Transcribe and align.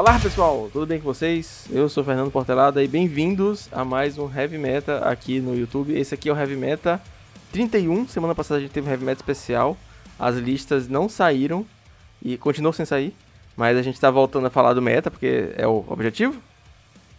Olá 0.00 0.18
pessoal, 0.18 0.70
tudo 0.72 0.86
bem 0.86 0.98
com 0.98 1.04
vocês? 1.04 1.66
Eu 1.70 1.86
sou 1.86 2.02
Fernando 2.02 2.30
Portelada 2.30 2.82
e 2.82 2.88
bem-vindos 2.88 3.68
a 3.70 3.84
mais 3.84 4.16
um 4.16 4.34
Heavy 4.34 4.56
Meta 4.56 5.00
aqui 5.00 5.40
no 5.40 5.54
YouTube. 5.54 5.92
Esse 5.92 6.14
aqui 6.14 6.30
é 6.30 6.32
o 6.32 6.36
Heavy 6.38 6.56
Meta 6.56 6.98
31. 7.52 8.08
Semana 8.08 8.34
passada 8.34 8.56
a 8.56 8.62
gente 8.62 8.70
teve 8.70 8.88
um 8.88 8.90
Heavy 8.90 9.04
Meta 9.04 9.20
especial. 9.20 9.76
As 10.18 10.36
listas 10.36 10.88
não 10.88 11.06
saíram 11.06 11.66
e 12.22 12.38
continuam 12.38 12.72
sem 12.72 12.86
sair, 12.86 13.14
mas 13.54 13.76
a 13.76 13.82
gente 13.82 13.96
está 13.96 14.10
voltando 14.10 14.46
a 14.46 14.50
falar 14.50 14.72
do 14.72 14.80
meta 14.80 15.10
porque 15.10 15.52
é 15.54 15.66
o 15.66 15.84
objetivo. 15.86 16.40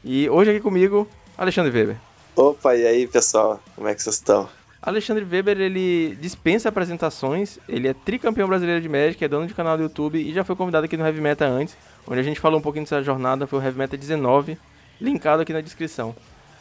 E 0.03 0.27
hoje 0.27 0.49
aqui 0.49 0.59
comigo, 0.59 1.07
Alexandre 1.37 1.71
Weber. 1.71 1.97
Opa, 2.35 2.75
e 2.75 2.87
aí 2.87 3.05
pessoal, 3.05 3.61
como 3.75 3.89
é 3.89 3.93
que 3.93 4.01
vocês 4.01 4.15
estão? 4.15 4.49
Alexandre 4.81 5.23
Weber, 5.23 5.61
ele 5.61 6.17
dispensa 6.19 6.69
apresentações, 6.69 7.59
ele 7.69 7.87
é 7.87 7.93
tricampeão 7.93 8.47
brasileiro 8.47 8.81
de 8.81 8.89
Magic, 8.89 9.23
é 9.23 9.27
dono 9.27 9.45
de 9.45 9.53
canal 9.53 9.77
do 9.77 9.83
YouTube 9.83 10.17
e 10.19 10.33
já 10.33 10.43
foi 10.43 10.55
convidado 10.55 10.85
aqui 10.85 10.97
no 10.97 11.05
Heavy 11.05 11.21
Meta 11.21 11.45
antes, 11.45 11.77
onde 12.07 12.19
a 12.19 12.23
gente 12.23 12.39
falou 12.39 12.59
um 12.59 12.61
pouquinho 12.61 12.85
dessa 12.85 13.01
jornada, 13.03 13.47
foi 13.47 13.59
o 13.59 13.61
Heavy 13.61 13.77
Meta 13.77 13.97
19, 13.97 14.57
linkado 14.99 15.41
aqui 15.41 15.53
na 15.53 15.61
descrição. 15.61 16.15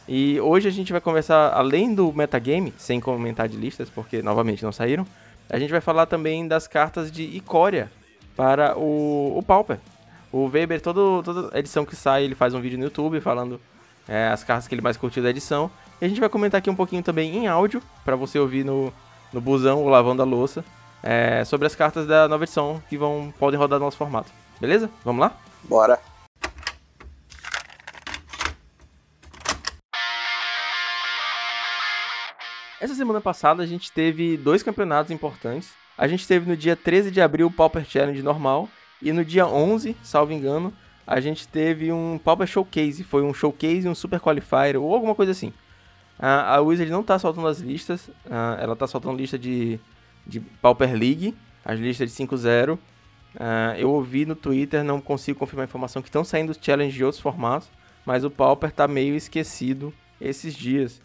E 0.07 0.39
hoje 0.41 0.67
a 0.67 0.71
gente 0.71 0.91
vai 0.91 0.99
conversar, 0.99 1.53
além 1.53 1.93
do 1.93 2.11
metagame, 2.11 2.73
sem 2.77 2.99
comentar 2.99 3.47
de 3.47 3.57
listas, 3.57 3.89
porque 3.89 4.21
novamente 4.21 4.63
não 4.63 4.71
saíram, 4.71 5.05
a 5.49 5.59
gente 5.59 5.69
vai 5.69 5.81
falar 5.81 6.05
também 6.05 6.47
das 6.47 6.67
cartas 6.67 7.11
de 7.11 7.23
Icória 7.23 7.91
para 8.35 8.77
o, 8.77 9.37
o 9.37 9.43
Pauper. 9.43 9.79
O 10.31 10.47
Weber, 10.47 10.81
todo, 10.81 11.21
toda 11.23 11.57
edição 11.59 11.85
que 11.85 11.95
sai, 11.95 12.23
ele 12.23 12.35
faz 12.35 12.53
um 12.53 12.61
vídeo 12.61 12.77
no 12.77 12.85
YouTube 12.85 13.19
falando 13.19 13.59
é, 14.07 14.29
as 14.29 14.43
cartas 14.43 14.67
que 14.67 14.73
ele 14.73 14.81
mais 14.81 14.95
curtiu 14.95 15.21
da 15.21 15.29
edição. 15.29 15.69
E 15.99 16.05
a 16.05 16.07
gente 16.07 16.19
vai 16.19 16.29
comentar 16.29 16.59
aqui 16.59 16.69
um 16.69 16.75
pouquinho 16.75 17.03
também 17.03 17.35
em 17.35 17.47
áudio, 17.47 17.81
para 18.05 18.15
você 18.15 18.39
ouvir 18.39 18.63
no, 18.63 18.93
no 19.31 19.41
busão 19.41 19.79
ou 19.79 19.89
lavando 19.89 20.21
a 20.21 20.25
louça, 20.25 20.63
é, 21.03 21.43
sobre 21.43 21.67
as 21.67 21.75
cartas 21.75 22.07
da 22.07 22.27
nova 22.27 22.43
edição 22.43 22.81
que 22.89 22.97
vão, 22.97 23.33
podem 23.37 23.59
rodar 23.59 23.77
no 23.77 23.85
nosso 23.85 23.97
formato. 23.97 24.31
Beleza? 24.61 24.91
Vamos 25.03 25.21
lá? 25.21 25.35
Bora! 25.63 25.99
Essa 32.79 32.93
semana 32.93 33.19
passada 33.19 33.63
a 33.63 33.65
gente 33.65 33.91
teve 33.91 34.37
dois 34.37 34.61
campeonatos 34.61 35.11
importantes. 35.11 35.71
A 35.97 36.07
gente 36.07 36.27
teve 36.27 36.47
no 36.47 36.55
dia 36.55 36.75
13 36.75 37.09
de 37.09 37.19
abril 37.19 37.47
o 37.47 37.51
Pauper 37.51 37.83
Challenge 37.83 38.21
normal 38.21 38.69
e 39.01 39.11
no 39.11 39.25
dia 39.25 39.47
11, 39.47 39.97
salvo 40.03 40.31
engano, 40.31 40.71
a 41.07 41.19
gente 41.19 41.47
teve 41.47 41.91
um 41.91 42.19
Pauper 42.23 42.45
Showcase. 42.45 43.03
Foi 43.03 43.23
um 43.23 43.33
Showcase, 43.33 43.89
um 43.89 43.95
Super 43.95 44.19
Qualifier 44.19 44.77
ou 44.77 44.93
alguma 44.93 45.15
coisa 45.15 45.31
assim. 45.31 45.51
a 46.19 46.61
Wizard 46.61 46.91
não 46.91 47.01
está 47.01 47.17
soltando 47.17 47.47
as 47.47 47.57
listas, 47.59 48.11
ela 48.59 48.73
está 48.73 48.85
soltando 48.85 49.17
lista 49.17 49.39
de, 49.39 49.79
de 50.27 50.39
Pauper 50.39 50.93
League, 50.93 51.35
as 51.65 51.79
listas 51.79 52.15
de 52.15 52.23
5-0. 52.23 52.77
Eu 53.77 53.89
ouvi 53.89 54.25
no 54.25 54.35
Twitter, 54.35 54.83
não 54.83 54.99
consigo 54.99 55.39
confirmar 55.39 55.63
a 55.63 55.69
informação, 55.69 56.01
que 56.01 56.09
estão 56.09 56.23
saindo 56.23 56.49
os 56.51 56.59
challenges 56.61 56.93
de 56.93 57.03
outros 57.03 57.21
formatos, 57.21 57.69
mas 58.05 58.23
o 58.23 58.29
Pauper 58.29 58.69
está 58.69 58.87
meio 58.87 59.15
esquecido 59.15 59.93
esses 60.19 60.53
dias. 60.53 61.01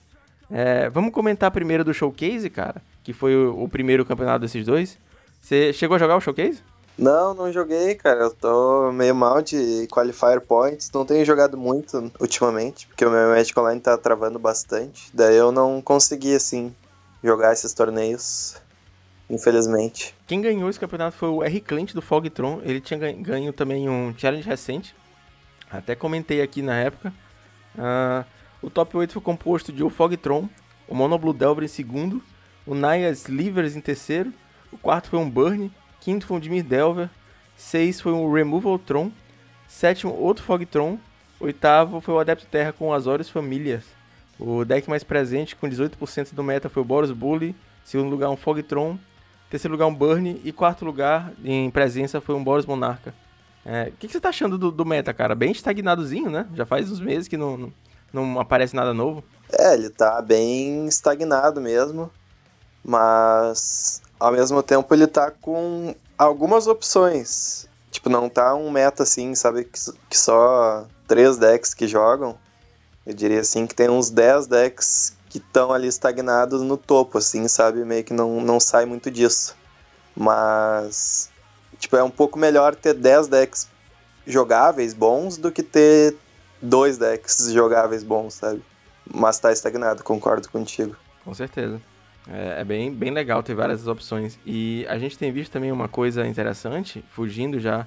É, 0.51 0.89
vamos 0.91 1.13
comentar 1.13 1.51
primeiro 1.51 1.85
do 1.85 1.95
Showcase, 1.95 2.49
cara, 2.51 2.83
que 3.03 3.13
foi 3.13 3.35
o, 3.35 3.65
o, 3.65 3.69
primeiro 3.69 4.05
campeonato 4.05 4.41
desses 4.41 4.65
dois. 4.65 4.99
Você 5.41 5.73
chegou 5.73 5.97
a 5.97 5.99
jogar 5.99 6.17
o 6.17 6.21
Showcase? 6.21 6.63
Não, 6.99 7.35
não 7.35 7.53
joguei, 7.53 7.95
cara. 7.95 8.21
Eu 8.21 8.31
tô 8.31 8.91
meio 8.91 9.15
mal 9.15 9.43
de 9.43 9.87
Qualifier 9.91 10.41
Points. 10.41 10.91
Não 10.93 11.05
tenho 11.05 11.25
jogado 11.25 11.57
muito 11.57 12.11
ultimamente, 12.19 12.87
porque 12.87 13.05
o 13.05 13.11
meu 13.11 13.29
Magic 13.29 13.59
Online 13.59 13.81
tá 13.81 13.99
travando 13.99 14.39
bastante. 14.39 15.11
Daí 15.13 15.37
eu 15.37 15.53
não 15.53 15.83
consegui, 15.83 16.35
assim, 16.35 16.75
jogar 17.23 17.53
esses 17.53 17.75
torneios, 17.75 18.57
infelizmente. 19.29 20.15
Quem 20.27 20.41
ganhou 20.41 20.69
esse 20.69 20.81
campeonato 20.81 21.17
foi 21.17 21.29
o 21.29 21.43
R. 21.43 21.61
Clint 21.61 21.93
do 21.93 22.03
Fogtron. 22.03 22.61
Ele 22.63 22.81
tinha 22.81 22.99
ganho 23.13 23.53
também 23.53 23.89
um 23.89 24.15
challenge 24.17 24.49
recente. 24.49 24.95
Até 25.71 25.95
comentei 25.95 26.41
aqui 26.41 26.63
na 26.63 26.77
época. 26.77 27.13
Uh, 27.77 28.25
o 28.63 28.71
top 28.71 28.97
8 28.97 29.13
foi 29.13 29.23
composto 29.23 29.73
de 29.73 29.85
o 29.85 29.91
Fogtron, 29.91 30.49
o 30.89 30.95
Monoblue 30.95 31.35
Delver 31.35 31.65
em 31.65 31.69
segundo, 31.69 32.23
o 32.67 32.75
Naya 32.75 33.11
Slivers 33.11 33.77
em 33.77 33.81
terceiro, 33.81 34.33
o 34.73 34.79
quarto 34.79 35.11
foi 35.11 35.19
um 35.19 35.29
Burn, 35.29 35.71
quinto 36.01 36.27
foi 36.27 36.37
um 36.37 36.41
Dimir 36.41 36.65
Delver, 36.65 37.11
seis 37.57 38.01
foi 38.01 38.13
um 38.13 38.33
Removal 38.33 38.79
Tron, 38.79 39.13
sétimo 39.69 40.13
outro 40.15 40.43
Fogtron, 40.43 40.99
oitavo 41.39 42.01
foi 42.01 42.15
o 42.15 42.19
Adepto 42.19 42.47
Terra 42.47 42.73
com 42.73 42.93
Azorius 42.93 43.29
Famílias. 43.29 43.85
O 44.39 44.65
deck 44.65 44.89
mais 44.89 45.05
presente 45.05 45.55
com 45.55 45.69
18% 45.69 46.35
do 46.35 46.43
meta 46.43 46.69
foi 46.69 46.83
o 46.83 46.85
Boros 46.85 47.11
Bully, 47.11 47.55
segundo 47.85 48.11
lugar 48.11 48.31
um 48.31 48.37
Fogtron, 48.37 48.99
terceiro 49.51 49.73
lugar 49.73 49.87
um 49.87 49.95
Burn 49.95 50.41
e 50.45 50.53
quarto 50.53 50.85
lugar 50.85 51.33
em 51.45 51.71
presença 51.71 52.21
foi 52.21 52.35
um 52.35 52.43
Boros 52.43 52.67
Monarca. 52.67 53.15
É, 53.65 53.71
o 53.71 53.75
é, 53.75 53.85
que, 53.99 54.07
que, 54.07 54.13
você 54.13 54.21
tá 54.21 54.29
achando 54.29 54.57
do, 54.57 54.71
do, 54.71 54.85
meta, 54.85 55.13
cara? 55.13 55.35
Bem 55.35 55.51
estagnadozinho, 55.51 56.31
né? 56.31 56.47
Já 56.55 56.65
faz 56.65 56.91
uns 56.91 57.01
meses 57.01 57.27
que 57.27 57.37
não, 57.37 57.57
não, 57.57 57.73
não 58.13 58.41
aparece 58.41 58.77
nada 58.77 58.95
novo. 58.95 59.25
É, 59.53 59.75
ele 59.75 59.91
tá 59.91 60.23
bem 60.23 60.87
estagnado 60.87 61.61
mesmo, 61.61 62.11
mas 62.85 64.01
ao 64.21 64.33
mesmo 64.33 64.63
tempo 64.63 64.95
ele 64.95 65.07
tá 65.07 65.31
com 65.31 65.95
algumas 66.17 66.67
opções. 66.67 67.69
Tipo, 67.91 68.09
não 68.09 68.29
tá 68.29 68.55
um 68.55 68.71
meta 68.71 69.03
assim, 69.03 69.35
sabe, 69.35 69.65
que, 69.65 69.81
que 70.11 70.19
só 70.19 70.87
três 71.09 71.37
decks 71.37 71.75
que 71.75 71.89
jogam. 71.89 72.39
Eu 73.07 73.15
diria 73.15 73.41
assim 73.41 73.67
que 73.67 73.75
tem 73.75 73.89
uns 73.89 74.11
10 74.11 74.49
decks 74.49 75.16
que 75.37 75.47
estão 75.47 75.71
ali 75.71 75.87
estagnados 75.87 76.63
no 76.63 76.79
topo, 76.79 77.19
assim, 77.19 77.47
sabe? 77.47 77.85
Meio 77.85 78.03
que 78.03 78.15
não, 78.15 78.41
não 78.41 78.59
sai 78.59 78.87
muito 78.87 79.11
disso. 79.11 79.55
Mas, 80.17 81.31
tipo, 81.79 81.95
é 81.95 82.03
um 82.03 82.11
pouco 82.11 82.39
melhor 82.39 82.75
ter 82.75 82.95
10 82.95 83.29
decks 83.29 83.69
jogáveis 84.27 84.95
bons 84.95 85.37
do 85.37 85.53
que 85.53 85.63
ter 85.63 86.17
dois 86.61 86.97
decks 86.97 87.53
jogáveis 87.53 88.03
bons, 88.03 88.35
sabe? 88.35 88.63
Mas 89.13 89.39
tá 89.39 89.53
estagnado, 89.53 90.03
concordo 90.03 90.49
contigo. 90.49 90.97
Com 91.23 91.35
certeza. 91.35 91.81
É, 92.29 92.63
é, 92.63 92.65
bem, 92.65 92.93
bem 92.93 93.11
legal 93.11 93.43
ter 93.43 93.55
várias 93.55 93.87
opções. 93.87 94.39
E 94.47 94.87
a 94.89 94.99
gente 94.99 95.19
tem 95.19 95.31
visto 95.31 95.53
também 95.53 95.71
uma 95.71 95.87
coisa 95.87 96.27
interessante, 96.27 97.05
fugindo 97.11 97.61
já 97.61 97.87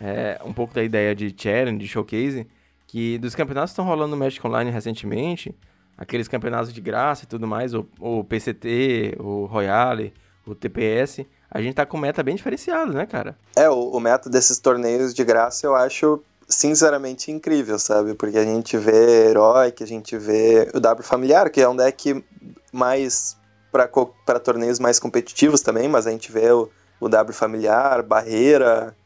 é, 0.00 0.40
um 0.42 0.52
pouco 0.52 0.72
da 0.72 0.82
ideia 0.82 1.14
de 1.14 1.34
challenge, 1.36 1.78
de 1.78 1.86
showcase, 1.86 2.46
que 2.86 3.18
dos 3.18 3.34
campeonatos 3.34 3.70
que 3.70 3.74
estão 3.74 3.84
rolando 3.84 4.12
no 4.12 4.16
Magic 4.16 4.44
Online 4.46 4.70
recentemente, 4.70 5.54
aqueles 5.96 6.28
campeonatos 6.28 6.72
de 6.72 6.80
graça 6.80 7.24
e 7.24 7.26
tudo 7.26 7.46
mais, 7.46 7.74
o, 7.74 7.86
o 7.98 8.24
PCT, 8.24 9.16
o 9.18 9.46
Royale, 9.46 10.12
o 10.46 10.54
TPS, 10.54 11.26
a 11.50 11.60
gente 11.60 11.74
tá 11.74 11.86
com 11.86 11.96
meta 11.96 12.22
bem 12.22 12.36
diferenciado, 12.36 12.92
né, 12.92 13.06
cara? 13.06 13.36
É, 13.56 13.68
o, 13.68 13.90
o 13.90 14.00
meta 14.00 14.28
desses 14.28 14.58
torneios 14.58 15.14
de 15.14 15.24
graça 15.24 15.66
eu 15.66 15.74
acho 15.74 16.22
sinceramente 16.48 17.30
incrível, 17.32 17.78
sabe? 17.78 18.14
Porque 18.14 18.38
a 18.38 18.44
gente 18.44 18.76
vê 18.76 19.30
herói, 19.30 19.72
que 19.72 19.82
a 19.82 19.86
gente 19.86 20.16
vê 20.16 20.70
o 20.74 20.80
W 20.80 21.04
familiar, 21.04 21.50
que 21.50 21.60
é 21.60 21.68
um 21.68 21.74
deck 21.74 22.24
mais 22.72 23.36
para 23.72 24.40
torneios 24.40 24.78
mais 24.78 24.98
competitivos 24.98 25.60
também, 25.60 25.88
mas 25.88 26.06
a 26.06 26.10
gente 26.10 26.30
vê 26.30 26.50
o, 26.50 26.70
o 27.00 27.08
W 27.08 27.34
familiar, 27.34 28.02
barreira, 28.02 28.96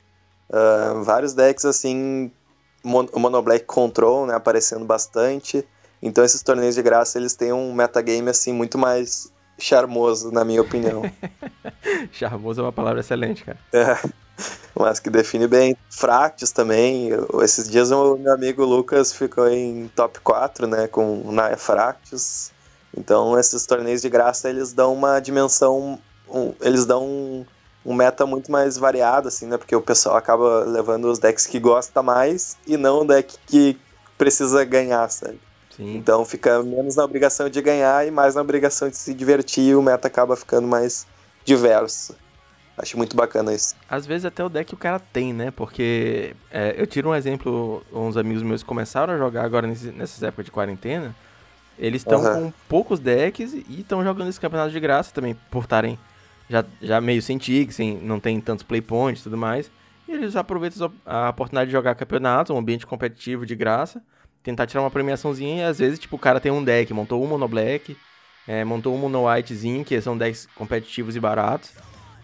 uh, 0.49 1.03
vários 1.03 1.35
decks 1.35 1.65
assim, 1.65 2.31
mon, 2.85 3.07
o 3.13 3.19
Mono 3.19 3.43
Black 3.43 3.65
Control, 3.65 4.27
né, 4.27 4.35
aparecendo 4.35 4.85
bastante. 4.85 5.67
Então 6.03 6.25
esses 6.25 6.43
torneios 6.43 6.75
de 6.75 6.83
graça, 6.83 7.19
eles 7.19 7.35
têm 7.35 7.53
um 7.53 7.73
metagame 7.75 8.31
assim 8.31 8.53
muito 8.53 8.79
mais 8.79 9.33
charmoso, 9.59 10.31
na 10.31 10.45
minha 10.45 10.63
opinião. 10.63 11.03
charmoso 12.13 12.61
é 12.61 12.65
uma 12.65 12.73
palavra 12.73 13.01
excelente, 13.01 13.45
cara. 13.45 13.59
É 13.73 13.97
mas 14.75 14.99
que 14.99 15.11
define 15.11 15.47
bem. 15.47 15.77
Fractis 15.91 16.51
também. 16.51 17.11
Esses 17.43 17.69
dias 17.69 17.91
o 17.91 18.17
meu 18.17 18.33
amigo 18.33 18.65
Lucas 18.65 19.13
ficou 19.13 19.49
em 19.49 19.89
top 19.95 20.21
4, 20.21 20.67
né, 20.67 20.89
com 20.89 21.21
o 21.23 21.33
Naya 21.33 21.57
Fractis. 21.57 22.53
Então 22.97 23.39
esses 23.39 23.67
torneios 23.67 24.03
de 24.03 24.09
graça 24.09 24.49
eles 24.49 24.73
dão 24.73 24.93
uma 24.93 25.21
dimensão, 25.21 25.99
um, 26.29 26.53
eles 26.61 26.87
dão 26.87 27.05
um, 27.05 27.47
um, 27.85 27.95
meta 27.95 28.27
muito 28.27 28.51
mais 28.51 28.77
variado, 28.77 29.29
assim, 29.29 29.47
né, 29.47 29.57
porque 29.57 29.77
o 29.77 29.83
pessoal 29.83 30.17
acaba 30.17 30.65
levando 30.65 31.05
os 31.07 31.19
decks 31.19 31.47
que 31.47 31.61
gosta 31.61 32.03
mais 32.03 32.57
e 32.67 32.77
não 32.77 33.03
o 33.03 33.07
deck 33.07 33.37
que 33.47 33.79
precisa 34.19 34.65
ganhar, 34.65 35.09
sabe? 35.11 35.39
Sim. 35.77 35.97
Então 35.97 36.25
fica 36.25 36.63
menos 36.63 36.97
na 36.97 37.05
obrigação 37.05 37.49
de 37.49 37.61
ganhar 37.63 38.07
e 38.07 38.11
mais 38.11 38.35
na 38.35 38.41
obrigação 38.41 38.89
de 38.89 38.97
se 38.97 39.15
divertir 39.15 39.65
e 39.65 39.75
o 39.75 39.83
meta 39.83 40.09
acaba 40.09 40.37
ficando 40.37 40.67
mais 40.67 41.07
diverso. 41.45 42.15
Acho 42.77 42.97
muito 42.97 43.15
bacana 43.15 43.53
isso. 43.53 43.75
Às 43.89 44.07
vezes 44.07 44.25
até 44.25 44.43
o 44.43 44.49
deck 44.49 44.73
o 44.73 44.77
cara 44.77 44.99
tem, 44.99 45.35
né? 45.35 45.51
Porque 45.51 46.35
é, 46.51 46.75
eu 46.79 46.87
tiro 46.87 47.11
um 47.11 47.15
exemplo, 47.15 47.83
uns 47.93 48.17
amigos 48.17 48.43
meus 48.43 48.63
começaram 48.63 49.13
a 49.13 49.19
jogar 49.19 49.45
agora 49.45 49.67
nesse, 49.67 49.89
nessas 49.89 50.23
épocas 50.23 50.47
de 50.47 50.51
quarentena. 50.51 51.15
Eles 51.79 52.01
estão 52.01 52.23
uhum. 52.23 52.35
com 52.35 52.53
poucos 52.69 52.99
decks 52.99 53.53
e 53.53 53.81
estão 53.81 54.03
jogando 54.03 54.29
esse 54.29 54.41
campeonato 54.41 54.71
de 54.71 54.81
graça 54.81 55.13
também, 55.13 55.37
por 55.51 55.65
estarem 55.65 55.99
já, 56.49 56.65
já 56.83 57.01
meio 57.01 57.23
sem 57.23 57.39
tig, 57.39 57.73
sem, 57.73 57.97
não 57.99 58.19
tem 58.19 58.41
tantos 58.41 58.65
playpoints 58.65 59.21
e 59.21 59.25
tudo 59.25 59.37
mais. 59.37 59.71
E 60.09 60.13
eles 60.13 60.35
aproveitam 60.35 60.93
a 61.07 61.31
oportunidade 61.31 61.69
de 61.69 61.73
jogar 61.73 61.95
campeonato, 61.95 62.53
um 62.53 62.59
ambiente 62.59 62.87
competitivo 62.87 63.47
de 63.47 63.55
graça, 63.55 64.03
tentar 64.43 64.67
tirar 64.67 64.83
uma 64.83 64.91
premiaçãozinha 64.91 65.57
e 65.57 65.63
às 65.63 65.79
vezes, 65.79 65.99
tipo, 65.99 66.17
o 66.17 66.19
cara 66.19 66.41
tem 66.41 66.51
um 66.51 66.63
deck, 66.63 66.93
montou 66.93 67.23
um 67.23 67.27
mono 67.27 67.47
black, 67.47 67.97
é, 68.47 68.65
montou 68.65 68.95
um 68.95 68.99
mono 68.99 69.27
whitezinho, 69.27 69.85
que 69.85 70.01
são 70.01 70.17
decks 70.17 70.49
competitivos 70.55 71.17
e 71.17 71.21
baratos. 71.21 71.71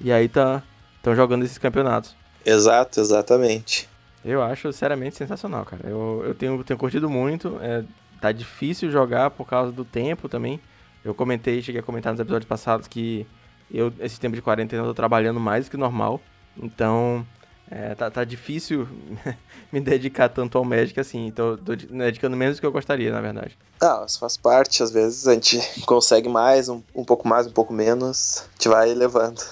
E 0.01 0.13
aí 0.13 0.29
tá 0.29 0.63
estão 0.97 1.15
jogando 1.15 1.45
esses 1.45 1.59
campeonatos. 1.59 2.17
Exato, 2.45 3.01
exatamente. 3.01 3.89
Eu 4.25 4.43
acho, 4.43 4.73
seriamente, 4.73 5.17
sensacional, 5.17 5.65
cara. 5.65 5.89
Eu, 5.89 6.23
eu 6.27 6.35
tenho, 6.35 6.63
tenho 6.65 6.79
curtido 6.79 7.09
muito. 7.09 7.59
É, 7.61 7.85
tá 8.21 8.33
difícil 8.33 8.91
jogar 8.91 9.31
por 9.31 9.47
causa 9.47 9.71
do 9.71 9.85
tempo 9.85 10.29
também. 10.29 10.61
Eu 11.05 11.15
comentei, 11.15 11.63
cheguei 11.63 11.81
a 11.81 11.85
comentar 11.85 12.13
nos 12.13 12.21
episódios 12.21 12.49
passados 12.49 12.89
que 12.89 13.25
eu, 13.71 13.93
esse 14.01 14.19
tempo 14.19 14.35
de 14.35 14.43
quarentena, 14.43 14.83
eu 14.83 14.89
tô 14.89 14.95
trabalhando 14.95 15.39
mais 15.39 15.67
do 15.67 15.71
que 15.71 15.77
normal. 15.77 16.21
Então, 16.57 17.25
é, 17.71 17.95
tá, 17.95 18.11
tá 18.11 18.25
difícil 18.25 18.89
me 19.73 19.81
dedicar 19.81 20.29
tanto 20.29 20.57
ao 20.57 20.65
Magic 20.65 20.99
assim. 20.99 21.27
Então, 21.27 21.57
tô 21.57 21.75
dedicando 21.75 22.37
menos 22.37 22.57
do 22.57 22.61
que 22.61 22.67
eu 22.67 22.73
gostaria, 22.73 23.11
na 23.11 23.21
verdade. 23.21 23.59
Ah, 23.81 24.05
isso 24.07 24.19
faz 24.19 24.37
parte. 24.37 24.83
Às 24.83 24.91
vezes 24.91 25.27
a 25.27 25.35
gente 25.35 25.59
consegue 25.85 26.29
mais, 26.29 26.69
um, 26.69 26.81
um 26.95 27.05
pouco 27.05 27.27
mais, 27.27 27.47
um 27.47 27.53
pouco 27.53 27.73
menos. 27.73 28.45
A 28.49 28.53
gente 28.55 28.69
vai 28.69 28.95
levando. 28.95 29.43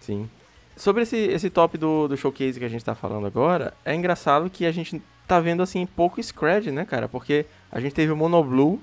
Sim. 0.00 0.30
Sobre 0.76 1.02
esse, 1.02 1.16
esse 1.16 1.50
top 1.50 1.76
do, 1.76 2.06
do 2.06 2.16
showcase 2.16 2.58
que 2.58 2.64
a 2.64 2.68
gente 2.68 2.84
tá 2.84 2.94
falando 2.94 3.26
agora, 3.26 3.74
é 3.84 3.94
engraçado 3.94 4.48
que 4.48 4.64
a 4.64 4.70
gente 4.70 5.02
tá 5.26 5.40
vendo 5.40 5.62
assim 5.62 5.84
pouco 5.84 6.22
Scred, 6.22 6.70
né, 6.70 6.84
cara? 6.84 7.08
Porque 7.08 7.44
a 7.70 7.80
gente 7.80 7.94
teve 7.94 8.12
o 8.12 8.16
Monoblue, 8.16 8.80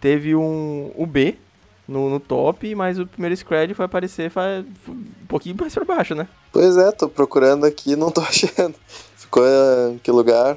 teve 0.00 0.34
um 0.34 0.92
o 0.96 1.06
B 1.06 1.38
no, 1.88 2.10
no 2.10 2.20
top, 2.20 2.74
mas 2.74 2.98
o 2.98 3.06
primeiro 3.06 3.34
Scred 3.34 3.72
foi 3.72 3.86
aparecer 3.86 4.30
foi 4.30 4.60
um 4.88 5.26
pouquinho 5.26 5.56
mais 5.58 5.74
pra 5.74 5.84
baixo, 5.84 6.14
né? 6.14 6.28
Pois 6.52 6.76
é, 6.76 6.92
tô 6.92 7.08
procurando 7.08 7.64
aqui 7.64 7.96
não 7.96 8.10
tô 8.10 8.20
achando. 8.28 8.74
Ficou 9.16 9.44
em 9.90 9.98
que 9.98 10.10
lugar? 10.10 10.54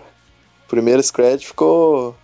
O 0.66 0.70
primeiro 0.70 1.02
Scred 1.02 1.46
ficou 1.46 2.16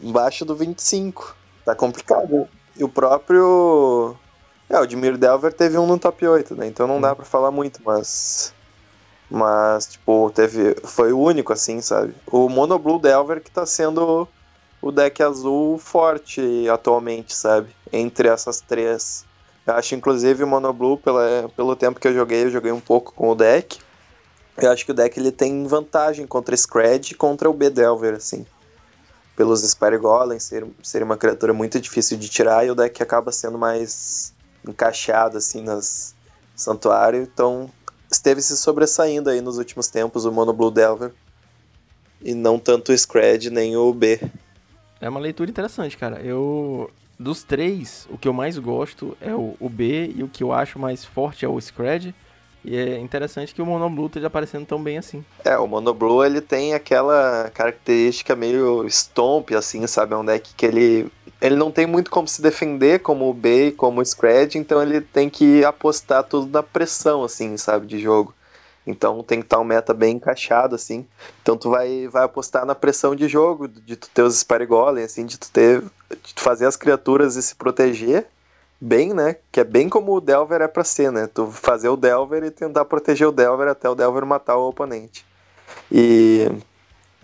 embaixo 0.00 0.44
do 0.44 0.56
25. 0.56 1.36
Tá 1.64 1.74
complicado. 1.74 2.48
E 2.76 2.84
o 2.84 2.88
próprio. 2.88 4.16
É, 4.68 4.78
o 4.78 4.86
Dimir 4.86 5.16
Delver 5.16 5.52
teve 5.52 5.78
um 5.78 5.86
no 5.86 5.98
top 5.98 6.26
8, 6.26 6.54
né? 6.54 6.66
Então 6.66 6.86
não 6.86 7.00
dá 7.00 7.14
pra 7.14 7.24
falar 7.24 7.50
muito, 7.50 7.80
mas. 7.84 8.52
Mas, 9.30 9.86
tipo, 9.86 10.30
teve. 10.34 10.76
Foi 10.84 11.12
o 11.12 11.18
único, 11.18 11.52
assim, 11.52 11.80
sabe? 11.80 12.14
O 12.26 12.48
Mono 12.48 12.78
Blue 12.78 12.98
Delver 12.98 13.40
que 13.42 13.50
tá 13.50 13.66
sendo 13.66 14.28
o 14.80 14.92
deck 14.92 15.22
azul 15.22 15.78
forte 15.78 16.68
atualmente, 16.68 17.34
sabe? 17.34 17.68
Entre 17.92 18.28
essas 18.28 18.60
três. 18.60 19.24
Eu 19.66 19.74
acho, 19.74 19.94
inclusive, 19.94 20.44
o 20.44 20.46
Mono 20.46 20.72
Blue, 20.72 20.96
pela, 20.96 21.50
pelo 21.56 21.74
tempo 21.74 21.98
que 21.98 22.06
eu 22.06 22.14
joguei, 22.14 22.44
eu 22.44 22.50
joguei 22.50 22.70
um 22.70 22.80
pouco 22.80 23.12
com 23.12 23.30
o 23.30 23.34
deck. 23.34 23.78
Eu 24.56 24.70
acho 24.70 24.84
que 24.84 24.92
o 24.92 24.94
deck 24.94 25.18
ele 25.18 25.32
tem 25.32 25.66
vantagem 25.66 26.26
contra 26.26 26.56
Scred 26.56 27.12
e 27.12 27.14
contra 27.14 27.50
o 27.50 27.52
B-Delver, 27.52 28.14
assim. 28.14 28.46
Pelos 29.34 29.62
Spire 29.62 29.98
Golem 29.98 30.38
ser, 30.38 30.66
ser 30.82 31.02
uma 31.02 31.16
criatura 31.16 31.52
muito 31.52 31.78
difícil 31.80 32.16
de 32.16 32.28
tirar 32.28 32.64
e 32.66 32.70
o 32.70 32.74
deck 32.74 33.02
acaba 33.02 33.32
sendo 33.32 33.58
mais 33.58 34.32
encaixado, 34.66 35.36
assim, 35.36 35.62
nas 35.62 36.14
santuário. 36.54 37.22
Então, 37.22 37.70
esteve 38.10 38.40
se 38.40 38.56
sobressaindo 38.56 39.28
aí 39.28 39.40
nos 39.40 39.58
últimos 39.58 39.88
tempos 39.88 40.24
o 40.24 40.32
Mono 40.32 40.52
Blue 40.52 40.70
Delver. 40.70 41.12
E 42.22 42.34
não 42.34 42.58
tanto 42.58 42.92
o 42.92 42.98
Scred 42.98 43.50
nem 43.50 43.76
o 43.76 43.92
B. 43.92 44.18
É 45.00 45.08
uma 45.08 45.20
leitura 45.20 45.50
interessante, 45.50 45.96
cara. 45.96 46.20
Eu. 46.20 46.90
Dos 47.18 47.42
três, 47.42 48.06
o 48.10 48.18
que 48.18 48.28
eu 48.28 48.32
mais 48.34 48.58
gosto 48.58 49.16
é 49.22 49.34
o, 49.34 49.56
o 49.58 49.70
B 49.70 50.12
e 50.14 50.22
o 50.22 50.28
que 50.28 50.42
eu 50.42 50.52
acho 50.52 50.78
mais 50.78 51.02
forte 51.02 51.46
é 51.46 51.48
o 51.48 51.58
Scred. 51.58 52.14
E 52.62 52.76
é 52.76 52.98
interessante 52.98 53.54
que 53.54 53.62
o 53.62 53.66
Monoblue 53.66 54.06
esteja 54.06 54.26
aparecendo 54.26 54.66
tão 54.66 54.82
bem 54.82 54.98
assim. 54.98 55.24
É, 55.44 55.56
o 55.56 55.68
Monoblue 55.68 56.26
ele 56.26 56.40
tem 56.40 56.74
aquela 56.74 57.48
característica 57.54 58.34
meio 58.34 58.84
stomp, 58.88 59.52
assim, 59.52 59.86
sabe? 59.86 60.14
É 60.14 60.16
um 60.16 60.24
deck 60.24 60.52
que 60.54 60.66
ele, 60.66 61.10
ele 61.40 61.54
não 61.54 61.70
tem 61.70 61.86
muito 61.86 62.10
como 62.10 62.26
se 62.26 62.42
defender 62.42 62.98
como 62.98 63.30
o 63.30 63.32
B 63.32 63.68
e 63.68 63.72
como 63.72 64.00
o 64.00 64.04
Scred, 64.04 64.58
então 64.58 64.82
ele 64.82 65.00
tem 65.00 65.30
que 65.30 65.64
apostar 65.64 66.24
tudo 66.24 66.50
na 66.50 66.62
pressão, 66.62 67.22
assim, 67.22 67.56
sabe? 67.56 67.86
De 67.86 68.00
jogo. 68.00 68.34
Então 68.86 69.22
tem 69.22 69.40
que 69.40 69.46
estar 69.46 69.58
um 69.58 69.64
meta 69.64 69.92
bem 69.92 70.16
encaixado, 70.16 70.74
assim. 70.76 71.04
Então 71.42 71.56
tu 71.56 71.70
vai, 71.70 72.06
vai 72.06 72.24
apostar 72.24 72.64
na 72.64 72.74
pressão 72.74 73.16
de 73.16 73.26
jogo, 73.26 73.66
de 73.66 73.96
tu 73.96 74.08
ter 74.10 74.22
os 74.22 74.38
Spire 74.38 74.68
assim, 75.04 75.26
de 75.26 75.38
tu 75.38 75.50
ter. 75.50 75.82
de 76.22 76.34
tu 76.34 76.40
fazer 76.40 76.66
as 76.66 76.76
criaturas 76.76 77.34
e 77.34 77.42
se 77.42 77.56
proteger 77.56 78.26
bem, 78.80 79.12
né? 79.12 79.36
Que 79.50 79.60
é 79.60 79.64
bem 79.64 79.88
como 79.88 80.14
o 80.14 80.20
Delver 80.20 80.60
é 80.60 80.68
pra 80.68 80.84
ser, 80.84 81.10
né? 81.10 81.26
Tu 81.26 81.50
fazer 81.50 81.88
o 81.88 81.96
Delver 81.96 82.44
e 82.44 82.50
tentar 82.50 82.84
proteger 82.84 83.26
o 83.26 83.32
Delver 83.32 83.68
até 83.68 83.88
o 83.88 83.94
Delver 83.94 84.24
matar 84.24 84.56
o 84.56 84.68
oponente. 84.68 85.26
E 85.90 86.48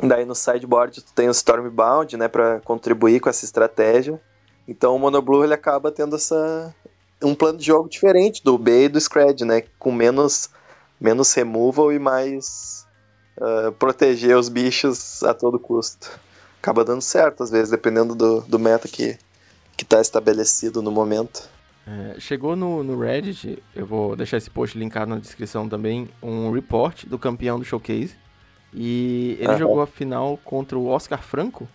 daí 0.02 0.24
no 0.24 0.34
sideboard 0.34 1.00
tu 1.00 1.12
tem 1.12 1.28
o 1.28 1.32
Stormbound, 1.32 2.16
né? 2.16 2.26
Pra 2.26 2.60
contribuir 2.60 3.20
com 3.20 3.28
essa 3.28 3.44
estratégia. 3.44 4.20
Então 4.66 4.96
o 4.96 4.98
Monoblue 4.98 5.44
ele 5.44 5.54
acaba 5.54 5.92
tendo 5.92 6.16
essa 6.16 6.74
um 7.22 7.36
plano 7.36 7.58
de 7.58 7.64
jogo 7.64 7.88
diferente 7.88 8.42
do 8.42 8.58
B 8.58 8.84
e 8.84 8.88
do 8.88 9.00
Scred, 9.00 9.44
né? 9.44 9.62
Com 9.78 9.92
menos 9.92 10.50
menos 11.02 11.34
removal 11.34 11.92
e 11.92 11.98
mais 11.98 12.86
uh, 13.36 13.72
proteger 13.72 14.36
os 14.36 14.48
bichos 14.48 15.22
a 15.24 15.34
todo 15.34 15.58
custo. 15.58 16.20
Acaba 16.60 16.84
dando 16.84 17.02
certo, 17.02 17.42
às 17.42 17.50
vezes, 17.50 17.70
dependendo 17.70 18.14
do, 18.14 18.42
do 18.42 18.58
meta 18.58 18.86
que, 18.86 19.18
que 19.76 19.84
tá 19.84 20.00
estabelecido 20.00 20.80
no 20.80 20.92
momento. 20.92 21.50
É, 21.84 22.20
chegou 22.20 22.54
no, 22.54 22.84
no 22.84 22.96
Reddit, 23.00 23.60
eu 23.74 23.84
vou 23.84 24.14
deixar 24.14 24.36
esse 24.36 24.48
post 24.48 24.78
linkado 24.78 25.10
na 25.10 25.18
descrição 25.18 25.68
também, 25.68 26.08
um 26.22 26.52
report 26.52 27.06
do 27.06 27.18
campeão 27.18 27.58
do 27.58 27.64
Showcase. 27.64 28.14
E 28.72 29.36
ele 29.40 29.52
uhum. 29.52 29.58
jogou 29.58 29.82
a 29.82 29.86
final 29.86 30.38
contra 30.44 30.78
o 30.78 30.86
Oscar 30.86 31.20
Franco 31.20 31.68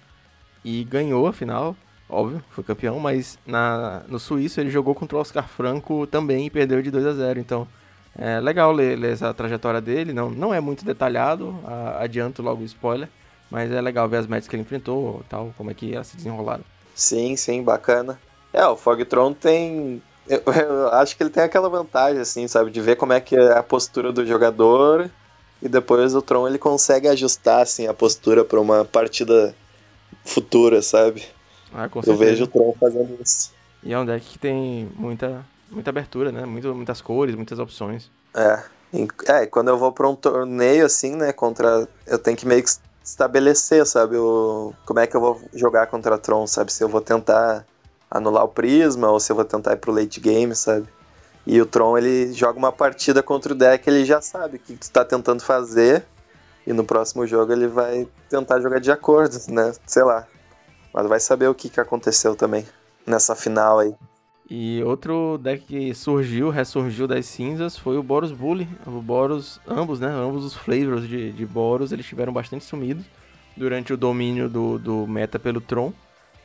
e 0.63 0.85
ganhou 0.85 1.27
a 1.27 1.33
final, 1.33 1.75
óbvio, 2.09 2.41
foi 2.49 2.63
campeão, 2.63 2.97
mas 2.99 3.37
na, 3.45 4.03
no 4.07 4.17
Suíço 4.17 4.59
ele 4.59 4.71
jogou 4.71 4.95
contra 4.95 5.17
o 5.17 5.21
Oscar 5.21 5.47
Franco 5.47 6.07
também 6.07 6.47
e 6.47 6.49
perdeu 6.49 6.81
de 6.81 6.89
2 6.89 7.05
a 7.05 7.13
0 7.13 7.39
Então 7.39 7.67
é 8.17 8.39
legal 8.39 8.71
ler, 8.71 8.97
ler, 8.97 9.13
essa 9.13 9.33
trajetória 9.33 9.79
dele, 9.79 10.11
não, 10.11 10.29
não 10.29 10.53
é 10.53 10.59
muito 10.59 10.83
detalhado, 10.83 11.55
adianto 11.99 12.41
logo 12.41 12.61
o 12.61 12.65
spoiler, 12.65 13.07
mas 13.49 13.71
é 13.71 13.79
legal 13.79 14.09
ver 14.09 14.17
as 14.17 14.27
metas 14.27 14.47
que 14.47 14.55
ele 14.55 14.63
enfrentou, 14.63 15.23
tal, 15.29 15.53
como 15.57 15.69
é 15.69 15.73
que 15.73 15.93
elas 15.93 16.07
se 16.07 16.17
desenrolaram. 16.17 16.63
Sim, 16.95 17.35
sim, 17.35 17.61
bacana. 17.61 18.19
É, 18.51 18.65
o 18.65 18.75
Fogtron 18.75 19.33
tem. 19.33 20.01
Eu, 20.27 20.41
eu, 20.51 20.87
acho 20.93 21.15
que 21.15 21.23
ele 21.23 21.29
tem 21.29 21.43
aquela 21.43 21.69
vantagem, 21.69 22.19
assim, 22.19 22.47
sabe, 22.47 22.71
de 22.71 22.81
ver 22.81 22.95
como 22.95 23.13
é 23.13 23.21
que 23.21 23.35
é 23.35 23.57
a 23.57 23.63
postura 23.63 24.11
do 24.11 24.25
jogador 24.25 25.09
e 25.61 25.67
depois 25.69 26.15
o 26.15 26.21
Tron 26.21 26.47
ele 26.47 26.57
consegue 26.57 27.07
ajustar, 27.07 27.61
assim, 27.61 27.87
a 27.87 27.93
postura 27.93 28.43
para 28.43 28.59
uma 28.59 28.83
partida 28.83 29.55
futura, 30.23 30.81
sabe? 30.81 31.23
Ah, 31.73 31.89
eu 32.05 32.15
vejo 32.15 32.45
o 32.45 32.47
Tron 32.47 32.73
fazendo 32.79 33.17
isso. 33.21 33.51
E 33.83 33.93
é 33.93 33.99
um 33.99 34.05
deck 34.05 34.25
que 34.25 34.39
tem 34.39 34.89
muita 34.95 35.45
muita 35.69 35.89
abertura, 35.89 36.31
né? 36.31 36.45
Muito, 36.45 36.73
muitas 36.73 37.01
cores, 37.01 37.35
muitas 37.35 37.59
opções. 37.59 38.11
É. 38.33 38.63
É, 39.27 39.45
quando 39.45 39.67
eu 39.67 39.77
vou 39.77 39.91
pra 39.91 40.07
um 40.07 40.15
torneio 40.15 40.85
assim, 40.85 41.15
né, 41.15 41.33
contra. 41.33 41.87
Eu 42.05 42.17
tenho 42.17 42.37
que 42.37 42.45
meio 42.45 42.63
que 42.63 42.69
estabelecer, 43.03 43.85
sabe, 43.85 44.17
o, 44.17 44.73
como 44.85 44.99
é 44.99 45.07
que 45.07 45.15
eu 45.15 45.21
vou 45.21 45.41
jogar 45.53 45.87
contra 45.87 46.17
Tron, 46.17 46.47
sabe? 46.47 46.71
Se 46.71 46.83
eu 46.83 46.89
vou 46.89 47.01
tentar 47.01 47.65
anular 48.09 48.43
o 48.43 48.47
prisma 48.47 49.09
ou 49.09 49.19
se 49.19 49.31
eu 49.31 49.35
vou 49.35 49.45
tentar 49.45 49.73
ir 49.73 49.77
pro 49.77 49.93
late 49.93 50.19
game, 50.19 50.55
sabe? 50.55 50.87
E 51.45 51.61
o 51.61 51.65
Tron, 51.65 51.97
ele 51.97 52.33
joga 52.33 52.57
uma 52.59 52.71
partida 52.71 53.23
contra 53.23 53.53
o 53.53 53.55
deck, 53.55 53.87
ele 53.87 54.03
já 54.03 54.21
sabe 54.21 54.57
o 54.57 54.59
que 54.59 54.75
tu 54.75 54.89
tá 54.91 55.05
tentando 55.05 55.41
fazer. 55.41 56.05
E 56.65 56.73
no 56.73 56.83
próximo 56.83 57.25
jogo 57.25 57.53
ele 57.53 57.67
vai 57.67 58.05
tentar 58.29 58.59
jogar 58.59 58.79
de 58.79 58.91
acordo, 58.91 59.37
né? 59.49 59.71
Sei 59.85 60.03
lá. 60.03 60.27
Mas 60.93 61.07
vai 61.07 61.19
saber 61.19 61.47
o 61.47 61.55
que, 61.55 61.69
que 61.69 61.79
aconteceu 61.79 62.35
também 62.35 62.67
nessa 63.05 63.33
final 63.33 63.79
aí. 63.79 63.95
E 64.49 64.81
outro 64.83 65.37
deck 65.37 65.65
que 65.65 65.93
surgiu, 65.93 66.49
ressurgiu 66.49 67.05
das 67.05 67.25
cinzas, 67.25 67.77
foi 67.77 67.97
o 67.97 68.03
Boros 68.03 68.31
Bully. 68.31 68.67
O 68.85 69.01
Boros, 69.01 69.59
ambos, 69.67 69.99
né? 69.99 70.07
Ambos 70.07 70.45
os 70.45 70.53
flavors 70.53 71.07
de, 71.07 71.33
de 71.33 71.45
Boros, 71.45 71.91
eles 71.91 72.05
tiveram 72.05 72.31
bastante 72.31 72.63
sumidos 72.63 73.05
durante 73.57 73.91
o 73.91 73.97
domínio 73.97 74.47
do, 74.47 74.79
do 74.79 75.07
meta 75.07 75.37
pelo 75.37 75.59
Tron. 75.59 75.91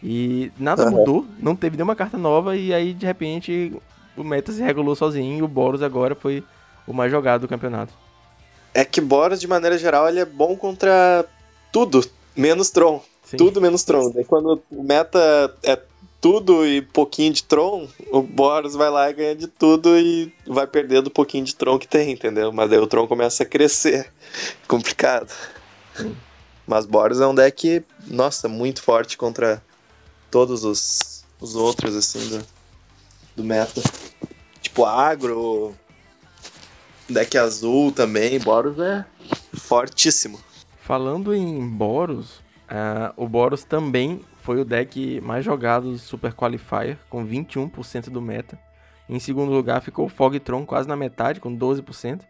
E 0.02 0.50
nada 0.58 0.84
uhum. 0.84 0.90
mudou, 0.90 1.26
não 1.38 1.54
teve 1.54 1.76
nenhuma 1.76 1.94
carta 1.94 2.18
nova, 2.18 2.56
e 2.56 2.74
aí 2.74 2.92
de 2.92 3.06
repente 3.06 3.72
o 4.16 4.24
meta 4.24 4.50
se 4.50 4.60
regulou 4.60 4.96
sozinho 4.96 5.38
e 5.38 5.42
o 5.42 5.48
Boros 5.48 5.80
agora 5.80 6.16
foi 6.16 6.42
o 6.86 6.92
mais 6.92 7.10
jogado 7.10 7.42
do 7.42 7.48
campeonato. 7.48 7.94
É 8.74 8.84
que 8.84 9.00
Boros, 9.00 9.40
de 9.40 9.46
maneira 9.46 9.78
geral, 9.78 10.08
ele 10.08 10.18
é 10.18 10.24
bom 10.24 10.56
contra 10.56 11.24
tudo, 11.70 12.04
menos 12.34 12.70
Tron. 12.70 13.00
Sim. 13.22 13.36
Tudo 13.36 13.60
menos 13.60 13.84
Tron. 13.84 14.10
Daí 14.10 14.24
quando 14.24 14.60
o 14.70 14.82
meta 14.82 15.54
é 15.62 15.78
tudo 16.22 16.64
e 16.64 16.80
pouquinho 16.80 17.32
de 17.32 17.42
Tron, 17.42 17.88
o 18.12 18.22
Boros 18.22 18.74
vai 18.74 18.88
lá 18.88 19.10
e 19.10 19.12
ganha 19.12 19.34
de 19.34 19.48
tudo 19.48 19.98
e 19.98 20.32
vai 20.46 20.68
perdendo 20.68 21.08
o 21.08 21.10
pouquinho 21.10 21.44
de 21.44 21.52
Tron 21.52 21.80
que 21.80 21.88
tem, 21.88 22.12
entendeu? 22.12 22.52
Mas 22.52 22.70
daí 22.70 22.78
o 22.78 22.86
Tron 22.86 23.08
começa 23.08 23.42
a 23.42 23.46
crescer. 23.46 24.08
Complicado. 24.68 25.34
Mas 26.64 26.86
Boros 26.86 27.20
é 27.20 27.26
um 27.26 27.34
deck, 27.34 27.84
nossa, 28.06 28.48
muito 28.48 28.80
forte 28.84 29.18
contra 29.18 29.60
todos 30.30 30.64
os, 30.64 31.24
os 31.40 31.56
outros, 31.56 31.96
assim, 31.96 32.28
do, 32.28 32.46
do 33.34 33.42
meta. 33.42 33.82
Tipo, 34.60 34.84
agro, 34.84 35.74
deck 37.10 37.36
azul 37.36 37.90
também, 37.90 38.38
Boros 38.38 38.78
é 38.78 39.04
fortíssimo. 39.54 40.38
Falando 40.82 41.34
em 41.34 41.68
Boros, 41.68 42.36
uh, 42.70 43.12
o 43.16 43.28
Boros 43.28 43.64
também 43.64 44.24
foi 44.42 44.60
o 44.60 44.64
deck 44.64 45.20
mais 45.20 45.44
jogado 45.44 45.92
do 45.92 45.98
Super 45.98 46.34
Qualifier, 46.34 46.98
com 47.08 47.24
21% 47.24 48.10
do 48.10 48.20
meta. 48.20 48.58
Em 49.08 49.20
segundo 49.20 49.52
lugar 49.52 49.80
ficou 49.80 50.06
o 50.06 50.08
Fogtron, 50.08 50.66
quase 50.66 50.88
na 50.88 50.96
metade, 50.96 51.40
com 51.40 51.56
12%. 51.56 52.22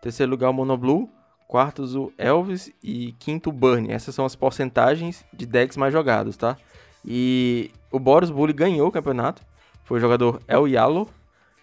Terceiro 0.00 0.30
lugar 0.30 0.48
o 0.48 0.54
Monoblue, 0.54 1.10
quartos 1.46 1.94
o 1.94 2.10
Elvis 2.16 2.72
e 2.82 3.12
quinto 3.18 3.50
o 3.50 3.52
Burn. 3.52 3.92
Essas 3.92 4.14
são 4.14 4.24
as 4.24 4.34
porcentagens 4.34 5.22
de 5.34 5.44
decks 5.44 5.76
mais 5.76 5.92
jogados, 5.92 6.34
tá? 6.34 6.56
E 7.04 7.70
o 7.92 7.98
Boros 7.98 8.30
Bully 8.30 8.54
ganhou 8.54 8.88
o 8.88 8.92
campeonato. 8.92 9.42
Foi 9.84 9.98
o 9.98 10.00
jogador 10.00 10.40
El 10.48 10.66
Yalo. 10.66 11.10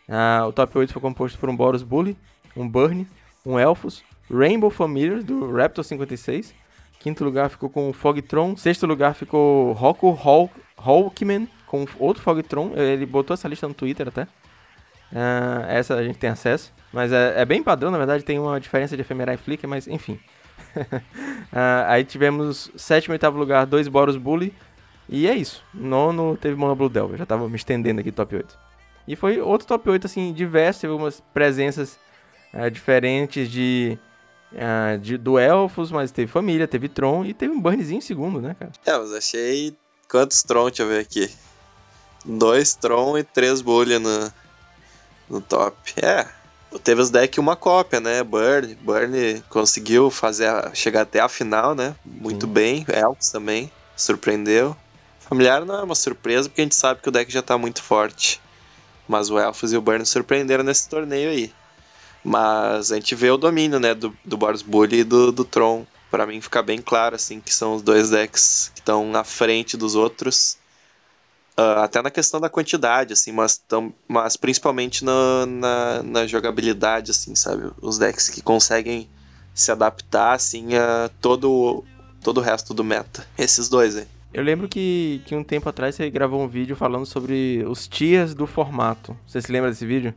Ah, 0.08 0.46
o 0.48 0.54
top 0.54 0.78
8 0.78 0.94
foi 0.94 1.02
composto 1.02 1.40
por 1.40 1.50
um 1.50 1.56
Boros 1.56 1.82
Bully, 1.82 2.16
um 2.56 2.70
Burn, 2.70 3.08
um 3.44 3.58
Elfos, 3.58 4.04
Rainbow 4.30 4.70
Familiar 4.70 5.24
do 5.24 5.52
Raptor 5.52 5.84
56. 5.84 6.54
Quinto 7.00 7.24
lugar 7.24 7.50
ficou 7.50 7.70
com 7.70 7.90
o 7.90 7.94
Fogtron. 7.94 8.56
Sexto 8.56 8.86
lugar 8.86 9.14
ficou 9.14 9.72
Rocco 9.74 10.18
Hawk, 10.24 10.54
Hawkman 10.78 11.48
com 11.66 11.86
outro 12.00 12.24
Fogtron. 12.24 12.72
Ele 12.76 13.06
botou 13.06 13.34
essa 13.34 13.48
lista 13.48 13.68
no 13.68 13.74
Twitter 13.74 14.08
até. 14.08 14.24
Uh, 15.12 15.64
essa 15.68 15.96
a 15.96 16.04
gente 16.04 16.18
tem 16.18 16.30
acesso. 16.30 16.74
Mas 16.92 17.12
é, 17.12 17.42
é, 17.42 17.46
bem 17.46 17.62
padrão, 17.62 17.92
na 17.92 17.98
verdade, 17.98 18.24
tem 18.24 18.40
uma 18.40 18.60
diferença 18.60 18.96
de 18.96 19.02
Ephemerai 19.02 19.36
e 19.36 19.38
Flicker, 19.38 19.70
mas 19.70 19.88
enfim. 19.88 20.20
uh, 20.76 21.02
aí 21.88 22.04
tivemos 22.04 22.72
sétimo 22.76 23.14
e 23.14 23.16
oitavo 23.16 23.38
lugar, 23.38 23.66
dois 23.66 23.88
Boros 23.88 24.18
Bully. 24.18 24.54
E 25.10 25.28
é 25.28 25.36
isso. 25.36 25.64
Nono 25.74 26.36
teve 26.36 26.56
Monoblue 26.56 26.90
Delver. 26.90 27.18
Já 27.18 27.26
tava 27.26 27.48
me 27.48 27.56
estendendo 27.56 28.02
aqui 28.02 28.12
top 28.12 28.36
8. 28.36 28.58
E 29.08 29.16
foi 29.16 29.40
outro 29.40 29.68
top 29.68 29.90
8, 29.90 30.06
assim, 30.06 30.34
diverso. 30.34 30.82
Teve 30.82 30.92
algumas 30.92 31.22
presenças 31.34 31.98
uh, 32.54 32.70
diferentes 32.70 33.50
de, 33.50 33.98
uh, 34.54 34.98
de, 35.00 35.18
do 35.18 35.38
Elfos, 35.38 35.92
mas 35.92 36.12
teve 36.12 36.32
família, 36.32 36.68
teve 36.68 36.90
Tron 36.90 37.26
e 37.26 37.34
teve 37.34 37.54
um 37.54 37.60
Burnzinho 37.60 38.00
em 38.00 38.02
segundo, 38.02 38.42
né, 38.42 38.56
cara? 38.58 38.72
É, 38.86 38.98
mas 38.98 39.14
achei. 39.14 39.76
Quantos 40.10 40.44
Tron? 40.44 40.68
Deixa 40.68 40.84
eu 40.84 40.88
ver 40.88 41.00
aqui. 41.00 41.30
Dois 42.26 42.76
Tron 42.76 43.18
e 43.18 43.24
três 43.24 43.62
Bully 43.62 44.00
no, 44.00 44.34
no 45.30 45.42
top. 45.42 45.76
É, 46.02 46.28
teve 46.84 47.02
os 47.02 47.10
decks 47.10 47.38
uma 47.38 47.56
cópia, 47.56 48.00
né? 48.00 48.24
Burn, 48.24 48.76
Burn 48.82 49.44
conseguiu 49.50 50.10
fazer 50.10 50.48
a, 50.48 50.74
chegar 50.74 51.02
até 51.02 51.20
a 51.20 51.30
final, 51.30 51.74
né? 51.76 51.96
Muito 52.06 52.46
Sim. 52.46 52.54
bem. 52.54 52.86
Elks 52.88 53.30
também 53.30 53.72
surpreendeu. 53.96 54.76
Familiar 55.20 55.66
não 55.66 55.80
é 55.80 55.84
uma 55.84 55.96
surpresa 55.96 56.48
porque 56.48 56.62
a 56.62 56.64
gente 56.64 56.76
sabe 56.76 57.02
que 57.02 57.10
o 57.10 57.12
deck 57.12 57.32
já 57.32 57.42
tá 57.42 57.58
muito 57.58 57.82
forte. 57.82 58.42
Mas 59.08 59.30
o 59.30 59.40
Elfos 59.40 59.72
e 59.72 59.78
o 59.78 59.82
Burn 59.82 60.06
surpreenderam 60.06 60.64
nesse 60.64 60.88
torneio 60.90 61.30
aí. 61.30 61.54
Mas 62.24 62.92
a 62.92 62.96
gente 62.96 63.16
vê 63.16 63.30
o 63.30 63.38
domínio, 63.38 63.80
né, 63.80 63.94
do, 63.94 64.16
do 64.24 64.38
Boros 64.38 64.62
Bully 64.62 65.00
e 65.00 65.04
do, 65.04 65.32
do 65.32 65.46
Tron. 65.46 65.86
Para 66.10 66.26
mim 66.26 66.40
fica 66.42 66.62
bem 66.62 66.82
claro, 66.82 67.16
assim, 67.16 67.40
que 67.40 67.54
são 67.54 67.76
os 67.76 67.82
dois 67.82 68.10
decks 68.10 68.72
que 68.74 68.80
estão 68.80 69.10
na 69.10 69.24
frente 69.24 69.76
dos 69.76 69.96
outros. 69.96 70.58
Uh, 71.60 71.80
até 71.80 72.02
na 72.02 72.12
questão 72.12 72.40
da 72.40 72.50
quantidade, 72.50 73.14
assim, 73.14 73.32
mas, 73.32 73.58
tão, 73.58 73.92
mas 74.08 74.38
principalmente 74.38 75.04
na, 75.04 75.46
na, 75.48 76.04
na, 76.04 76.28
jogabilidade, 76.28 77.12
assim, 77.12 77.34
sabe? 77.34 77.72
Os 77.82 77.98
decks 77.98 78.30
que 78.30 78.42
conseguem 78.42 79.10
se 79.56 79.72
adaptar, 79.72 80.34
assim, 80.34 80.76
a 80.76 81.10
todo, 81.20 81.84
todo 82.22 82.38
o 82.38 82.42
resto 82.42 82.76
do 82.76 82.84
meta. 82.84 83.28
Esses 83.38 83.68
dois 83.68 83.98
aí. 83.98 84.08
Eu 84.32 84.44
lembro 84.44 84.68
que, 84.68 85.22
que 85.26 85.36
um 85.36 85.44
tempo 85.44 85.68
atrás 85.68 85.96
você 85.96 86.10
gravou 86.12 86.40
um 86.42 86.48
vídeo 86.48 86.76
falando 86.76 87.08
sobre 87.08 87.66
os 87.68 87.88
tiers 87.88 88.36
do 88.36 88.46
formato. 88.46 89.18
Você 89.26 89.42
se 89.42 89.52
lembra 89.52 89.72
desse 89.72 89.86
vídeo? 89.86 90.14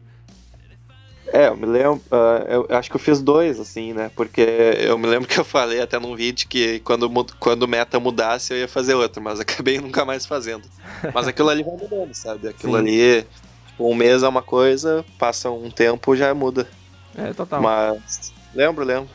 É, 1.32 1.48
eu 1.48 1.56
me 1.56 1.66
lembro. 1.66 2.02
Uh, 2.10 2.66
eu 2.68 2.76
acho 2.76 2.90
que 2.90 2.96
eu 2.96 3.00
fiz 3.00 3.22
dois, 3.22 3.60
assim, 3.60 3.92
né? 3.92 4.10
Porque 4.14 4.40
eu 4.40 4.98
me 4.98 5.06
lembro 5.06 5.28
que 5.28 5.38
eu 5.38 5.44
falei 5.44 5.80
até 5.80 5.98
num 5.98 6.16
vídeo 6.16 6.48
que 6.48 6.80
quando, 6.80 7.08
quando 7.38 7.62
o 7.62 7.68
meta 7.68 8.00
mudasse 8.00 8.52
eu 8.52 8.58
ia 8.58 8.68
fazer 8.68 8.94
outro, 8.94 9.22
mas 9.22 9.38
acabei 9.38 9.78
nunca 9.80 10.04
mais 10.04 10.26
fazendo. 10.26 10.68
Mas 11.14 11.28
aquilo 11.28 11.48
ali 11.48 11.62
vai 11.62 11.76
mudando, 11.76 12.14
sabe? 12.14 12.48
Aquilo 12.48 12.72
Sim. 12.72 12.78
ali, 12.78 13.26
tipo, 13.68 13.88
um 13.88 13.94
mês 13.94 14.22
é 14.22 14.28
uma 14.28 14.42
coisa, 14.42 15.04
passa 15.18 15.50
um 15.50 15.70
tempo 15.70 16.16
já 16.16 16.34
muda. 16.34 16.66
É, 17.16 17.32
total. 17.32 17.62
Mas. 17.62 18.32
Lembro, 18.54 18.84
lembro. 18.84 19.08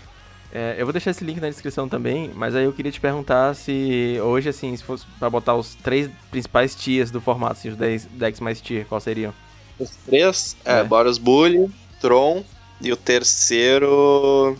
É, 0.53 0.75
eu 0.77 0.85
vou 0.85 0.93
deixar 0.93 1.11
esse 1.11 1.23
link 1.23 1.41
na 1.41 1.49
descrição 1.49 1.89
também, 1.89 2.31
mas 2.33 2.55
aí 2.55 2.63
eu 2.63 2.71
queria 2.71 2.91
te 2.91 3.01
perguntar 3.01 3.53
se 3.55 4.17
hoje, 4.23 4.47
assim, 4.47 4.75
se 4.77 4.81
fosse 4.81 5.05
pra 5.19 5.29
botar 5.29 5.53
os 5.55 5.75
três 5.75 6.09
principais 6.31 6.73
tiers 6.73 7.11
do 7.11 7.19
formato, 7.19 7.53
assim, 7.53 7.69
os 7.69 7.75
10 7.75 8.05
decks 8.13 8.39
mais 8.39 8.61
tier, 8.61 8.85
qual 8.85 9.01
seriam? 9.01 9.33
Os 9.77 9.89
três? 10.05 10.55
É, 10.63 10.79
é. 10.79 10.83
Boros 10.85 11.17
Bully, 11.17 11.69
Tron 11.99 12.43
e 12.81 12.91
o 12.91 12.97
terceiro 12.97 14.57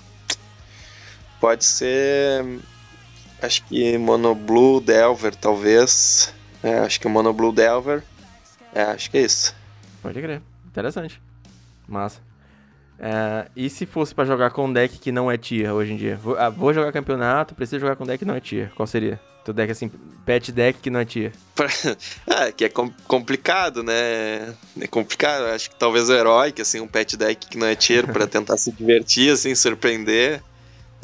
pode 1.40 1.66
ser 1.66 2.44
acho 3.42 3.64
que 3.66 3.98
Monoblue 3.98 4.82
Delver, 4.82 5.36
talvez. 5.36 6.34
É, 6.64 6.80
acho 6.80 7.00
que 7.00 7.08
Monoblue 7.08 7.54
Delver. 7.54 8.04
É, 8.74 8.84
acho 8.84 9.10
que 9.12 9.18
é 9.18 9.22
isso. 9.22 9.56
Pode 10.02 10.22
crer. 10.22 10.42
Interessante. 10.66 11.22
Massa. 11.88 12.20
É, 12.98 13.48
e 13.56 13.70
se 13.70 13.86
fosse 13.86 14.16
para 14.16 14.26
jogar 14.26 14.52
com 14.52 14.66
um 14.66 14.74
deck 14.74 14.98
que 14.98 15.12
não 15.12 15.30
é 15.30 15.38
tier 15.38 15.72
hoje 15.74 15.94
em 15.94 15.98
dia? 15.98 16.16
Vou, 16.16 16.38
ah, 16.38 16.50
vou 16.50 16.74
jogar 16.74 16.92
campeonato, 16.92 17.54
preciso 17.54 17.82
jogar 17.82 17.96
com 17.96 18.04
um 18.04 18.08
deck 18.08 18.20
que 18.20 18.26
não 18.26 18.36
é 18.36 18.40
tier. 18.40 18.72
Qual 18.74 18.88
seria? 18.88 19.20
Tu 19.46 19.54
deck 19.54 19.72
assim, 19.72 19.92
pet 20.26 20.52
deck 20.52 20.80
que 20.80 20.90
não 20.90 21.00
é 21.00 21.06
tier. 21.06 21.32
ah, 22.26 22.52
que 22.52 22.66
é 22.66 22.70
com 22.70 22.90
complicado, 23.08 23.84
né? 23.84 24.56
É 24.82 24.88
complicado. 24.90 25.46
Acho 25.46 25.70
que 25.70 25.76
talvez 25.76 26.10
o 26.10 26.14
herói, 26.14 26.52
que 26.52 26.64
assim, 26.64 26.80
um 26.80 26.88
pet 26.88 27.16
deck 27.16 27.48
que 27.48 27.56
não 27.56 27.68
é 27.68 27.76
tier 27.76 28.12
para 28.12 28.26
tentar 28.28 28.58
se 28.58 28.72
divertir, 28.72 29.32
assim, 29.32 29.54
surpreender. 29.54 30.42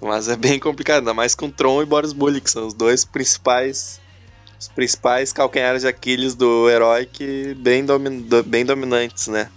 Mas 0.02 0.28
é 0.28 0.36
bem 0.36 0.60
complicado, 0.60 1.02
ainda 1.02 1.14
mais 1.14 1.36
com 1.36 1.52
Tron 1.52 1.84
e 1.84 1.86
Boris 1.86 2.14
Bully, 2.14 2.42
que 2.42 2.50
são 2.50 2.66
os 2.66 2.74
dois 2.74 3.06
principais 3.06 4.02
os 4.60 4.68
principais 4.68 5.32
calcanhares 5.32 5.84
de 5.84 5.88
Aquiles 5.88 6.34
do 6.34 6.68
herói 6.70 7.06
que 7.06 7.56
bem, 7.60 7.86
domin 7.86 8.28
bem 8.46 8.66
dominantes, 8.66 9.28
né? 9.28 9.52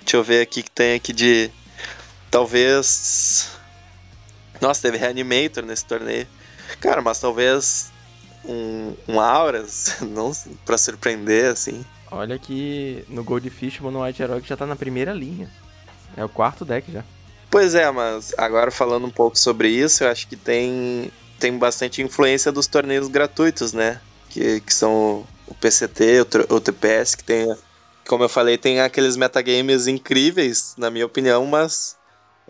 Deixa 0.00 0.16
eu 0.16 0.24
ver 0.24 0.40
aqui 0.40 0.62
que 0.62 0.70
tem 0.70 0.94
aqui 0.94 1.12
de 1.12 1.50
talvez 2.30 3.50
nossa, 4.60 4.80
teve 4.80 4.96
Reanimator 4.96 5.64
nesse 5.64 5.84
torneio. 5.84 6.26
Cara, 6.80 7.02
mas 7.02 7.18
talvez 7.18 7.90
um, 8.44 8.94
um 9.08 9.20
Auras, 9.20 9.96
não 10.02 10.32
para 10.64 10.78
surpreender, 10.78 11.50
assim. 11.50 11.84
Olha 12.10 12.38
que 12.38 13.04
no 13.08 13.22
Goldfish 13.22 13.80
o 13.80 13.84
Mono 13.84 14.02
White 14.02 14.22
Heroic 14.22 14.48
já 14.48 14.56
tá 14.56 14.66
na 14.66 14.76
primeira 14.76 15.12
linha. 15.12 15.50
É 16.16 16.24
o 16.24 16.28
quarto 16.28 16.64
deck 16.64 16.90
já. 16.90 17.04
Pois 17.50 17.74
é, 17.74 17.90
mas 17.90 18.32
agora 18.36 18.70
falando 18.70 19.06
um 19.06 19.10
pouco 19.10 19.38
sobre 19.38 19.68
isso, 19.68 20.04
eu 20.04 20.08
acho 20.08 20.26
que 20.28 20.36
tem, 20.36 21.10
tem 21.38 21.56
bastante 21.56 22.02
influência 22.02 22.52
dos 22.52 22.66
torneios 22.66 23.08
gratuitos, 23.08 23.72
né? 23.72 24.00
Que, 24.28 24.60
que 24.60 24.72
são 24.72 25.26
o 25.46 25.54
PCT, 25.54 26.20
o, 26.20 26.54
o 26.54 26.60
TPS, 26.60 27.16
que 27.16 27.24
tem, 27.24 27.52
como 28.06 28.24
eu 28.24 28.28
falei, 28.28 28.56
tem 28.56 28.80
aqueles 28.80 29.16
metagames 29.16 29.88
incríveis, 29.88 30.74
na 30.76 30.90
minha 30.90 31.06
opinião, 31.06 31.44
mas 31.46 31.96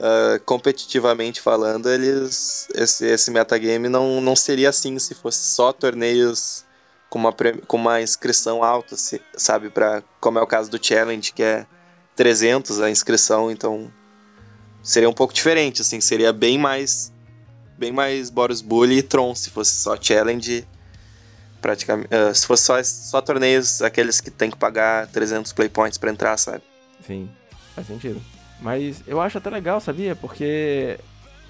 uh, 0.00 0.40
competitivamente 0.44 1.40
falando, 1.40 1.88
eles 1.88 2.66
esse, 2.74 3.04
esse 3.06 3.30
metagame 3.30 3.88
não, 3.88 4.20
não 4.20 4.34
seria 4.34 4.70
assim 4.70 4.98
se 4.98 5.14
fosse 5.14 5.42
só 5.42 5.72
torneios 5.72 6.64
com 7.08 7.18
uma, 7.18 7.34
com 7.66 7.76
uma 7.76 8.00
inscrição 8.00 8.62
alta, 8.62 8.96
sabe? 9.36 9.68
Pra, 9.68 10.02
como 10.20 10.38
é 10.38 10.42
o 10.42 10.46
caso 10.46 10.70
do 10.70 10.82
Challenge, 10.82 11.32
que 11.32 11.42
é 11.42 11.66
300 12.16 12.80
a 12.80 12.90
inscrição, 12.90 13.50
então 13.50 13.92
seria 14.82 15.08
um 15.08 15.12
pouco 15.12 15.34
diferente, 15.34 15.82
assim, 15.82 16.00
seria 16.00 16.32
bem 16.32 16.58
mais 16.58 17.12
bem 17.76 17.92
mais 17.92 18.28
Boros 18.28 18.60
Bully 18.60 18.98
e 18.98 19.02
Tron 19.02 19.34
se 19.34 19.48
fosse 19.48 19.74
só 19.74 19.96
Challenge 20.00 20.66
praticamente, 21.62 22.08
uh, 22.14 22.34
se 22.34 22.46
fosse 22.46 22.64
só, 22.64 22.82
só 22.82 23.20
torneios 23.20 23.82
aqueles 23.82 24.20
que 24.20 24.30
tem 24.30 24.50
que 24.50 24.56
pagar 24.56 25.06
300 25.08 25.52
play 25.52 25.68
points 25.68 25.98
para 25.98 26.10
entrar, 26.10 26.36
sabe? 26.36 26.62
Sim, 27.06 27.30
faz 27.74 27.86
sentido. 27.86 28.20
Mas 28.60 29.02
eu 29.06 29.20
acho 29.20 29.38
até 29.38 29.50
legal, 29.50 29.80
sabia? 29.80 30.14
Porque 30.14 30.98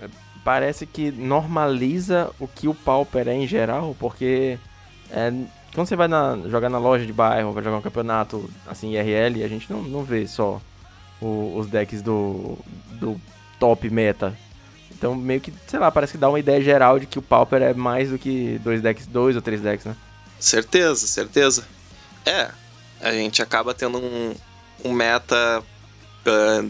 é, 0.01 0.09
parece 0.45 0.87
que 0.87 1.11
normaliza 1.11 2.31
o 2.39 2.47
que 2.47 2.69
o 2.69 2.75
Pauper 2.75 3.29
é 3.29 3.35
em 3.35 3.47
geral, 3.47 3.97
porque 3.99 4.59
é, 5.11 5.33
quando 5.75 5.87
você 5.87 5.97
vai 5.97 6.09
na, 6.09 6.39
jogar 6.47 6.69
na 6.69 6.79
loja 6.79 7.05
de 7.05 7.13
bairro, 7.13 7.53
vai 7.53 7.63
jogar 7.63 7.79
um 7.79 7.83
campeonato 7.83 8.49
assim 8.67 8.95
IRL, 8.95 9.45
a 9.45 9.49
gente 9.49 9.71
não, 9.71 9.83
não 9.83 10.05
vê 10.05 10.27
só 10.27 10.61
o, 11.21 11.57
os 11.57 11.67
decks 11.67 12.03
do, 12.03 12.59
do 12.93 13.21
top 13.59 13.89
meta. 13.91 14.37
Então 14.91 15.15
meio 15.15 15.41
que, 15.41 15.53
sei 15.67 15.79
lá, 15.79 15.91
parece 15.91 16.13
que 16.13 16.19
dá 16.19 16.29
uma 16.29 16.39
ideia 16.39 16.61
geral 16.61 16.99
de 16.99 17.07
que 17.07 17.19
o 17.19 17.23
Pauper 17.23 17.63
é 17.63 17.75
mais 17.75 18.11
do 18.11 18.19
que 18.19 18.61
dois 18.63 18.83
decks, 18.83 19.07
dois 19.07 19.37
ou 19.37 19.43
três 19.43 19.61
decks, 19.61 19.87
né? 19.87 19.97
Certeza, 20.39 21.07
certeza. 21.07 21.65
É, 22.25 22.51
a 23.01 23.13
gente 23.13 23.43
acaba 23.43 23.75
tendo 23.75 23.99
um, 23.99 24.35
um 24.85 24.93
meta 24.93 25.63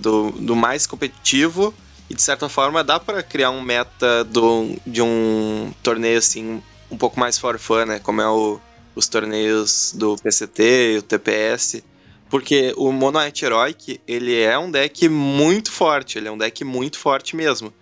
do, 0.01 0.31
do 0.33 0.57
mais 0.57 0.87
competitivo 0.87 1.75
e 2.09 2.15
de 2.15 2.23
certa 2.23 2.49
forma 2.49 2.83
dá 2.83 2.99
para 2.99 3.23
criar 3.23 3.51
um 3.51 3.63
meta 3.63 4.25
do, 4.25 4.77
de 4.87 5.01
um 5.01 5.73
torneio 5.83 6.19
assim 6.19 6.63
um 6.91 6.97
pouco 6.97 7.19
mais 7.21 7.39
for 7.39 7.59
fun, 7.59 7.85
né? 7.87 7.99
Como 8.01 8.21
é 8.21 8.29
o, 8.29 8.61
os 8.95 9.09
torneios 9.09 9.93
do 9.97 10.17
PCT 10.17 10.95
e 10.95 10.99
o 10.99 11.03
TPS. 11.03 11.83
Porque 12.29 12.73
o 12.77 12.93
Mono 12.93 13.19
White 13.19 13.45
Heroic, 13.45 14.01
ele 14.07 14.41
é 14.41 14.59
um 14.59 14.71
deck 14.71 15.09
muito 15.09 15.71
forte, 15.71 16.19
ele 16.19 16.29
é 16.29 16.31
um 16.31 16.39
deck 16.39 16.65
muito 16.65 16.99
forte 16.99 17.35
mesmo. 17.35 17.73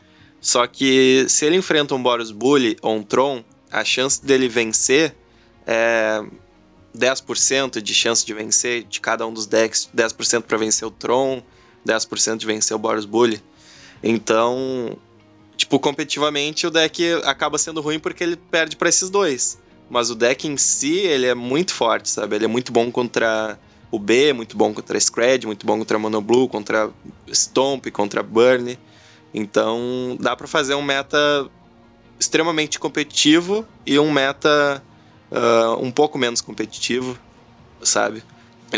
Só 0.40 0.66
que 0.66 1.26
se 1.28 1.44
ele 1.44 1.56
enfrenta 1.56 1.94
um 1.94 2.02
Boros 2.02 2.30
Bully 2.30 2.76
ou 2.80 2.96
um 2.96 3.02
Tron, 3.02 3.42
a 3.70 3.84
chance 3.84 4.25
dele 4.25 4.48
vencer 4.48 5.14
é 5.66 6.22
10% 6.96 7.82
de 7.82 7.94
chance 7.94 8.25
de 8.25 8.32
vencer 8.32 8.84
de 8.84 9.00
cada 9.00 9.26
um 9.26 9.32
dos 9.32 9.46
decks, 9.46 9.90
10% 9.94 10.42
para 10.42 10.56
vencer 10.56 10.87
o 10.87 10.90
Tron, 10.90 11.42
10% 11.87 12.37
de 12.37 12.47
vencer 12.47 12.76
o 12.76 12.78
Boros 12.78 13.04
Bully. 13.04 13.42
Então, 14.02 14.97
tipo, 15.56 15.78
competitivamente 15.78 16.66
o 16.66 16.70
deck 16.70 17.02
acaba 17.25 17.58
sendo 17.58 17.80
ruim 17.80 17.99
porque 17.99 18.23
ele 18.23 18.37
perde 18.37 18.76
para 18.76 18.88
esses 18.88 19.11
dois. 19.11 19.58
Mas 19.90 20.11
o 20.11 20.14
deck 20.14 20.47
em 20.47 20.56
si, 20.56 20.99
ele 20.99 21.26
é 21.26 21.35
muito 21.35 21.73
forte, 21.73 22.11
sabe? 22.11 22.37
Ele 22.37 22.44
é 22.44 22.49
muito 22.49 22.70
bom 22.70 22.90
contra 22.92 23.58
o 23.90 23.99
B, 23.99 24.32
muito 24.32 24.56
bom 24.56 24.73
contra 24.75 25.00
Scred, 25.00 25.47
muito 25.47 25.64
bom 25.64 25.78
contra 25.78 25.99
Mono 25.99 26.20
Blue, 26.20 26.49
contra 26.49 26.90
Stomp, 27.32 27.87
contra 27.90 28.23
Burn. 28.23 28.78
Então, 29.32 30.16
dá 30.20 30.37
para 30.37 30.47
fazer 30.47 30.75
um 30.75 30.82
meta 30.82 31.49
extremamente 32.20 32.78
competitivo 32.78 33.66
e 33.87 33.99
um 33.99 34.11
meta 34.11 34.82
uh, 35.30 35.82
um 35.82 35.90
pouco 35.90 36.18
menos 36.18 36.40
competitivo, 36.40 37.18
sabe? 37.82 38.23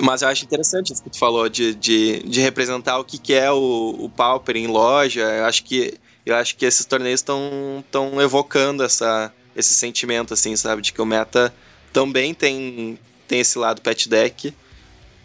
Mas 0.02 0.22
eu 0.22 0.28
acho 0.28 0.44
interessante 0.44 0.92
isso 0.92 1.02
que 1.02 1.10
tu 1.10 1.18
falou 1.18 1.48
de, 1.48 1.74
de, 1.74 2.22
de 2.22 2.40
representar 2.40 2.98
o 2.98 3.04
que, 3.04 3.18
que 3.18 3.32
é 3.32 3.50
o, 3.50 3.96
o 3.98 4.08
Pauper 4.08 4.56
em 4.56 4.68
loja. 4.68 5.22
Eu 5.22 5.44
acho 5.46 5.64
que, 5.64 5.94
eu 6.24 6.36
acho 6.36 6.56
que 6.56 6.64
esses 6.64 6.86
torneios 6.86 7.20
estão 7.20 8.20
evocando 8.22 8.84
essa, 8.84 9.32
esse 9.56 9.74
sentimento, 9.74 10.34
assim, 10.34 10.54
sabe? 10.54 10.82
De 10.82 10.92
que 10.92 11.02
o 11.02 11.06
meta 11.06 11.52
também 11.92 12.32
tem, 12.32 12.98
tem 13.26 13.40
esse 13.40 13.58
lado 13.58 13.80
pet 13.80 14.08
deck, 14.08 14.54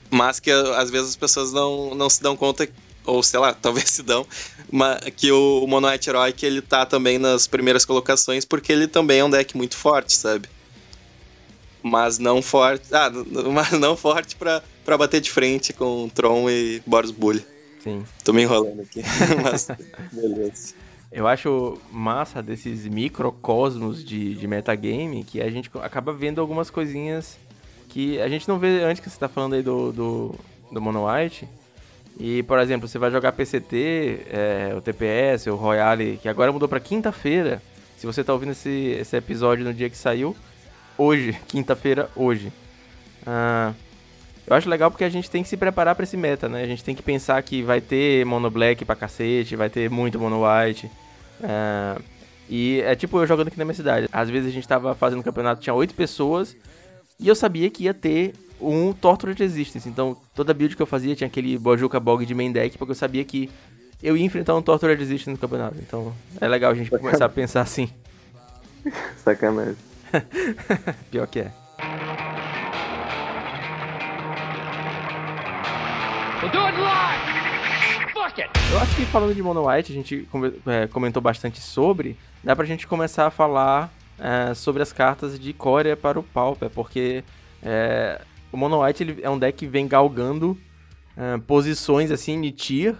mas 0.09 0.39
que 0.39 0.51
às 0.51 0.89
vezes 0.89 1.09
as 1.09 1.15
pessoas 1.15 1.51
não, 1.51 1.93
não 1.93 2.09
se 2.09 2.23
dão 2.23 2.35
conta, 2.35 2.67
ou 3.05 3.21
sei 3.21 3.39
lá, 3.39 3.53
talvez 3.61 3.89
se 3.89 4.01
dão, 4.01 4.25
mas 4.71 4.99
que 5.15 5.31
o, 5.31 5.63
o 5.63 5.67
Mono 5.67 5.87
White 5.87 6.09
Heroic 6.09 6.43
ele 6.43 6.61
tá 6.61 6.85
também 6.87 7.19
nas 7.19 7.45
primeiras 7.45 7.85
colocações 7.85 8.45
porque 8.45 8.71
ele 8.71 8.87
também 8.87 9.19
é 9.19 9.23
um 9.23 9.29
deck 9.29 9.55
muito 9.55 9.77
forte, 9.77 10.15
sabe? 10.15 10.49
Mas 11.85 12.17
não 12.17 12.41
forte. 12.41 12.87
Ah, 12.91 13.11
mas 13.53 13.71
não 13.73 13.95
forte 13.95 14.35
pra 14.35 14.97
bater 14.97 15.21
de 15.21 15.29
frente 15.29 15.71
com 15.71 16.09
Tron 16.09 16.49
e 16.49 16.81
Boros 16.83 17.11
Bully. 17.11 17.45
Sim. 17.79 18.03
Tô 18.23 18.33
me 18.33 18.41
enrolando 18.41 18.81
aqui, 18.81 19.03
mas 19.43 19.67
beleza. 20.11 20.73
Eu 21.11 21.27
acho 21.27 21.79
massa 21.91 22.41
desses 22.41 22.87
microcosmos 22.87 24.03
de, 24.03 24.33
de 24.33 24.47
metagame 24.47 25.23
que 25.23 25.39
a 25.39 25.49
gente 25.51 25.69
acaba 25.75 26.11
vendo 26.11 26.41
algumas 26.41 26.71
coisinhas 26.71 27.37
que 27.87 28.19
a 28.19 28.27
gente 28.27 28.47
não 28.47 28.57
vê 28.57 28.83
antes 28.83 29.01
que 29.01 29.07
você 29.07 29.19
tá 29.19 29.29
falando 29.29 29.53
aí 29.53 29.61
do, 29.61 29.91
do, 29.93 30.35
do 30.71 30.81
Mono 30.81 31.05
White. 31.07 31.47
E, 32.19 32.41
por 32.43 32.57
exemplo, 32.57 32.87
você 32.87 32.97
vai 32.97 33.11
jogar 33.11 33.31
PCT, 33.33 34.25
é, 34.31 34.73
o 34.75 34.81
TPS, 34.81 35.47
o 35.47 35.55
Royale, 35.55 36.17
que 36.19 36.27
agora 36.27 36.51
mudou 36.51 36.67
pra 36.67 36.79
quinta-feira. 36.79 37.61
Se 37.95 38.07
você 38.07 38.23
tá 38.23 38.33
ouvindo 38.33 38.53
esse, 38.53 38.97
esse 38.99 39.15
episódio 39.15 39.63
no 39.63 39.73
dia 39.73 39.89
que 39.89 39.97
saiu, 39.97 40.35
hoje, 40.97 41.37
quinta-feira, 41.47 42.09
hoje. 42.15 42.51
Ah, 43.25 43.73
eu 44.47 44.55
acho 44.55 44.69
legal 44.69 44.91
porque 44.91 45.03
a 45.03 45.09
gente 45.09 45.29
tem 45.29 45.41
que 45.41 45.49
se 45.49 45.57
preparar 45.57 45.95
para 45.95 46.03
esse 46.03 46.15
meta, 46.15 46.47
né? 46.47 46.63
A 46.63 46.67
gente 46.67 46.83
tem 46.83 46.95
que 46.95 47.01
pensar 47.01 47.41
que 47.41 47.63
vai 47.63 47.81
ter 47.81 48.25
mono 48.25 48.49
black 48.49 48.85
pra 48.85 48.95
cacete, 48.95 49.55
vai 49.55 49.69
ter 49.69 49.89
muito 49.89 50.19
mono 50.19 50.43
white. 50.45 50.89
Ah, 51.43 51.99
e 52.47 52.79
é 52.81 52.95
tipo 52.95 53.19
eu 53.19 53.25
jogando 53.25 53.47
aqui 53.47 53.57
na 53.57 53.65
minha 53.65 53.75
cidade. 53.75 54.07
Às 54.11 54.29
vezes 54.29 54.49
a 54.49 54.53
gente 54.53 54.67
tava 54.67 54.93
fazendo 54.93 55.23
campeonato, 55.23 55.61
tinha 55.61 55.73
oito 55.73 55.95
pessoas, 55.95 56.55
e 57.19 57.27
eu 57.27 57.35
sabia 57.35 57.69
que 57.69 57.85
ia 57.85 57.93
ter 57.93 58.33
um 58.61 58.93
Torture 58.93 59.33
Resistance. 59.33 59.89
Então 59.89 60.15
toda 60.35 60.53
build 60.53 60.75
que 60.75 60.81
eu 60.81 60.87
fazia 60.87 61.15
tinha 61.15 61.27
aquele 61.27 61.57
Bojuka 61.57 61.99
Bog 61.99 62.25
de 62.25 62.35
main 62.35 62.51
deck, 62.51 62.77
porque 62.77 62.91
eu 62.91 62.95
sabia 62.95 63.23
que 63.23 63.49
eu 64.03 64.15
ia 64.15 64.23
enfrentar 64.23 64.55
um 64.55 64.61
Torture 64.61 64.93
Resistance 64.93 65.31
no 65.31 65.37
campeonato. 65.37 65.77
Então 65.79 66.13
é 66.39 66.47
legal 66.47 66.71
a 66.71 66.75
gente 66.75 66.91
começar 66.91 67.25
a 67.25 67.29
pensar 67.29 67.61
assim. 67.61 67.89
Sacanagem. 69.23 69.94
Pior 71.11 71.27
que 71.27 71.39
é. 71.39 71.51
Eu 78.71 78.81
acho 78.81 78.95
que 78.95 79.05
falando 79.05 79.33
de 79.33 79.41
Mono 79.41 79.69
White, 79.69 79.91
a 79.91 79.95
gente 79.95 80.27
é, 80.65 80.87
comentou 80.87 81.21
bastante 81.21 81.61
sobre. 81.61 82.17
Dá 82.43 82.55
pra 82.55 82.65
gente 82.65 82.85
começar 82.85 83.27
a 83.27 83.31
falar 83.31 83.89
é, 84.19 84.53
sobre 84.53 84.83
as 84.83 84.91
cartas 84.91 85.39
de 85.39 85.53
Coreia 85.53 85.95
para 85.95 86.19
o 86.19 86.23
Pauper, 86.23 86.69
porque 86.69 87.23
é, 87.63 88.19
o 88.51 88.57
Mono 88.57 88.83
White 88.83 89.03
ele 89.03 89.19
é 89.21 89.29
um 89.29 89.39
deck 89.39 89.57
que 89.57 89.67
vem 89.67 89.87
galgando 89.87 90.57
é, 91.15 91.37
posições 91.47 92.11
assim 92.11 92.41
de 92.41 92.51
tier, 92.51 92.95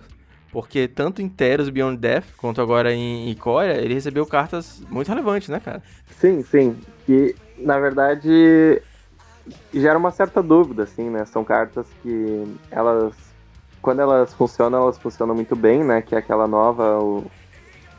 porque 0.55 0.87
tanto 0.87 1.21
em 1.21 1.27
Teros 1.27 1.67
Beyond 1.67 1.97
Death 1.97 2.27
quanto 2.37 2.61
agora 2.61 2.93
em 2.93 3.29
Ikoria, 3.29 3.73
ele 3.73 3.93
recebeu 3.93 4.25
cartas 4.25 4.81
muito 4.89 5.09
relevantes, 5.09 5.49
né, 5.49 5.59
cara? 5.59 5.83
Sim, 6.17 6.43
sim 6.43 6.77
que 7.05 7.35
na 7.57 7.77
verdade 7.77 8.81
gera 9.73 9.97
uma 9.97 10.11
certa 10.11 10.41
dúvida, 10.41 10.83
assim, 10.83 11.09
né? 11.09 11.25
São 11.25 11.43
cartas 11.43 11.85
que 12.01 12.55
elas, 12.71 13.13
quando 13.81 13.99
elas 13.99 14.33
funcionam, 14.33 14.83
elas 14.83 14.97
funcionam 14.97 15.35
muito 15.35 15.57
bem, 15.57 15.83
né? 15.83 16.01
Que 16.01 16.15
é 16.15 16.19
aquela 16.19 16.47
nova, 16.47 16.99
o, 16.99 17.29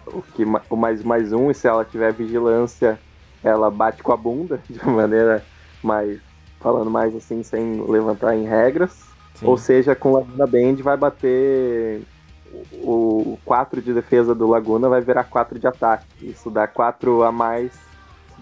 o, 0.06 0.22
que, 0.22 0.42
o 0.70 0.76
mais 0.76 1.04
mais 1.04 1.34
um, 1.34 1.50
e 1.50 1.54
se 1.54 1.68
ela 1.68 1.84
tiver 1.84 2.14
vigilância, 2.14 2.98
ela 3.44 3.70
bate 3.70 4.02
com 4.02 4.12
a 4.12 4.16
bunda, 4.16 4.62
de 4.70 4.78
uma 4.78 5.02
maneira 5.02 5.44
mais, 5.82 6.18
falando 6.58 6.90
mais 6.90 7.14
assim, 7.14 7.42
sem 7.42 7.82
levantar 7.86 8.34
em 8.34 8.46
regras. 8.46 9.04
Sim. 9.34 9.44
Ou 9.44 9.58
seja, 9.58 9.94
com 9.94 10.12
Laguna 10.12 10.46
Band 10.46 10.76
vai 10.76 10.96
bater 10.96 12.00
o 12.72 13.38
4 13.44 13.80
de 13.82 13.92
defesa 13.92 14.34
do 14.34 14.46
Laguna 14.48 14.88
vai 14.88 15.00
virar 15.00 15.24
4 15.24 15.58
de 15.58 15.66
ataque. 15.66 16.06
Isso 16.22 16.50
dá 16.50 16.66
4 16.66 17.22
a 17.22 17.32
mais 17.32 17.72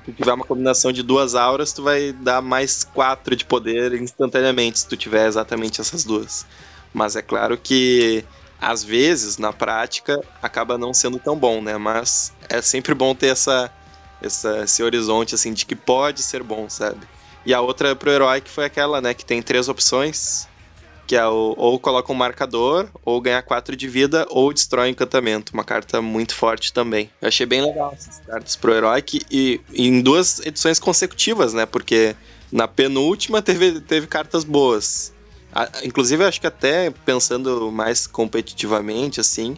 tu 0.05 0.13
tiver 0.13 0.33
uma 0.33 0.45
combinação 0.45 0.93
de 0.93 1.03
duas 1.03 1.35
auras, 1.35 1.73
tu 1.73 1.83
vai 1.83 2.13
dar 2.13 2.43
mais 2.43 2.85
quatro 2.85 3.35
de 3.35 3.45
poder 3.45 3.95
instantaneamente, 3.95 4.81
se 4.81 4.89
tu 4.89 4.97
tiver 4.97 5.27
exatamente 5.27 5.81
essas 5.81 6.05
duas. 6.05 6.47
Mas 6.93 7.17
é 7.17 7.23
claro 7.23 7.57
que 7.57 8.25
às 8.61 8.85
vezes, 8.85 9.37
na 9.37 9.53
prática, 9.53 10.21
acaba 10.43 10.79
não 10.79 10.95
sendo 10.95 11.19
tão 11.19 11.37
bom, 11.37 11.61
né? 11.61 11.77
Mas 11.77 12.33
é 12.49 12.63
sempre 12.63 12.95
bom 12.95 13.15
ter 13.15 13.29
essa, 13.29 13.71
essa, 14.23 14.65
esse 14.65 14.83
horizonte, 14.83 15.35
assim, 15.35 15.53
de 15.53 15.67
que 15.67 15.75
pode 15.75 16.23
ser 16.23 16.43
bom, 16.43 16.69
sabe? 16.69 17.07
E 17.45 17.53
a 17.53 17.61
outra 17.61 17.95
pro 17.95 18.11
herói 18.11 18.41
que 18.41 18.51
foi 18.51 18.65
aquela, 18.65 19.01
né? 19.01 19.13
Que 19.13 19.25
tem 19.25 19.43
três 19.43 19.69
opções 19.69 20.49
que 21.07 21.17
é 21.17 21.27
o, 21.27 21.55
ou 21.57 21.79
coloca 21.79 22.11
um 22.13 22.15
marcador, 22.15 22.89
ou 23.05 23.21
ganha 23.21 23.43
4 23.43 23.77
de 23.77 23.89
vida, 23.89 24.27
ou 24.31 24.53
destrói 24.53 24.89
encantamento. 24.89 25.53
Uma 25.53 25.65
carta 25.65 26.01
muito 26.01 26.35
forte 26.35 26.73
também. 26.73 27.11
Eu 27.21 27.29
achei 27.29 27.47
bem 27.47 27.63
legal 27.63 27.93
essas 27.93 28.21
cartas 28.21 28.57
pro 28.57 28.75
herói, 28.75 29.03
que, 29.03 29.21
e, 29.31 29.61
e 29.73 29.87
em 29.87 30.01
duas 30.01 30.41
edições 30.41 30.79
consecutivas, 30.79 31.53
né? 31.53 31.67
Porque 31.67 32.17
na 32.51 32.67
penúltima 32.67 33.43
teve, 33.43 33.81
teve 33.81 34.07
cartas 34.07 34.45
boas. 34.45 35.13
A, 35.53 35.69
inclusive, 35.85 36.25
acho 36.25 36.41
que 36.41 36.47
até 36.47 36.91
pensando 36.91 37.71
mais 37.71 38.07
competitivamente, 38.07 39.21
assim, 39.21 39.57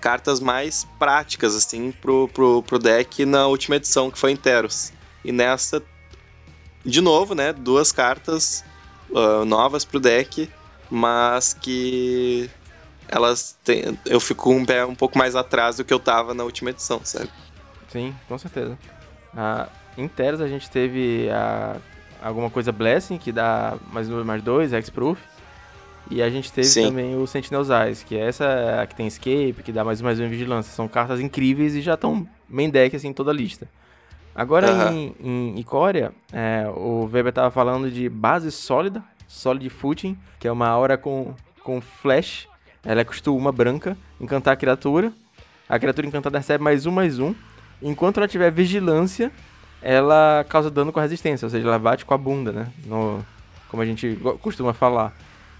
cartas 0.00 0.40
mais 0.40 0.86
práticas, 0.98 1.54
assim, 1.54 1.92
pro, 1.92 2.28
pro, 2.28 2.62
pro 2.62 2.78
deck 2.78 3.24
na 3.24 3.46
última 3.46 3.76
edição, 3.76 4.10
que 4.10 4.18
foi 4.18 4.32
em 4.32 4.36
Teros. 4.36 4.92
E 5.24 5.32
nessa, 5.32 5.82
de 6.84 7.00
novo, 7.00 7.34
né? 7.34 7.52
Duas 7.52 7.92
cartas 7.92 8.62
uh, 9.10 9.44
novas 9.44 9.84
pro 9.84 9.98
deck 9.98 10.50
mas 10.94 11.54
que 11.54 12.50
elas 13.08 13.58
têm, 13.64 13.98
eu 14.04 14.20
fico 14.20 14.52
um 14.52 14.62
pé 14.62 14.84
um 14.84 14.94
pouco 14.94 15.16
mais 15.16 15.34
atrás 15.34 15.78
do 15.78 15.84
que 15.84 15.94
eu 15.94 15.98
tava 15.98 16.34
na 16.34 16.44
última 16.44 16.68
edição, 16.68 17.00
sabe? 17.02 17.30
Sim, 17.88 18.14
com 18.28 18.36
certeza. 18.36 18.78
Ah, 19.34 19.68
em 19.96 20.06
Teros 20.06 20.42
a 20.42 20.46
gente 20.46 20.70
teve 20.70 21.30
a, 21.30 21.76
alguma 22.22 22.50
coisa 22.50 22.70
Blessing, 22.70 23.16
que 23.16 23.32
dá 23.32 23.78
mais 23.90 24.10
um, 24.10 24.22
mais 24.22 24.42
dois, 24.42 24.74
Hexproof. 24.74 25.18
E 26.10 26.22
a 26.22 26.28
gente 26.28 26.52
teve 26.52 26.68
Sim. 26.68 26.88
também 26.88 27.16
o 27.16 27.26
Sentinel's 27.26 27.70
Eyes, 27.70 28.02
que 28.02 28.14
é 28.14 28.26
essa 28.26 28.86
que 28.86 28.94
tem 28.94 29.06
Escape, 29.06 29.62
que 29.64 29.72
dá 29.72 29.82
mais 29.82 29.98
um 30.02 30.04
mais 30.04 30.20
um 30.20 30.24
em 30.24 30.28
Vigilância. 30.28 30.74
São 30.74 30.88
cartas 30.88 31.20
incríveis 31.20 31.74
e 31.74 31.80
já 31.80 31.94
estão 31.94 32.28
main 32.46 32.68
deck 32.68 32.94
assim, 32.94 33.08
em 33.08 33.12
toda 33.14 33.30
a 33.30 33.34
lista. 33.34 33.66
Agora 34.34 34.92
em, 34.92 35.14
em 35.20 35.58
Icória, 35.58 36.12
é, 36.32 36.66
o 36.74 37.08
Weber 37.10 37.32
tava 37.32 37.50
falando 37.50 37.90
de 37.90 38.08
base 38.08 38.50
sólida, 38.50 39.02
Solid 39.32 39.68
Footing, 39.70 40.16
que 40.38 40.46
é 40.46 40.52
uma 40.52 40.68
aura 40.68 40.98
com, 40.98 41.34
com 41.64 41.80
flash. 41.80 42.46
Ela 42.84 43.02
custa 43.04 43.30
uma 43.30 43.50
branca, 43.50 43.96
encantar 44.20 44.52
a 44.52 44.56
criatura. 44.56 45.10
A 45.66 45.78
criatura 45.78 46.06
encantada 46.06 46.36
recebe 46.36 46.62
mais 46.62 46.84
um, 46.84 46.92
mais 46.92 47.18
um. 47.18 47.34
Enquanto 47.80 48.18
ela 48.18 48.28
tiver 48.28 48.52
vigilância, 48.52 49.32
ela 49.80 50.44
causa 50.48 50.70
dano 50.70 50.92
com 50.92 51.00
resistência, 51.00 51.46
ou 51.46 51.50
seja, 51.50 51.66
ela 51.66 51.78
bate 51.78 52.04
com 52.04 52.12
a 52.12 52.18
bunda, 52.18 52.52
né? 52.52 52.72
No, 52.84 53.24
como 53.68 53.82
a 53.82 53.86
gente 53.86 54.18
costuma 54.42 54.74
falar. 54.74 55.16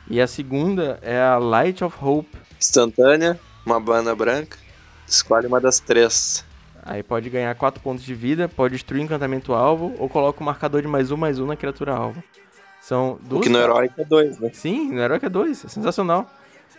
E 0.08 0.20
a 0.20 0.26
segunda 0.26 0.98
é 1.00 1.20
a 1.20 1.38
Light 1.38 1.82
of 1.82 1.96
Hope. 2.00 2.28
Instantânea, 2.60 3.40
uma 3.64 3.80
bana 3.80 4.14
branca. 4.14 4.58
Escolhe 5.08 5.46
uma 5.46 5.60
das 5.60 5.80
três. 5.80 6.44
Aí 6.82 7.02
pode 7.02 7.30
ganhar 7.30 7.54
4 7.54 7.82
pontos 7.82 8.04
de 8.04 8.14
vida, 8.14 8.48
pode 8.48 8.74
destruir 8.74 9.00
o 9.00 9.04
encantamento 9.04 9.54
alvo 9.54 9.94
ou 9.98 10.08
coloca 10.08 10.40
o 10.40 10.42
um 10.42 10.46
marcador 10.46 10.82
de 10.82 10.88
mais 10.88 11.10
um, 11.10 11.16
mais 11.16 11.38
um 11.38 11.46
na 11.46 11.56
criatura 11.56 11.94
alvo. 11.94 12.22
São 12.82 13.16
duas. 13.22 13.44
que 13.44 13.48
no 13.48 13.58
Heróico 13.58 14.00
é 14.00 14.04
dois, 14.04 14.38
né? 14.40 14.50
Sim, 14.52 14.92
no 14.92 15.00
Heróico 15.00 15.24
é 15.24 15.28
dois. 15.28 15.64
É 15.64 15.68
sensacional. 15.68 16.28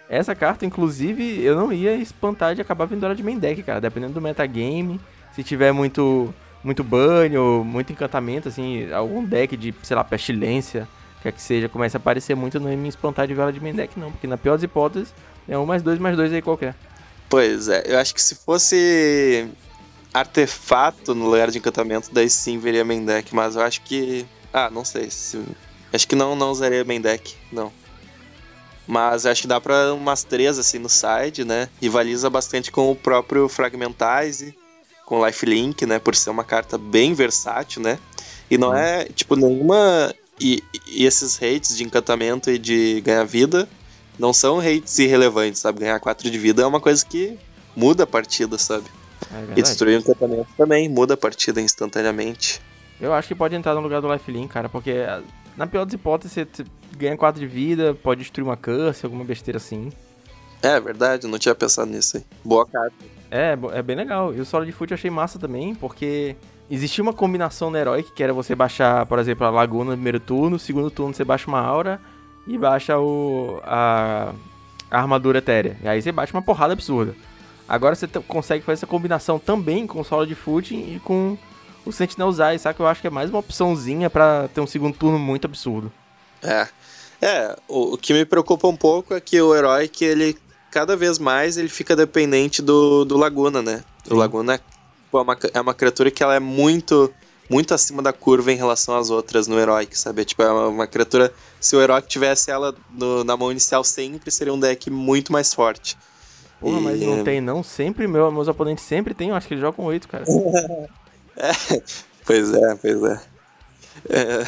Essa 0.09 0.35
carta, 0.35 0.65
inclusive, 0.65 1.41
eu 1.41 1.55
não 1.55 1.71
ia 1.71 1.95
espantar 1.95 2.53
de 2.53 2.61
acabar 2.61 2.85
vindo 2.85 3.05
ela 3.05 3.15
de 3.15 3.23
main 3.23 3.39
deck, 3.39 3.63
cara. 3.63 3.79
Dependendo 3.79 4.13
do 4.13 4.21
metagame. 4.21 4.99
Se 5.33 5.43
tiver 5.43 5.71
muito, 5.71 6.33
muito 6.61 6.83
banho 6.83 7.41
ou 7.41 7.63
muito 7.63 7.93
encantamento, 7.93 8.49
assim, 8.49 8.91
algum 8.91 9.23
deck 9.23 9.55
de, 9.55 9.73
sei 9.81 9.95
lá, 9.95 10.03
pestilência, 10.03 10.87
quer 11.21 11.31
que 11.31 11.41
seja, 11.41 11.69
começa 11.69 11.97
a 11.97 11.99
aparecer 11.99 12.35
muito, 12.35 12.59
não 12.59 12.69
ia 12.69 12.77
me 12.77 12.89
espantar 12.89 13.25
de 13.25 13.33
ver 13.33 13.41
ela 13.41 13.53
de 13.53 13.61
main 13.61 13.73
deck, 13.73 13.97
não. 13.97 14.11
Porque 14.11 14.27
na 14.27 14.37
pior 14.37 14.55
das 14.55 14.63
hipóteses, 14.63 15.13
é 15.47 15.57
um 15.57 15.65
mais 15.65 15.81
dois 15.81 15.97
mais 15.99 16.17
dois 16.17 16.33
aí 16.33 16.41
qualquer. 16.41 16.75
Pois 17.29 17.69
é, 17.69 17.83
eu 17.87 17.97
acho 17.97 18.13
que 18.13 18.21
se 18.21 18.35
fosse 18.35 19.47
artefato 20.13 21.15
no 21.15 21.29
lugar 21.29 21.49
de 21.49 21.57
encantamento, 21.57 22.09
daí 22.11 22.29
sim 22.29 22.59
veria 22.59 22.85
main 22.85 23.03
deck, 23.03 23.33
mas 23.33 23.55
eu 23.55 23.61
acho 23.61 23.81
que. 23.81 24.25
Ah, 24.51 24.69
não 24.69 24.85
sei. 24.85 25.09
Se... 25.09 25.41
Acho 25.93 26.08
que 26.08 26.15
não, 26.15 26.36
não 26.36 26.49
usaria 26.49 26.84
main 26.84 26.99
deck, 26.99 27.36
não. 27.51 27.71
Mas 28.88 29.25
acho 29.25 29.43
que 29.43 29.47
dá 29.47 29.62
pra 29.62 29.93
umas 29.93 30.23
três 30.23 30.58
assim 30.58 30.79
no 30.79 30.89
side, 30.89 31.45
né? 31.45 31.69
Rivaliza 31.82 32.29
bastante 32.29 32.71
com 32.71 32.91
o 32.91 32.95
próprio 32.95 33.47
Fragmentize, 33.47 34.58
com 35.06 35.25
Lifelink, 35.25 35.86
né? 35.86 35.99
Por 35.99 36.15
ser 36.15 36.32
uma 36.32 36.43
carta 36.43 36.77
bem 36.77 37.13
versátil, 37.13 37.82
né? 37.82 37.99
E 38.49 38.58
não 38.58 38.75
é, 38.75 39.06
tipo, 39.06 39.36
nenhuma. 39.36 40.13
E, 40.39 40.63
e 40.88 41.06
esses 41.06 41.38
hates 41.38 41.77
de 41.77 41.84
encantamento 41.84 42.49
e 42.49 42.58
de 42.58 42.99
ganhar 43.01 43.23
vida 43.23 43.69
não 44.17 44.34
são 44.34 44.60
hates 44.60 44.99
irrelevantes, 44.99 45.62
sabe? 45.62 45.79
Ganhar 45.79 45.99
4 45.99 46.29
de 46.29 46.38
vida 46.38 46.63
é 46.63 46.65
uma 46.65 46.79
coisa 46.79 47.06
que 47.06 47.38
muda 47.75 48.03
a 48.03 48.08
partida, 48.08 48.58
sabe? 48.58 48.86
É 49.32 49.60
e 49.60 49.62
destruir 49.62 49.97
o 49.97 49.99
encantamento 49.99 50.47
também 50.58 50.89
muda 50.89 51.13
a 51.13 51.17
partida 51.17 51.62
instantaneamente. 51.62 52.62
Eu 52.99 53.13
acho 53.13 53.29
que 53.29 53.36
pode 53.36 53.56
entrar 53.56 53.73
no 53.75 53.82
lugar 53.82 54.01
do 54.01 54.12
Lifelink, 54.12 54.49
cara, 54.49 54.67
porque 54.67 55.06
na 55.57 55.67
pior 55.67 55.85
das 55.85 55.93
hipóteses 55.93 56.33
você 56.33 56.65
ganha 56.97 57.17
4 57.17 57.39
de 57.39 57.47
vida, 57.47 57.93
pode 57.93 58.21
destruir 58.21 58.45
uma 58.45 58.57
curse, 58.57 59.05
alguma 59.05 59.23
besteira 59.23 59.57
assim. 59.57 59.91
É 60.61 60.79
verdade, 60.79 61.27
não 61.27 61.37
tinha 61.37 61.53
pensado 61.53 61.91
nisso 61.91 62.17
aí. 62.17 62.23
Boa 62.43 62.65
carta. 62.65 62.95
É, 63.29 63.57
é 63.73 63.81
bem 63.81 63.95
legal. 63.95 64.33
E 64.33 64.39
o 64.39 64.45
solo 64.45 64.65
de 64.65 64.71
foot 64.71 64.91
eu 64.91 64.95
achei 64.95 65.11
massa 65.11 65.37
também, 65.37 65.75
porque 65.75 66.35
existia 66.71 67.03
uma 67.03 67.13
combinação 67.13 67.69
no 67.69 67.77
Heroic 67.77 68.13
que 68.13 68.23
era 68.23 68.31
você 68.31 68.55
baixar, 68.55 69.05
por 69.05 69.19
exemplo, 69.19 69.45
a 69.45 69.49
Laguna 69.49 69.91
no 69.91 69.97
primeiro 69.97 70.19
turno, 70.19 70.51
no 70.51 70.59
segundo 70.59 70.89
turno 70.89 71.13
você 71.13 71.25
baixa 71.25 71.47
uma 71.47 71.59
Aura 71.59 71.99
e 72.47 72.57
baixa 72.57 72.97
o, 72.97 73.59
a, 73.63 74.33
a 74.89 74.97
armadura 74.97 75.39
etérea. 75.39 75.77
E 75.83 75.87
aí 75.87 76.01
você 76.01 76.11
baixa 76.11 76.33
uma 76.33 76.41
porrada 76.41 76.73
absurda. 76.73 77.13
Agora 77.67 77.95
você 77.95 78.07
consegue 78.07 78.63
fazer 78.63 78.79
essa 78.79 78.87
combinação 78.87 79.39
também 79.39 79.85
com 79.85 79.99
o 79.99 80.03
solo 80.03 80.25
de 80.25 80.35
footing 80.35 80.95
e 80.95 80.99
com 80.99 81.37
o 81.86 81.91
Sentinel 81.91 82.32
Zai, 82.32 82.58
sabe? 82.58 82.76
Que 82.76 82.82
eu 82.82 82.88
acho 82.88 83.02
que 83.02 83.08
é 83.08 83.10
mais 83.10 83.30
uma 83.30 83.39
opçãozinha 83.39 84.10
para 84.10 84.48
ter 84.54 84.62
um 84.62 84.67
segundo 84.67 84.96
turno 84.96 85.19
muito 85.19 85.46
absurdo. 85.46 85.91
É. 86.41 86.67
É, 87.22 87.56
o, 87.67 87.93
o, 87.93 87.98
que 87.98 88.13
me 88.13 88.26
preocupa 88.26 88.67
um 88.67 88.76
pouco 88.76 89.13
é 89.13 89.22
que 89.22 89.41
o 89.41 89.56
herói 89.56 89.88
que 89.88 90.04
ele 90.04 90.38
cada 90.69 90.96
vez 90.96 91.19
mais 91.19 91.56
ele 91.56 91.69
fica 91.69 91.96
dependente 91.96 92.62
do, 92.62 93.06
do 93.06 93.17
Laguna, 93.17 93.62
né? 93.62 93.84
Sim. 94.04 94.13
O 94.13 94.17
Laguna 94.17 94.56
é 94.56 94.60
uma, 95.17 95.38
é 95.54 95.62
uma 95.62 95.74
criatura 95.74 96.12
que 96.12 96.22
ela 96.22 96.36
é 96.36 96.39
muito 96.39 97.13
muito 97.50 97.74
acima 97.74 98.02
da 98.02 98.12
curva 98.12 98.52
em 98.52 98.56
relação 98.56 98.98
às 98.98 99.10
outras 99.10 99.48
no 99.48 99.60
Heroic, 99.60 99.98
sabe? 99.98 100.26
Tipo, 100.26 100.43
é 100.43 100.52
uma, 100.52 100.67
uma 100.67 100.88
criatura. 100.88 101.32
Se 101.60 101.76
o 101.76 101.82
Heroic 101.82 102.08
tivesse 102.08 102.50
ela 102.50 102.74
no, 102.91 103.24
na 103.24 103.38
mão 103.38 103.52
inicial 103.52 103.84
sempre, 103.84 104.32
seria 104.32 104.54
um 104.54 104.60
deck 104.60 104.89
muito 104.89 105.32
mais 105.32 105.54
forte. 105.54 105.98
Porra, 106.60 106.80
e... 106.80 106.82
mas 106.82 107.02
não 107.02 107.24
tem 107.24 107.41
não? 107.41 107.62
Sempre, 107.62 108.08
meu, 108.08 108.32
meus 108.32 108.48
oponentes 108.48 108.84
sempre 108.84 109.13
tem, 109.13 109.30
eu 109.30 109.36
acho 109.36 109.48
que 109.48 109.54
eles 109.54 109.62
jogam 109.62 109.86
8, 109.86 110.08
cara. 110.08 110.26
é, 111.38 111.52
pois 112.26 112.54
é, 112.54 112.76
pois 112.76 113.04
é. 113.04 113.22
é. 114.10 114.48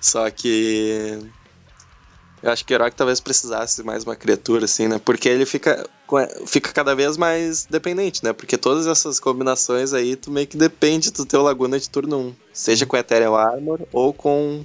Só 0.00 0.28
que. 0.30 1.18
Eu 2.40 2.52
acho 2.52 2.64
que 2.64 2.72
o 2.72 2.76
Herói 2.76 2.92
talvez 2.92 3.18
precisasse 3.18 3.82
mais 3.82 4.04
uma 4.04 4.14
criatura, 4.14 4.64
assim, 4.64 4.86
né? 4.86 5.00
Porque 5.04 5.28
ele 5.28 5.44
fica, 5.44 5.88
fica 6.46 6.72
cada 6.72 6.94
vez 6.94 7.16
mais 7.16 7.66
dependente, 7.66 8.22
né? 8.22 8.32
Porque 8.32 8.56
todas 8.56 8.86
essas 8.86 9.18
combinações 9.18 9.92
aí, 9.92 10.14
tu 10.14 10.30
meio 10.30 10.46
que 10.46 10.56
depende 10.56 11.10
do 11.10 11.26
teu 11.26 11.42
Laguna 11.42 11.80
de 11.80 11.90
turno 11.90 12.16
1. 12.16 12.34
Seja 12.52 12.86
com 12.86 12.96
Ethereal 12.96 13.36
Armor 13.36 13.80
ou 13.92 14.12
com 14.12 14.64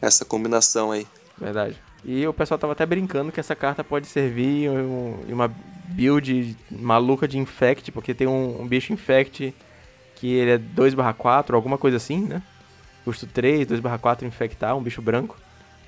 essa 0.00 0.24
combinação 0.24 0.90
aí. 0.90 1.06
Verdade. 1.38 1.80
E 2.04 2.26
o 2.26 2.34
pessoal 2.34 2.58
tava 2.58 2.72
até 2.72 2.84
brincando 2.84 3.30
que 3.30 3.38
essa 3.38 3.54
carta 3.54 3.84
pode 3.84 4.08
servir 4.08 4.66
em 4.66 5.32
uma 5.32 5.48
build 5.90 6.56
maluca 6.70 7.28
de 7.28 7.38
Infect, 7.38 7.92
porque 7.92 8.12
tem 8.12 8.26
um, 8.26 8.62
um 8.62 8.66
bicho 8.66 8.92
Infect 8.92 9.54
que 10.22 10.32
ele 10.32 10.52
é 10.52 10.58
2/4, 10.58 11.56
alguma 11.56 11.76
coisa 11.76 11.96
assim, 11.96 12.20
né? 12.20 12.40
Custo 13.04 13.26
3, 13.26 13.66
2/4 13.66 14.24
infectar, 14.24 14.76
um 14.76 14.80
bicho 14.80 15.02
branco. 15.02 15.36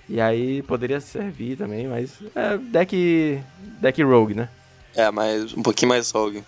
E 0.08 0.20
aí 0.20 0.60
poderia 0.62 1.00
servir 1.00 1.56
também, 1.56 1.86
mas 1.86 2.18
é 2.34 2.58
deck, 2.58 3.40
deck 3.80 4.02
rogue, 4.02 4.34
né? 4.34 4.48
É, 4.96 5.08
mas 5.08 5.54
um 5.54 5.62
pouquinho 5.62 5.90
mais 5.90 6.10
rogue. 6.10 6.42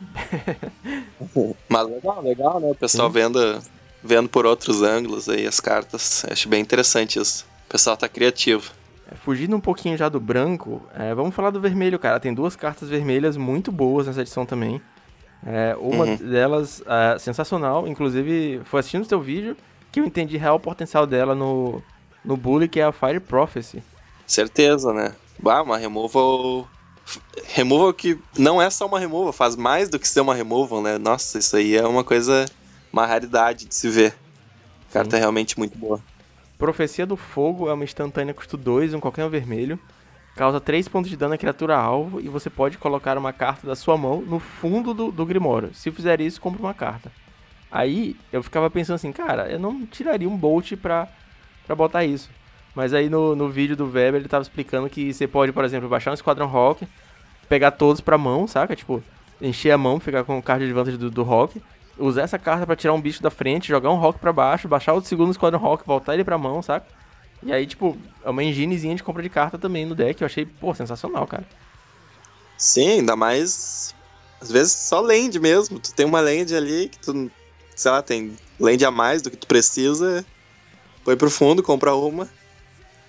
mas 1.68 1.86
legal, 1.86 2.22
legal, 2.22 2.58
né? 2.58 2.70
O 2.70 2.74
pessoal 2.74 3.10
vendo, 3.10 3.38
vendo 4.02 4.30
por 4.30 4.46
outros 4.46 4.80
ângulos 4.80 5.28
aí 5.28 5.46
as 5.46 5.60
cartas. 5.60 6.24
Acho 6.24 6.48
bem 6.48 6.62
interessante 6.62 7.18
isso. 7.18 7.44
O 7.66 7.72
pessoal 7.72 7.98
tá 7.98 8.08
criativo. 8.08 8.72
É, 9.12 9.14
fugindo 9.14 9.54
um 9.54 9.60
pouquinho 9.60 9.98
já 9.98 10.08
do 10.08 10.18
branco, 10.18 10.82
é, 10.94 11.14
vamos 11.14 11.34
falar 11.34 11.50
do 11.50 11.60
vermelho, 11.60 11.98
cara. 11.98 12.18
Tem 12.18 12.32
duas 12.32 12.56
cartas 12.56 12.88
vermelhas 12.88 13.36
muito 13.36 13.70
boas 13.70 14.06
nessa 14.06 14.22
edição 14.22 14.46
também. 14.46 14.80
É, 15.46 15.74
uma 15.78 16.04
uhum. 16.04 16.16
delas 16.16 16.82
é 16.86 17.18
sensacional, 17.18 17.88
inclusive 17.88 18.60
foi 18.64 18.80
assistindo 18.80 19.02
o 19.02 19.08
seu 19.08 19.20
vídeo 19.20 19.56
que 19.90 20.00
eu 20.00 20.04
entendi 20.04 20.36
real 20.36 20.60
potencial 20.60 21.06
dela 21.06 21.34
no, 21.34 21.82
no 22.24 22.36
Bully, 22.36 22.68
que 22.68 22.80
é 22.80 22.84
a 22.84 22.92
Fire 22.92 23.20
Prophecy. 23.20 23.82
Certeza, 24.26 24.92
né? 24.92 25.14
Bah, 25.38 25.62
uma 25.62 25.76
removal. 25.76 26.68
Removal 27.48 27.92
que 27.92 28.18
não 28.38 28.62
é 28.62 28.70
só 28.70 28.86
uma 28.86 29.00
removal, 29.00 29.32
faz 29.32 29.56
mais 29.56 29.88
do 29.88 29.98
que 29.98 30.06
ser 30.06 30.20
uma 30.20 30.34
removal, 30.34 30.80
né? 30.82 30.98
Nossa, 30.98 31.38
isso 31.38 31.56
aí 31.56 31.76
é 31.76 31.86
uma 31.86 32.04
coisa. 32.04 32.46
Uma 32.92 33.06
raridade 33.06 33.66
de 33.66 33.74
se 33.74 33.88
ver. 33.88 34.14
A 34.90 34.92
carta 34.92 35.16
é 35.16 35.20
realmente 35.20 35.58
muito 35.58 35.78
boa. 35.78 36.00
Profecia 36.58 37.06
do 37.06 37.16
Fogo 37.16 37.68
é 37.68 37.72
uma 37.72 37.84
instantânea 37.84 38.34
custo 38.34 38.56
2, 38.56 38.94
um 38.94 39.00
qualquer 39.00 39.28
vermelho. 39.28 39.78
Causa 40.36 40.60
3 40.60 40.88
pontos 40.88 41.10
de 41.10 41.16
dano 41.16 41.34
à 41.34 41.38
criatura 41.38 41.76
alvo 41.76 42.20
e 42.20 42.28
você 42.28 42.48
pode 42.48 42.78
colocar 42.78 43.18
uma 43.18 43.32
carta 43.32 43.66
da 43.66 43.74
sua 43.74 43.96
mão 43.96 44.22
no 44.22 44.38
fundo 44.38 44.94
do, 44.94 45.10
do 45.10 45.26
Grimório. 45.26 45.74
Se 45.74 45.90
fizer 45.90 46.20
isso, 46.20 46.40
compra 46.40 46.60
uma 46.60 46.74
carta. 46.74 47.12
Aí 47.70 48.16
eu 48.32 48.42
ficava 48.42 48.70
pensando 48.70 48.96
assim, 48.96 49.12
cara, 49.12 49.50
eu 49.50 49.58
não 49.58 49.86
tiraria 49.86 50.28
um 50.28 50.36
Bolt 50.36 50.72
pra 50.76 51.08
para 51.70 51.76
botar 51.76 52.04
isso. 52.04 52.28
Mas 52.74 52.92
aí 52.92 53.08
no, 53.08 53.36
no 53.36 53.48
vídeo 53.48 53.76
do 53.76 53.84
Weber 53.84 54.20
ele 54.20 54.28
tava 54.28 54.42
explicando 54.42 54.90
que 54.90 55.12
você 55.12 55.26
pode, 55.28 55.52
por 55.52 55.64
exemplo, 55.64 55.88
baixar 55.88 56.10
um 56.10 56.14
Esquadrão 56.14 56.48
Rock, 56.48 56.86
pegar 57.48 57.70
todos 57.70 58.00
pra 58.00 58.18
mão, 58.18 58.46
saca? 58.48 58.74
Tipo, 58.74 59.02
encher 59.40 59.70
a 59.70 59.78
mão, 59.78 60.00
ficar 60.00 60.24
com 60.24 60.36
o 60.36 60.42
card 60.42 60.66
de 60.66 60.72
vantagem 60.72 60.98
do, 60.98 61.10
do 61.10 61.22
Rock, 61.22 61.62
usar 61.96 62.22
essa 62.22 62.38
carta 62.40 62.66
para 62.66 62.74
tirar 62.74 62.92
um 62.92 63.00
bicho 63.00 63.22
da 63.22 63.30
frente, 63.30 63.68
jogar 63.68 63.90
um 63.90 63.96
Rock 63.96 64.18
para 64.18 64.32
baixo, 64.32 64.66
baixar 64.66 64.94
o 64.94 65.00
segundo 65.00 65.30
Esquadrão 65.30 65.60
Rock, 65.60 65.86
voltar 65.86 66.14
ele 66.14 66.24
pra 66.24 66.36
mão, 66.36 66.60
saca? 66.60 66.86
E 67.42 67.52
aí, 67.52 67.66
tipo, 67.66 67.96
é 68.24 68.30
uma 68.30 68.42
enginezinha 68.42 68.94
de 68.94 69.02
compra 69.02 69.22
de 69.22 69.30
carta 69.30 69.58
também 69.58 69.86
no 69.86 69.94
deck, 69.94 70.20
eu 70.20 70.26
achei, 70.26 70.44
pô, 70.44 70.74
sensacional, 70.74 71.26
cara. 71.26 71.44
Sim, 72.56 72.90
ainda 73.00 73.16
mais. 73.16 73.94
Às 74.40 74.50
vezes 74.50 74.72
só 74.72 75.00
land 75.00 75.38
mesmo. 75.40 75.78
Tu 75.78 75.94
tem 75.94 76.04
uma 76.04 76.20
land 76.20 76.54
ali 76.54 76.88
que 76.88 76.98
tu, 76.98 77.30
sei 77.74 77.90
lá, 77.90 78.02
tem 78.02 78.36
land 78.58 78.84
a 78.84 78.90
mais 78.90 79.22
do 79.22 79.30
que 79.30 79.36
tu 79.36 79.46
precisa. 79.46 80.24
Foi 81.02 81.16
pro 81.16 81.30
fundo, 81.30 81.62
compra 81.62 81.94
uma. 81.94 82.28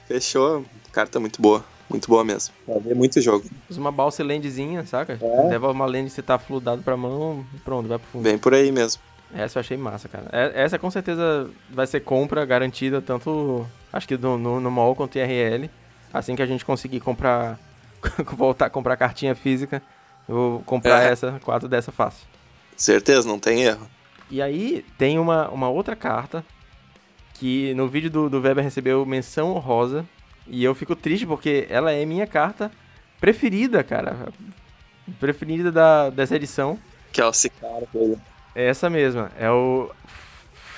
Fechou. 0.07 0.65
Carta 0.93 1.19
muito 1.19 1.41
boa. 1.41 1.63
Muito 1.89 2.07
boa 2.07 2.23
mesmo. 2.23 2.53
Vai 2.65 2.79
ver 2.79 2.95
muito 2.95 3.19
jogo. 3.19 3.45
Usa 3.69 3.79
uma 3.79 3.91
balsa 3.91 4.23
landzinha, 4.23 4.85
saca? 4.85 5.19
É. 5.21 5.49
Leva 5.49 5.69
uma 5.69 5.85
land 5.85 6.05
que 6.05 6.11
você 6.11 6.21
tá 6.21 6.39
fludado 6.39 6.81
pra 6.81 6.95
mão, 6.95 7.45
pronto, 7.65 7.89
vai 7.89 7.99
pro 7.99 8.07
fundo. 8.07 8.23
Bem 8.23 8.37
por 8.37 8.53
aí 8.53 8.71
mesmo. 8.71 9.01
Essa 9.33 9.59
eu 9.59 9.61
achei 9.61 9.75
massa, 9.75 10.07
cara. 10.07 10.27
É, 10.31 10.63
essa 10.63 10.79
com 10.79 10.89
certeza 10.89 11.49
vai 11.69 11.85
ser 11.85 11.99
compra 12.01 12.45
garantida, 12.45 13.01
tanto 13.01 13.65
acho 13.91 14.07
que 14.07 14.17
no, 14.17 14.37
no, 14.37 14.59
no 14.59 14.71
mall 14.71 14.95
quanto 14.95 15.17
em 15.17 15.21
RL. 15.21 15.69
Assim 16.13 16.35
que 16.35 16.41
a 16.41 16.45
gente 16.45 16.65
conseguir 16.65 16.99
comprar, 16.99 17.57
voltar 18.35 18.65
a 18.65 18.69
comprar 18.69 18.97
cartinha 18.97 19.33
física, 19.33 19.81
eu 20.27 20.35
vou 20.35 20.59
comprar 20.61 21.03
é. 21.03 21.11
essa, 21.11 21.39
quatro 21.43 21.69
dessa 21.69 21.91
fácil. 21.91 22.27
Certeza, 22.75 23.27
não 23.27 23.39
tem 23.39 23.63
erro. 23.63 23.89
E 24.29 24.41
aí 24.41 24.85
tem 24.97 25.19
uma, 25.19 25.49
uma 25.49 25.69
outra 25.69 25.95
carta 25.95 26.43
que 27.35 27.73
no 27.73 27.87
vídeo 27.87 28.09
do, 28.09 28.29
do 28.29 28.39
Weber 28.41 28.63
recebeu 28.63 29.05
menção 29.05 29.53
rosa. 29.53 30.05
E 30.47 30.63
eu 30.63 30.75
fico 30.75 30.95
triste 30.95 31.25
porque 31.25 31.65
ela 31.69 31.91
é 31.91 32.05
minha 32.05 32.27
carta 32.27 32.71
preferida, 33.19 33.83
cara. 33.83 34.29
Preferida 35.19 35.71
da, 35.71 36.09
dessa 36.09 36.35
edição. 36.35 36.77
Que 37.11 37.21
é 37.21 37.25
o 37.25 37.31
dele. 37.93 38.17
É 38.53 38.67
essa 38.67 38.89
mesma. 38.89 39.31
É 39.39 39.49
o 39.49 39.91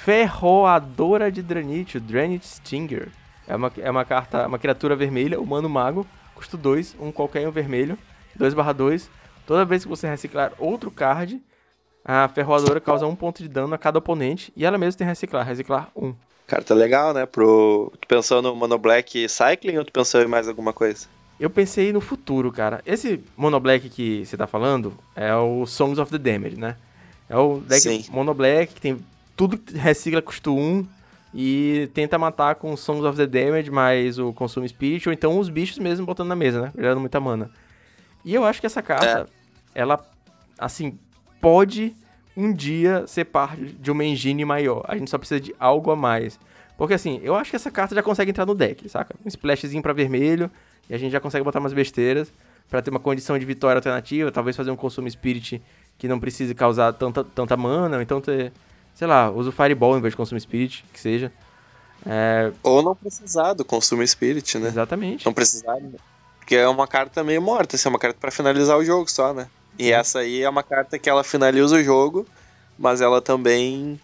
Ferroadora 0.03 1.31
de 1.31 1.41
Dranite, 1.41 1.95
o 1.95 2.01
Dranite 2.01 2.45
Stinger. 2.45 3.07
É 3.47 3.55
uma, 3.55 3.71
é 3.77 3.89
uma 3.89 4.03
carta, 4.03 4.45
uma 4.45 4.59
criatura 4.59 4.97
vermelha, 4.97 5.39
humano 5.39 5.69
mago. 5.69 6.05
Custo 6.35 6.57
2, 6.57 6.97
um 6.99 7.09
qualquer 7.09 7.47
um 7.47 7.51
vermelho. 7.51 7.97
2 8.35 8.53
barra 8.53 8.73
2. 8.73 9.09
Toda 9.47 9.63
vez 9.63 9.83
que 9.83 9.89
você 9.89 10.05
reciclar 10.05 10.51
outro 10.59 10.91
card, 10.91 11.41
a 12.03 12.27
ferroadora 12.27 12.81
causa 12.81 13.07
um 13.07 13.15
ponto 13.15 13.41
de 13.41 13.47
dano 13.47 13.73
a 13.73 13.77
cada 13.77 13.97
oponente. 13.97 14.51
E 14.57 14.65
ela 14.65 14.77
mesma 14.77 14.97
tem 14.97 15.07
reciclar, 15.07 15.45
reciclar 15.45 15.89
1. 15.95 16.05
Um. 16.05 16.15
Carta 16.47 16.73
legal, 16.73 17.13
né? 17.13 17.25
Pro... 17.25 17.89
Tu 18.01 18.05
pensou 18.05 18.41
no 18.41 18.53
Mono 18.53 18.77
Black 18.77 19.29
Cycling 19.29 19.77
ou 19.77 19.85
tu 19.85 19.93
pensou 19.93 20.21
em 20.21 20.27
mais 20.27 20.49
alguma 20.49 20.73
coisa? 20.73 21.07
Eu 21.39 21.49
pensei 21.49 21.93
no 21.93 22.01
futuro, 22.01 22.51
cara. 22.51 22.81
Esse 22.85 23.23
Mono 23.37 23.57
Black 23.57 23.89
que 23.89 24.25
você 24.25 24.35
tá 24.35 24.47
falando 24.47 24.93
é 25.15 25.33
o 25.33 25.65
Songs 25.65 25.97
of 25.97 26.11
the 26.11 26.17
Damage, 26.17 26.59
né? 26.59 26.75
É 27.29 27.37
o 27.37 27.61
deck 27.61 27.79
Sim. 27.79 28.05
Mono 28.11 28.33
Black 28.33 28.73
que 28.73 28.81
tem 28.81 28.99
tudo 29.35 29.57
que 29.57 29.77
recicla 29.77 30.21
custo 30.21 30.55
1 30.55 30.85
e 31.33 31.89
tenta 31.93 32.17
matar 32.17 32.55
com 32.55 32.75
Songs 32.77 33.03
of 33.03 33.17
the 33.17 33.25
Damage 33.25 33.71
mais 33.71 34.19
o 34.19 34.31
Consume 34.33 34.69
Spirit 34.69 35.07
ou 35.09 35.13
então 35.13 35.39
os 35.39 35.49
bichos 35.49 35.79
mesmo 35.79 36.05
botando 36.05 36.27
na 36.27 36.35
mesa, 36.35 36.61
né? 36.61 36.71
Gerando 36.75 36.99
muita 36.99 37.19
mana. 37.19 37.49
E 38.23 38.33
eu 38.33 38.45
acho 38.45 38.59
que 38.59 38.67
essa 38.67 38.81
carta, 38.81 39.27
é. 39.75 39.81
ela, 39.81 39.99
assim, 40.57 40.97
pode 41.41 41.95
um 42.35 42.53
dia 42.53 43.05
ser 43.07 43.25
parte 43.25 43.61
de 43.63 43.91
uma 43.91 44.03
engine 44.03 44.45
maior. 44.45 44.83
A 44.87 44.97
gente 44.97 45.09
só 45.09 45.17
precisa 45.17 45.39
de 45.39 45.55
algo 45.59 45.91
a 45.91 45.95
mais. 45.95 46.39
Porque 46.77 46.93
assim, 46.93 47.19
eu 47.23 47.35
acho 47.35 47.49
que 47.49 47.55
essa 47.55 47.69
carta 47.69 47.93
já 47.93 48.01
consegue 48.01 48.31
entrar 48.31 48.45
no 48.45 48.55
deck, 48.55 48.87
saca? 48.89 49.15
Um 49.23 49.27
splashzinho 49.27 49.81
pra 49.81 49.93
vermelho, 49.93 50.49
e 50.89 50.93
a 50.93 50.97
gente 50.97 51.11
já 51.11 51.19
consegue 51.19 51.43
botar 51.43 51.59
umas 51.59 51.73
besteiras 51.73 52.33
para 52.69 52.81
ter 52.81 52.89
uma 52.89 52.99
condição 52.99 53.37
de 53.37 53.45
vitória 53.45 53.77
alternativa, 53.77 54.31
talvez 54.31 54.55
fazer 54.55 54.71
um 54.71 54.75
consumo 54.75 55.09
spirit 55.09 55.61
que 55.97 56.07
não 56.07 56.19
precise 56.19 56.55
causar 56.55 56.91
tanta, 56.93 57.23
tanta 57.23 57.55
mana, 57.55 57.97
ou 57.97 58.01
então 58.01 58.19
ter, 58.19 58.51
sei 58.95 59.08
lá, 59.08 59.29
usa 59.29 59.49
o 59.49 59.53
Fireball 59.53 59.97
em 59.97 60.01
vez 60.01 60.13
de 60.13 60.17
consumo 60.17 60.39
spirit, 60.39 60.86
que 60.93 60.99
seja. 60.99 61.32
É... 62.06 62.51
Ou 62.62 62.82
não 62.82 62.95
precisar 62.95 63.53
do 63.53 63.63
consumo 63.63 64.06
spirit, 64.06 64.58
né? 64.58 64.67
Exatamente. 64.67 65.25
Não 65.25 65.34
precisar, 65.34 65.75
né? 65.75 65.91
porque 66.43 66.58
é 66.58 66.67
uma 66.67 66.86
carta 66.86 67.23
meio 67.23 67.41
morta, 67.41 67.77
assim, 67.77 67.88
é 67.88 67.89
uma 67.89 67.97
carta 67.97 68.17
para 68.19 68.29
finalizar 68.29 68.77
o 68.77 68.84
jogo 68.84 69.10
só, 69.10 69.34
né? 69.34 69.47
E 69.79 69.91
essa 69.91 70.19
aí 70.19 70.41
é 70.41 70.49
uma 70.49 70.62
carta 70.62 70.99
que 70.99 71.10
ela 71.10 71.23
finaliza 71.23 71.77
o 71.77 71.84
jogo, 71.84 72.27
mas 72.77 72.99
ela 72.99 73.21
também 73.21 73.99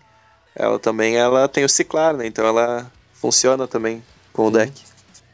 ela 0.55 0.79
também 0.79 1.17
ela 1.17 1.49
tem 1.49 1.65
o 1.65 1.69
ciclar, 1.69 2.15
né? 2.15 2.25
Então 2.25 2.45
ela 2.45 2.89
funciona 3.13 3.67
também 3.67 4.01
com 4.31 4.47
o 4.47 4.51
deck. 4.51 4.71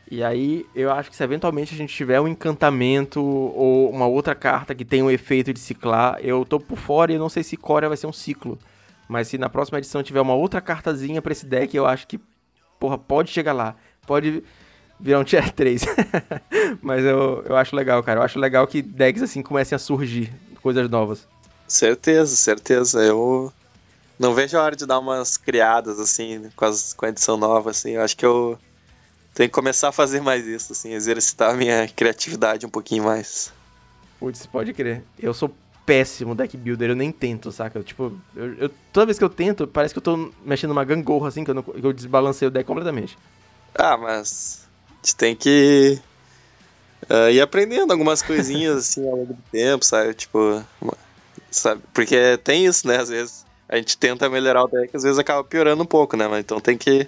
E 0.10 0.24
aí, 0.24 0.66
eu 0.76 0.92
acho 0.92 1.10
que 1.10 1.16
se 1.16 1.24
eventualmente 1.24 1.74
a 1.74 1.78
gente 1.78 1.94
tiver 1.94 2.20
um 2.20 2.28
encantamento 2.28 3.24
ou 3.24 3.90
uma 3.90 4.08
outra 4.08 4.36
carta 4.36 4.74
que 4.76 4.86
tem 4.86 5.02
o 5.02 5.06
um 5.06 5.12
efeito 5.12 5.54
de 5.54 5.60
ciclar, 5.60 6.20
eu 6.22 6.44
tô 6.44 6.60
por 6.60 6.78
fora 6.78 7.12
e 7.12 7.16
eu 7.16 7.20
não 7.20 7.30
sei 7.30 7.44
se 7.44 7.56
Corea 7.56 7.90
vai 7.90 7.98
ser 7.98 8.08
um 8.08 8.14
ciclo. 8.14 8.58
Mas 9.08 9.28
se 9.28 9.38
na 9.38 9.50
próxima 9.50 9.78
edição 9.78 10.02
tiver 10.02 10.22
uma 10.22 10.34
outra 10.34 10.60
cartazinha 10.62 11.22
pra 11.22 11.32
esse 11.32 11.46
deck, 11.46 11.76
eu 11.76 11.86
acho 11.86 12.08
que, 12.08 12.20
porra, 12.80 12.98
pode 12.98 13.32
chegar 13.32 13.54
lá. 13.54 13.76
Pode 14.08 14.44
virar 15.00 15.20
um 15.20 15.24
tier 15.24 15.52
3. 15.54 15.84
Mas 16.82 17.04
eu, 17.04 17.44
eu 17.48 17.56
acho 17.56 17.76
legal, 17.76 18.02
cara. 18.04 18.20
Eu 18.20 18.24
acho 18.24 18.40
legal 18.40 18.66
que 18.68 18.82
decks 18.82 19.22
assim 19.22 19.42
comecem 19.42 19.76
a 19.76 19.80
surgir, 19.80 20.34
coisas 20.62 20.90
novas. 20.90 21.28
Certeza, 21.68 22.36
certeza. 22.36 23.04
Eu 23.04 23.52
não 24.18 24.34
vejo 24.34 24.58
a 24.58 24.64
hora 24.64 24.76
de 24.76 24.86
dar 24.86 25.00
umas 25.00 25.38
criadas, 25.38 26.00
assim, 26.00 26.50
com, 26.56 26.66
as, 26.66 26.94
com 26.94 27.06
a 27.06 27.10
edição 27.10 27.38
nova, 27.38 27.72
assim. 27.72 27.92
Eu 27.92 28.02
acho 28.02 28.16
que 28.16 28.26
eu 28.26 28.58
tem 29.34 29.48
que 29.48 29.54
começar 29.54 29.90
a 29.90 29.92
fazer 29.92 30.22
mais 30.22 30.48
isso, 30.48 30.72
assim, 30.72 30.94
exercitar 30.94 31.52
a 31.52 31.58
minha 31.58 31.88
criatividade 31.90 32.66
um 32.66 32.70
pouquinho 32.70 33.04
mais. 33.04 33.52
Putz, 34.18 34.46
pode 34.46 34.74
crer. 34.74 35.04
Eu 35.20 35.34
sou 35.34 35.54
péssimo 35.86 36.34
deck 36.34 36.58
builder, 36.58 36.90
eu 36.90 36.96
nem 36.96 37.12
tento, 37.12 37.52
saca? 37.52 37.82
Tipo, 37.84 38.12
eu, 38.36 38.54
eu, 38.56 38.72
toda 38.92 39.06
vez 39.06 39.18
que 39.18 39.24
eu 39.24 39.30
tento, 39.30 39.68
parece 39.68 39.94
que 39.94 39.98
eu 40.00 40.04
tô 40.04 40.32
mexendo 40.44 40.70
numa 40.70 40.84
gangorra, 40.84 41.28
assim, 41.28 41.44
que 41.44 41.52
eu, 41.52 41.56
não, 41.56 41.64
que 41.64 41.86
eu 41.86 41.94
desbalancei 41.94 42.48
o 42.48 42.52
deck 42.52 42.66
completamente. 42.66 43.18
Ah, 43.74 43.96
mas 43.96 44.68
a 44.90 44.96
gente 45.06 45.16
tem 45.16 45.36
que 45.36 46.00
uh, 47.10 47.30
ir 47.30 47.40
aprendendo 47.42 47.92
algumas 47.92 48.22
coisinhas, 48.22 48.78
assim, 48.90 49.08
ao 49.08 49.16
longo 49.16 49.34
do 49.34 49.42
tempo, 49.52 49.86
sabe? 49.86 50.14
Tipo, 50.14 50.64
sabe? 51.52 51.82
Porque 51.94 52.38
tem 52.44 52.66
isso, 52.66 52.88
né? 52.88 52.98
Às 52.98 53.10
vezes 53.10 53.46
a 53.70 53.78
gente 53.78 53.98
tenta 53.98 54.30
melhorar 54.30 54.64
o 54.64 54.68
deck, 54.68 54.96
às 54.96 55.04
vezes 55.04 55.20
acaba 55.20 55.44
piorando 55.44 55.84
um 55.84 55.88
pouco, 55.88 56.18
né? 56.18 56.28
Mas 56.28 56.40
então 56.40 56.60
tem 56.60 56.78
que 56.78 57.08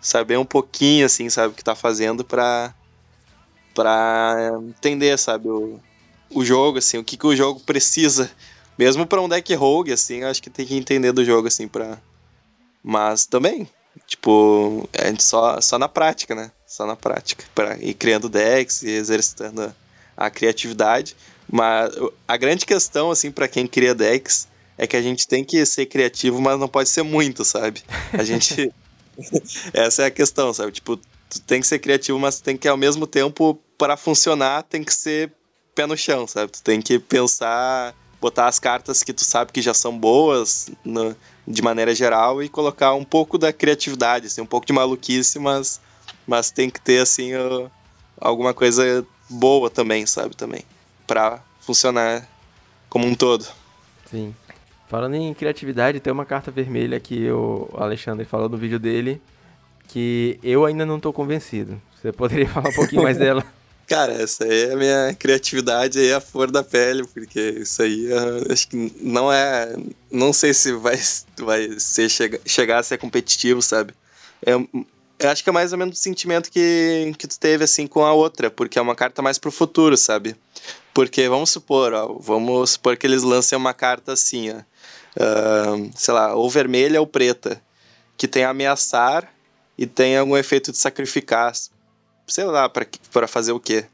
saber 0.00 0.38
um 0.38 0.44
pouquinho, 0.44 1.06
assim, 1.06 1.28
sabe, 1.30 1.52
o 1.52 1.56
que 1.56 1.64
tá 1.64 1.74
fazendo 1.74 2.24
pra, 2.24 2.74
pra 3.74 4.52
entender, 4.68 5.18
sabe, 5.18 5.48
o, 5.48 5.80
o 6.30 6.44
jogo, 6.44 6.78
assim, 6.78 6.98
o 6.98 7.04
que, 7.04 7.16
que 7.16 7.26
o 7.26 7.36
jogo 7.36 7.60
precisa. 7.60 8.30
Mesmo 8.76 9.06
pra 9.06 9.20
um 9.20 9.28
deck 9.28 9.54
rogue, 9.54 9.92
assim, 9.92 10.24
acho 10.24 10.42
que 10.42 10.50
tem 10.50 10.66
que 10.66 10.76
entender 10.76 11.12
do 11.12 11.24
jogo, 11.24 11.48
assim, 11.48 11.68
pra... 11.68 11.98
Mas 12.82 13.24
também, 13.24 13.68
tipo, 14.06 14.88
a 14.98 15.06
gente 15.06 15.22
só, 15.22 15.60
só 15.60 15.78
na 15.78 15.88
prática, 15.88 16.34
né? 16.34 16.50
Só 16.66 16.84
na 16.84 16.96
prática. 16.96 17.44
Pra 17.54 17.76
ir 17.78 17.94
criando 17.94 18.28
decks 18.28 18.82
e 18.82 18.90
exercitando 18.90 19.62
a, 20.16 20.26
a 20.26 20.30
criatividade. 20.30 21.16
Mas 21.50 21.94
a 22.26 22.36
grande 22.36 22.66
questão, 22.66 23.10
assim, 23.10 23.30
para 23.30 23.48
quem 23.48 23.66
cria 23.66 23.94
decks 23.94 24.48
é 24.76 24.86
que 24.86 24.96
a 24.96 25.02
gente 25.02 25.28
tem 25.28 25.44
que 25.44 25.64
ser 25.64 25.86
criativo, 25.86 26.40
mas 26.40 26.58
não 26.58 26.68
pode 26.68 26.88
ser 26.88 27.02
muito, 27.02 27.44
sabe? 27.44 27.82
A 28.12 28.24
gente... 28.24 28.72
Essa 29.72 30.02
é 30.02 30.06
a 30.06 30.10
questão, 30.10 30.52
sabe? 30.52 30.72
Tipo, 30.72 30.96
tu 30.96 31.40
tem 31.46 31.60
que 31.60 31.66
ser 31.66 31.78
criativo, 31.78 32.18
mas 32.18 32.40
tem 32.40 32.56
que, 32.56 32.66
ao 32.66 32.76
mesmo 32.76 33.06
tempo, 33.06 33.58
para 33.78 33.96
funcionar, 33.96 34.64
tem 34.64 34.82
que 34.82 34.92
ser 34.92 35.32
pé 35.74 35.86
no 35.86 35.96
chão, 35.96 36.26
sabe? 36.26 36.52
Tu 36.52 36.62
tem 36.62 36.80
que 36.80 36.98
pensar, 36.98 37.94
botar 38.20 38.46
as 38.46 38.58
cartas 38.58 39.02
que 39.02 39.12
tu 39.12 39.24
sabe 39.24 39.52
que 39.52 39.60
já 39.60 39.74
são 39.74 39.96
boas 39.96 40.70
no, 40.84 41.16
de 41.46 41.62
maneira 41.62 41.94
geral 41.94 42.42
e 42.42 42.48
colocar 42.48 42.94
um 42.94 43.04
pouco 43.04 43.36
da 43.36 43.52
criatividade, 43.52 44.26
assim, 44.26 44.40
um 44.40 44.46
pouco 44.46 44.66
de 44.66 44.72
maluquice, 44.72 45.38
mas, 45.38 45.80
mas 46.26 46.50
tem 46.50 46.70
que 46.70 46.80
ter, 46.80 47.00
assim, 47.00 47.32
alguma 48.18 48.54
coisa 48.54 49.06
boa 49.28 49.68
também, 49.68 50.06
sabe? 50.06 50.36
Também, 50.36 50.62
para 51.06 51.40
funcionar 51.60 52.26
como 52.88 53.06
um 53.06 53.14
todo. 53.14 53.46
Sim. 54.10 54.34
Falando 54.88 55.14
em 55.14 55.34
criatividade, 55.34 55.98
tem 55.98 56.12
uma 56.12 56.24
carta 56.24 56.50
vermelha 56.50 57.00
que 57.00 57.30
o 57.30 57.68
Alexandre 57.74 58.24
falou 58.24 58.48
no 58.48 58.56
vídeo 58.56 58.78
dele 58.78 59.20
que 59.88 60.38
eu 60.42 60.64
ainda 60.64 60.86
não 60.86 60.96
estou 60.96 61.12
convencido. 61.12 61.80
Você 62.00 62.12
poderia 62.12 62.48
falar 62.48 62.68
um 62.70 62.74
pouquinho 62.74 63.02
mais 63.02 63.16
dela? 63.18 63.44
Cara, 63.86 64.12
essa 64.12 64.44
aí 64.44 64.70
é 64.70 64.72
a 64.72 64.76
minha 64.76 65.14
criatividade 65.14 65.98
aí, 65.98 66.12
a 66.12 66.20
flor 66.20 66.50
da 66.50 66.62
pele, 66.62 67.06
porque 67.06 67.40
isso 67.40 67.82
aí 67.82 68.08
acho 68.50 68.68
que 68.68 68.92
não 69.00 69.32
é. 69.32 69.74
Não 70.10 70.32
sei 70.32 70.54
se 70.54 70.72
vai, 70.72 70.98
vai 71.38 71.78
ser, 71.78 72.08
chega, 72.08 72.40
chegar 72.46 72.78
a 72.78 72.82
ser 72.82 72.98
competitivo, 72.98 73.60
sabe? 73.60 73.92
É, 74.44 74.52
eu 74.52 75.30
acho 75.30 75.44
que 75.44 75.50
é 75.50 75.52
mais 75.52 75.72
ou 75.72 75.78
menos 75.78 75.98
o 75.98 76.02
sentimento 76.02 76.50
que, 76.50 77.12
que 77.18 77.26
tu 77.26 77.38
teve 77.38 77.64
assim 77.64 77.86
com 77.86 78.04
a 78.04 78.12
outra, 78.12 78.50
porque 78.50 78.78
é 78.78 78.82
uma 78.82 78.94
carta 78.94 79.22
mais 79.22 79.38
pro 79.38 79.50
futuro, 79.50 79.96
sabe? 79.96 80.34
Porque 80.92 81.28
vamos 81.28 81.50
supor, 81.50 81.92
ó, 81.92 82.18
vamos 82.18 82.70
supor 82.70 82.96
que 82.96 83.06
eles 83.06 83.22
lancem 83.22 83.56
uma 83.56 83.74
carta 83.74 84.12
assim, 84.12 84.50
ó 84.50 84.60
uh, 85.16 85.90
sei 85.94 86.14
lá, 86.14 86.34
ou 86.34 86.48
vermelha 86.50 87.00
ou 87.00 87.06
preta, 87.06 87.60
que 88.16 88.28
tem 88.28 88.44
ameaçar 88.44 89.32
e 89.76 89.86
tem 89.86 90.16
algum 90.16 90.36
efeito 90.36 90.70
de 90.70 90.78
sacrificar, 90.78 91.52
sei 92.26 92.44
lá, 92.44 92.68
para 92.68 93.26
fazer 93.26 93.52
o 93.52 93.60
quê. 93.60 93.84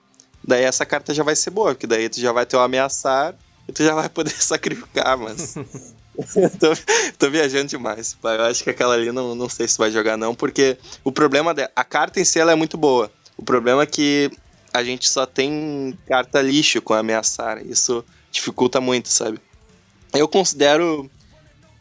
Daí 0.43 0.64
essa 0.64 0.87
carta 0.87 1.12
já 1.12 1.23
vai 1.23 1.37
ser 1.37 1.51
boa, 1.51 1.75
porque 1.75 1.87
daí 1.87 2.09
tu 2.09 2.21
já 2.21 2.33
vai 2.33 2.47
ter 2.47 2.57
o 2.57 2.61
ameaçar 2.61 3.35
e 3.69 3.73
tu 3.73 3.85
já 3.85 3.95
vai 3.95 4.09
poder 4.09 4.31
sacrificar, 4.43 5.16
mas. 5.16 5.55
tô, 6.59 6.73
tô, 7.19 7.31
viajando 7.31 7.69
demais. 7.69 8.16
Eu 8.23 8.45
acho 8.45 8.64
que 8.64 8.71
aquela 8.71 8.95
ali 8.95 9.12
não, 9.12 9.35
não 9.35 9.49
sei 9.49 9.69
se 9.69 9.79
vai 9.79 9.90
jogar, 9.90 10.16
não, 10.16 10.35
porque 10.35 10.79
o 11.05 11.12
problema 11.12 11.53
dela. 11.53 11.71
A 11.77 11.85
carta 11.85 12.21
em 12.21 12.25
si 12.25 12.38
ela 12.38 12.53
é 12.53 12.55
muito 12.55 12.77
boa. 12.77 13.11
O 13.37 13.45
problema 13.45 13.83
é 13.83 13.87
que 13.87 14.31
a 14.73 14.83
gente 14.83 15.09
só 15.09 15.27
tem 15.27 15.99
carta 16.07 16.40
lixo 16.40 16.81
com 16.81 16.95
ameaçar. 16.95 17.64
Isso 17.66 18.05
dificulta 18.31 18.81
muito, 18.81 19.09
sabe? 19.09 19.40
eu 20.12 20.27
considero 20.27 21.09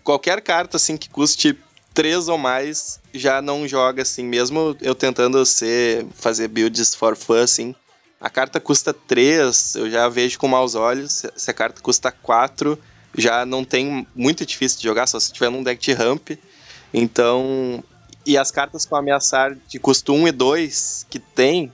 qualquer 0.04 0.42
carta 0.42 0.78
assim 0.78 0.98
que 0.98 1.10
custe 1.10 1.58
3 1.94 2.28
ou 2.30 2.38
mais 2.38 3.00
já 3.14 3.42
não 3.42 3.68
joga 3.68 4.02
assim, 4.02 4.24
mesmo 4.24 4.76
eu 4.82 4.96
tentando 4.96 5.46
ser 5.46 6.06
fazer 6.16 6.48
builds 6.48 6.96
for 6.96 7.16
fun 7.16 7.42
assim. 7.42 7.76
A 8.22 8.30
carta 8.30 8.60
custa 8.60 8.94
3, 8.94 9.76
eu 9.76 9.90
já 9.90 10.10
vejo 10.10 10.38
com 10.38 10.48
maus 10.48 10.76
olhos. 10.76 11.26
Se 11.36 11.50
a 11.50 11.54
carta 11.54 11.82
custa 11.82 12.12
4, 12.12 12.78
já 13.18 13.46
não 13.46 13.64
tem 13.64 14.06
muito 14.14 14.46
difícil 14.46 14.80
de 14.80 14.84
jogar, 14.84 15.08
só 15.08 15.20
se 15.20 15.32
tiver 15.32 15.50
num 15.50 15.64
deck 15.64 15.82
de 15.82 15.94
ramp. 15.94 16.32
Então, 16.94 17.84
e 18.26 18.38
as 18.38 18.52
cartas 18.52 18.86
com 18.86 18.96
ameaçar 18.96 19.56
de 19.68 19.80
custo 19.80 20.14
1 20.14 20.28
e 20.28 20.32
2 20.32 21.06
que 21.10 21.20
tem 21.20 21.72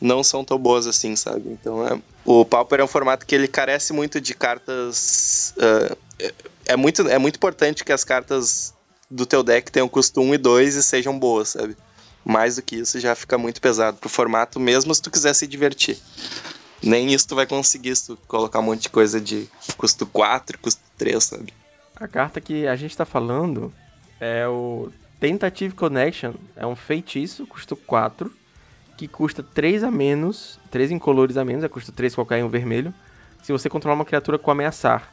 não 0.00 0.22
são 0.22 0.44
tão 0.44 0.58
boas 0.58 0.86
assim, 0.86 1.16
sabe? 1.16 1.48
Então 1.50 1.86
é, 1.86 1.98
o 2.24 2.44
Pauper 2.44 2.80
é 2.80 2.84
um 2.84 2.88
formato 2.88 3.24
que 3.24 3.34
ele 3.34 3.48
carece 3.48 3.92
muito 3.92 4.20
de 4.20 4.34
cartas. 4.34 5.54
Uh, 5.56 5.96
é, 6.66 6.76
muito, 6.76 7.08
é 7.08 7.18
muito 7.18 7.36
importante 7.36 7.84
que 7.84 7.92
as 7.92 8.04
cartas 8.04 8.74
do 9.10 9.26
teu 9.26 9.42
deck 9.42 9.70
tenham 9.70 9.88
custo 9.88 10.20
1 10.20 10.34
e 10.34 10.38
2 10.38 10.74
e 10.76 10.82
sejam 10.82 11.18
boas, 11.18 11.50
sabe? 11.50 11.76
Mais 12.24 12.56
do 12.56 12.62
que 12.62 12.76
isso 12.76 12.98
já 12.98 13.14
fica 13.14 13.38
muito 13.38 13.60
pesado 13.60 13.98
pro 13.98 14.08
formato, 14.08 14.58
mesmo 14.58 14.94
se 14.94 15.00
tu 15.00 15.10
quiser 15.10 15.34
se 15.34 15.46
divertir. 15.46 15.98
Nem 16.82 17.12
isso 17.12 17.28
tu 17.28 17.34
vai 17.34 17.46
conseguir 17.46 17.94
se 17.96 18.08
tu 18.08 18.18
colocar 18.26 18.58
um 18.58 18.64
monte 18.64 18.82
de 18.82 18.88
coisa 18.88 19.20
de 19.20 19.48
custo 19.76 20.06
4, 20.06 20.58
custo 20.58 20.82
3, 20.98 21.22
sabe? 21.22 21.54
A 21.94 22.06
carta 22.06 22.40
que 22.40 22.66
a 22.66 22.76
gente 22.76 22.96
tá 22.96 23.04
falando 23.04 23.72
é 24.20 24.46
o 24.46 24.90
Tentative 25.18 25.74
Connection. 25.74 26.34
É 26.54 26.66
um 26.66 26.76
feitiço, 26.76 27.46
custo 27.46 27.76
4 27.76 28.30
que 28.96 29.06
custa 29.06 29.42
3 29.42 29.84
a 29.84 29.90
menos, 29.90 30.58
3 30.70 30.90
incolores 30.90 31.36
a 31.36 31.44
menos, 31.44 31.62
é 31.62 31.68
custa 31.68 31.92
3 31.92 32.14
qualquer 32.14 32.42
um 32.42 32.48
vermelho, 32.48 32.94
se 33.42 33.52
você 33.52 33.68
controlar 33.68 33.94
uma 33.94 34.04
criatura 34.04 34.38
com 34.38 34.50
ameaçar. 34.50 35.12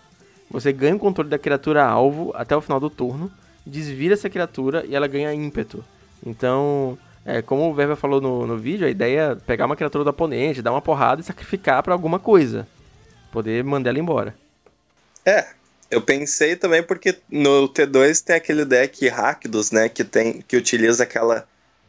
Você 0.50 0.72
ganha 0.72 0.96
o 0.96 1.00
controle 1.00 1.30
da 1.30 1.38
criatura 1.38 1.86
alvo 1.86 2.32
até 2.36 2.56
o 2.56 2.62
final 2.62 2.80
do 2.80 2.90
turno, 2.90 3.32
desvira 3.66 4.14
essa 4.14 4.30
criatura 4.30 4.86
e 4.86 4.96
ela 4.96 5.08
ganha 5.08 5.34
ímpeto. 5.34 5.84
Então, 6.26 6.98
é, 7.26 7.42
como 7.42 7.70
o 7.70 7.74
Verba 7.74 7.96
falou 7.96 8.20
no, 8.20 8.46
no 8.46 8.58
vídeo, 8.58 8.86
a 8.86 8.90
ideia 8.90 9.32
é 9.32 9.36
pegar 9.36 9.66
uma 9.66 9.76
criatura 9.76 10.04
do 10.04 10.10
oponente, 10.10 10.62
dar 10.62 10.72
uma 10.72 10.82
porrada 10.82 11.22
e 11.22 11.24
sacrificar 11.24 11.82
para 11.82 11.94
alguma 11.94 12.20
coisa. 12.20 12.68
Poder 13.32 13.64
mandar 13.64 13.90
ela 13.90 14.00
embora. 14.00 14.36
É, 15.26 15.48
eu 15.90 16.02
pensei 16.02 16.56
também 16.56 16.84
porque 16.84 17.18
no 17.30 17.70
T2 17.70 18.22
tem 18.24 18.36
aquele 18.36 18.66
deck 18.66 19.08
Rakdos, 19.08 19.72
né, 19.72 19.88
que 19.88 20.04
tem 20.04 20.42
que 20.42 20.58
utiliza 20.58 21.04
aquela 21.04 21.48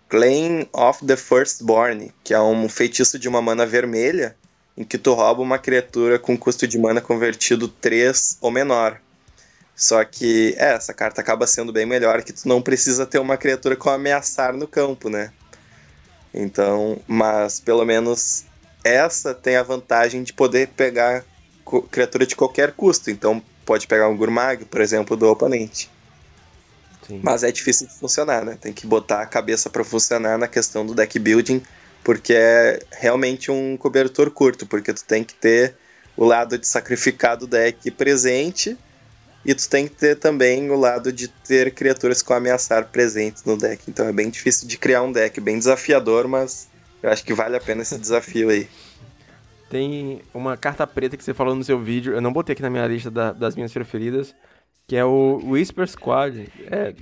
Claim 0.09 0.69
of 0.73 1.05
the 1.05 1.17
Firstborn, 1.17 2.13
que 2.23 2.33
é 2.33 2.41
um 2.41 2.69
feitiço 2.69 3.19
de 3.19 3.29
uma 3.29 3.43
mana 3.43 3.67
vermelha, 3.67 4.37
em 4.77 4.85
que 4.85 4.99
tu 4.99 5.13
rouba 5.15 5.43
uma 5.43 5.59
criatura 5.59 6.19
com 6.19 6.37
custo 6.37 6.67
de 6.67 6.79
mana 6.79 7.01
convertido 7.01 7.67
3 7.67 8.39
ou 8.41 8.51
menor. 8.51 9.01
Só 9.77 10.05
que, 10.05 10.55
é, 10.57 10.75
essa 10.75 10.95
carta 10.95 11.21
acaba 11.21 11.47
sendo 11.47 11.73
bem 11.73 11.85
melhor 11.85 12.23
que 12.23 12.33
tu 12.33 12.47
não 12.47 12.63
precisa 12.63 13.05
ter 13.05 13.19
uma 13.19 13.37
criatura 13.37 13.75
com 13.75 13.91
ameaçar 13.91 14.53
no 14.53 14.69
campo, 14.69 15.09
né? 15.09 15.33
Então, 16.33 16.99
mas 17.07 17.61
pelo 17.61 17.85
menos 17.85 18.45
essa 18.85 19.35
tem 19.35 19.57
a 19.57 19.63
vantagem 19.63 20.23
de 20.23 20.33
poder 20.33 20.69
pegar 20.69 21.25
criatura 21.91 22.27
de 22.27 22.37
qualquer 22.37 22.73
custo. 22.73 23.11
Então, 23.11 23.43
pode 23.65 23.87
pegar 23.87 24.09
um 24.09 24.17
Gurmag, 24.17 24.65
por 24.67 24.81
exemplo, 24.81 25.17
do 25.17 25.29
oponente. 25.29 25.91
Sim. 27.07 27.21
Mas 27.23 27.43
é 27.43 27.51
difícil 27.51 27.87
de 27.87 27.95
funcionar, 27.95 28.45
né? 28.45 28.57
Tem 28.61 28.73
que 28.73 28.87
botar 28.87 29.23
a 29.23 29.27
cabeça 29.27 29.69
para 29.69 29.85
funcionar 29.85 30.39
na 30.39 30.49
questão 30.49 30.87
do 30.87 30.95
deck 30.95 31.19
building, 31.19 31.63
porque 32.03 32.35
é 32.35 32.81
realmente 32.93 33.51
um 33.51 33.77
cobertor 33.77 34.31
curto, 34.31 34.67
porque 34.67 34.93
tu 34.93 35.05
tem 35.05 35.25
que 35.25 35.35
ter 35.35 35.75
o 36.17 36.25
lado 36.25 36.57
de 36.57 36.67
sacrificar 36.67 37.37
do 37.37 37.47
deck 37.47 37.91
presente 37.91 38.79
e 39.45 39.55
tu 39.55 39.69
tem 39.69 39.87
que 39.87 39.95
ter 39.95 40.17
também 40.17 40.71
o 40.71 40.77
lado 40.77 41.13
de 41.13 41.29
ter 41.29 41.73
criaturas 41.73 42.23
com 42.23 42.33
ameaçar 42.33 42.87
presentes 42.87 43.45
no 43.45 43.57
deck. 43.57 43.83
Então 43.89 44.09
é 44.09 44.13
bem 44.13 44.31
difícil 44.31 44.67
de 44.67 44.79
criar 44.79 45.03
um 45.03 45.13
deck, 45.13 45.39
bem 45.41 45.59
desafiador, 45.59 46.27
mas 46.27 46.69
eu 47.03 47.11
acho 47.11 47.23
que 47.25 47.35
vale 47.35 47.57
a 47.57 47.61
pena 47.61 47.83
esse 47.83 47.99
desafio 47.99 48.49
aí. 48.49 48.69
Tem 49.69 50.23
uma 50.33 50.57
carta 50.57 50.87
preta 50.87 51.17
que 51.17 51.25
você 51.25 51.35
falou 51.35 51.55
no 51.55 51.65
seu 51.65 51.81
vídeo, 51.81 52.15
eu 52.15 52.21
não 52.21 52.33
botei 52.33 52.53
aqui 52.53 52.63
na 52.63 52.71
minha 52.71 52.87
lista 52.87 53.11
da, 53.11 53.33
das 53.33 53.57
minhas 53.57 53.73
preferidas, 53.73 54.35
que 54.87 54.97
é 54.97 55.05
o 55.05 55.41
Whisper 55.45 55.89
Squad. 55.89 56.49
É, 56.71 56.95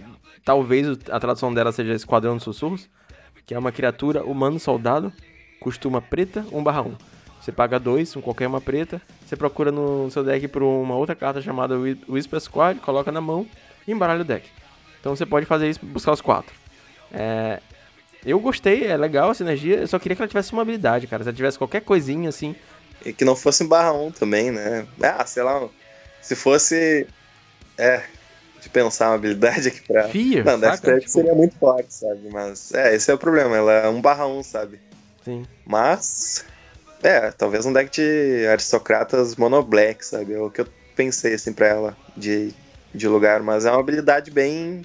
talvez 0.44 0.87
a 1.11 1.20
tradução 1.20 1.52
dela 1.52 1.70
seja 1.70 1.92
Esquadrão 1.92 2.37
dos 2.37 2.44
Sussurros, 2.44 2.88
que 3.44 3.55
é 3.55 3.59
uma 3.59 3.72
criatura 3.72 4.24
humano 4.24 4.59
soldado, 4.59 5.12
costuma 5.61 6.00
preta 6.00 6.46
1/1. 6.50 6.96
Você 7.42 7.50
paga 7.50 7.78
dois, 7.81 8.14
um 8.14 8.20
qualquer 8.20 8.46
uma 8.46 8.61
preta, 8.61 9.02
você 9.26 9.35
procura 9.35 9.72
no 9.72 10.09
seu 10.12 10.22
deck 10.22 10.46
por 10.46 10.62
uma 10.62 10.94
outra 10.94 11.16
carta 11.16 11.42
chamada 11.42 11.74
Whisper 12.09 12.40
Squad, 12.40 12.78
coloca 12.78 13.11
na 13.11 13.20
mão 13.20 13.44
e 13.87 13.90
embaralha 13.90 14.20
o 14.20 14.24
deck. 14.24 14.48
Então 15.00 15.16
você 15.16 15.26
pode 15.26 15.44
fazer 15.44 15.68
isso, 15.68 15.81
buscar 15.85 16.12
os 16.12 16.20
quatro. 16.20 16.55
É, 17.12 17.59
eu 18.24 18.38
gostei, 18.38 18.87
é 18.87 18.96
legal 18.96 19.31
a 19.31 19.35
sinergia, 19.35 19.78
eu 19.78 19.88
só 19.88 19.98
queria 19.98 20.14
que 20.14 20.22
ela 20.22 20.28
tivesse 20.28 20.52
uma 20.52 20.62
habilidade, 20.62 21.09
cara. 21.09 21.24
Se 21.24 21.31
ela 21.31 21.37
tivesse 21.37 21.59
qualquer 21.59 21.81
coisinha 21.81 22.28
assim. 22.28 22.55
E 23.05 23.12
que 23.12 23.24
não 23.24 23.35
fosse 23.35 23.64
barra 23.64 23.92
1 23.92 24.12
também, 24.12 24.52
né? 24.52 24.87
Ah, 25.02 25.26
sei 25.26 25.42
lá, 25.42 25.68
se 26.20 26.37
fosse 26.37 27.09
é, 27.76 28.05
de 28.61 28.68
pensar 28.68 29.09
uma 29.09 29.16
habilidade 29.16 29.66
aqui 29.66 29.81
pra. 29.81 30.09
Fear, 30.09 30.44
não, 30.44 30.61
Death 30.61 30.81
tipo... 30.81 31.09
seria 31.09 31.35
muito 31.35 31.57
forte, 31.57 31.92
sabe? 31.92 32.28
Mas, 32.31 32.72
é, 32.72 32.94
esse 32.94 33.11
é 33.11 33.14
o 33.14 33.18
problema, 33.18 33.57
ela 33.57 33.72
é 33.72 33.88
um 33.88 34.00
barra 34.00 34.28
um, 34.28 34.44
sabe? 34.44 34.78
Sim. 35.24 35.44
Mas, 35.66 36.44
é, 37.02 37.30
talvez 37.32 37.66
um 37.66 37.72
deck 37.72 37.90
de 37.90 38.46
aristocratas 38.46 39.36
mono 39.36 39.62
black, 39.62 40.04
sabe? 40.04 40.34
É 40.34 40.40
o 40.40 40.50
que 40.50 40.60
eu 40.60 40.68
pensei, 40.94 41.34
assim, 41.34 41.52
pra 41.52 41.66
ela 41.66 41.96
de, 42.16 42.52
de 42.94 43.08
lugar. 43.08 43.42
Mas 43.42 43.64
é 43.64 43.70
uma 43.70 43.80
habilidade 43.80 44.30
bem. 44.30 44.82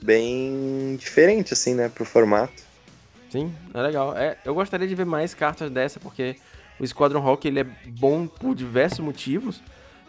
bem 0.00 0.96
diferente, 0.96 1.52
assim, 1.52 1.74
né, 1.74 1.88
pro 1.88 2.04
formato. 2.04 2.62
Sim, 3.30 3.52
é 3.72 3.80
legal. 3.80 4.16
É, 4.16 4.36
eu 4.44 4.54
gostaria 4.54 4.86
de 4.86 4.94
ver 4.94 5.06
mais 5.06 5.34
cartas 5.34 5.70
dessa, 5.70 5.98
porque 5.98 6.36
o 6.78 6.86
Squadron 6.86 7.20
Rock 7.20 7.48
ele 7.48 7.60
é 7.60 7.66
bom 7.86 8.26
por 8.26 8.54
diversos 8.54 9.00
motivos 9.00 9.62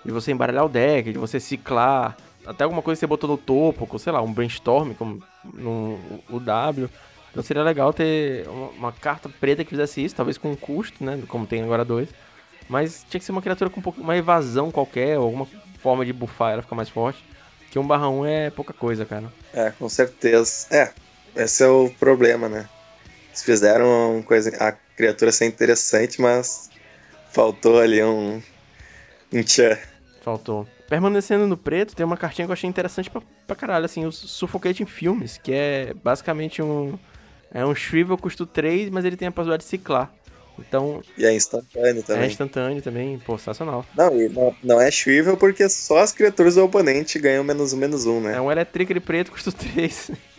de 0.04 0.12
você 0.12 0.32
embaralhar 0.32 0.66
o 0.66 0.70
deck, 0.70 1.14
de 1.14 1.18
você 1.18 1.40
ciclar, 1.40 2.18
até 2.46 2.64
alguma 2.64 2.82
coisa 2.82 2.98
que 2.98 3.00
você 3.00 3.08
botou 3.08 3.30
no 3.30 3.38
topo, 3.38 3.98
sei 3.98 4.12
lá, 4.12 4.22
um 4.22 4.34
brainstorm 4.34 4.94
como 4.94 5.24
no 5.54 5.98
o 6.30 6.40
W. 6.40 6.90
Então 7.34 7.42
seria 7.42 7.64
legal 7.64 7.92
ter 7.92 8.48
uma, 8.48 8.92
carta 8.92 9.28
preta 9.28 9.64
que 9.64 9.72
fizesse 9.72 10.06
isso, 10.06 10.14
talvez 10.14 10.38
com 10.38 10.52
um 10.52 10.56
custo, 10.56 11.04
né? 11.04 11.20
Como 11.28 11.48
tem 11.48 11.64
agora 11.64 11.84
dois. 11.84 12.10
Mas 12.70 13.04
tinha 13.10 13.20
que 13.20 13.26
ser 13.26 13.32
uma 13.32 13.42
criatura 13.42 13.72
com 13.72 13.80
um 13.80 13.84
pouco, 13.84 14.00
uma 14.00 14.16
evasão 14.16 14.72
qualquer, 14.72 15.18
ou 15.18 15.26
alguma 15.26 15.48
forma 15.80 16.06
de 16.06 16.14
buffar 16.14 16.54
ela 16.54 16.62
ficar 16.62 16.76
mais 16.76 16.90
forte. 16.90 17.26
Que 17.72 17.80
um 17.80 17.88
barra 17.88 18.08
1 18.08 18.26
é 18.28 18.50
pouca 18.52 18.72
coisa, 18.72 19.04
cara. 19.04 19.34
É, 19.52 19.72
com 19.72 19.90
certeza. 19.90 20.68
É, 20.70 20.92
esse 21.36 21.64
é 21.64 21.68
o 21.68 21.90
problema, 22.00 22.48
né? 22.48 22.70
Eles 23.30 23.44
fizeram 23.44 24.14
uma 24.18 24.24
coisa, 24.24 24.56
a 24.64 24.72
criatura 24.72 25.32
ser 25.32 25.48
interessante, 25.48 26.22
mas 26.22 26.70
faltou 27.32 27.80
ali 27.80 28.04
um, 28.04 28.40
um 29.34 29.42
tchan. 29.42 29.76
Faltou. 30.22 30.68
Permanecendo 30.88 31.48
no 31.48 31.58
preto, 31.58 31.96
tem 31.96 32.06
uma 32.06 32.16
cartinha 32.16 32.46
que 32.46 32.52
eu 32.52 32.54
achei 32.54 32.70
interessante 32.70 33.10
pra, 33.10 33.22
pra 33.48 33.56
caralho, 33.56 33.86
assim, 33.86 34.06
o 34.06 34.12
Suffocating 34.12 34.86
Filmes, 34.86 35.40
que 35.40 35.52
é 35.52 35.94
basicamente 36.04 36.62
um. 36.62 36.98
É 37.54 37.66
um 37.66 37.76
Shrivel 37.76 38.18
custo 38.18 38.46
3, 38.46 38.90
mas 38.90 39.06
ele 39.06 39.16
tem 39.16 39.28
a 39.28 39.32
possibilidade 39.32 39.64
de 39.64 39.70
ciclar. 39.70 40.12
Então. 40.58 41.02
E 41.18 41.26
é 41.26 41.34
instantâneo 41.34 42.04
também. 42.04 42.24
É 42.24 42.28
instantâneo 42.28 42.82
também, 42.82 43.20
pô, 43.20 43.38
sensacional. 43.38 43.86
Não, 43.96 44.12
não, 44.30 44.56
não 44.64 44.82
é 44.82 44.90
Shrivel 44.90 45.38
porque 45.38 45.68
só 45.70 46.00
as 46.00 46.12
criaturas 46.12 46.56
do 46.56 46.64
oponente 46.64 47.18
ganham 47.20 47.44
menos 47.44 47.74
um, 47.74 47.78
menos 47.78 48.06
um, 48.06 48.20
né? 48.22 48.36
É 48.36 48.42
um 48.42 48.52
Electric 48.52 49.00
preto 49.00 49.32
custo 49.32 49.52
3. 49.52 50.12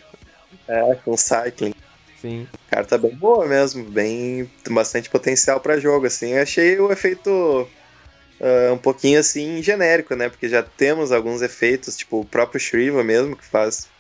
É, 0.67 0.95
com 1.05 1.15
Cycling. 1.15 1.75
Sim. 2.23 2.49
Carta 2.71 2.97
bem 2.97 3.15
boa 3.15 3.47
mesmo, 3.47 3.85
bem. 3.85 4.51
bastante 4.71 5.11
potencial 5.11 5.61
para 5.61 5.79
jogo, 5.79 6.07
assim. 6.07 6.31
Eu 6.31 6.43
achei 6.43 6.81
o 6.81 6.91
efeito 6.91 7.29
uh, 8.41 8.73
um 8.73 8.79
pouquinho 8.79 9.21
assim 9.21 9.63
genérico, 9.63 10.15
né? 10.15 10.31
Porque 10.31 10.49
já 10.49 10.63
temos 10.63 11.13
alguns 11.13 11.43
efeitos, 11.43 11.99
tipo 11.99 12.21
o 12.21 12.25
próprio 12.25 12.59
Shriva 12.59 13.05
mesmo, 13.05 13.37
que 13.37 13.45
faz 13.45 13.91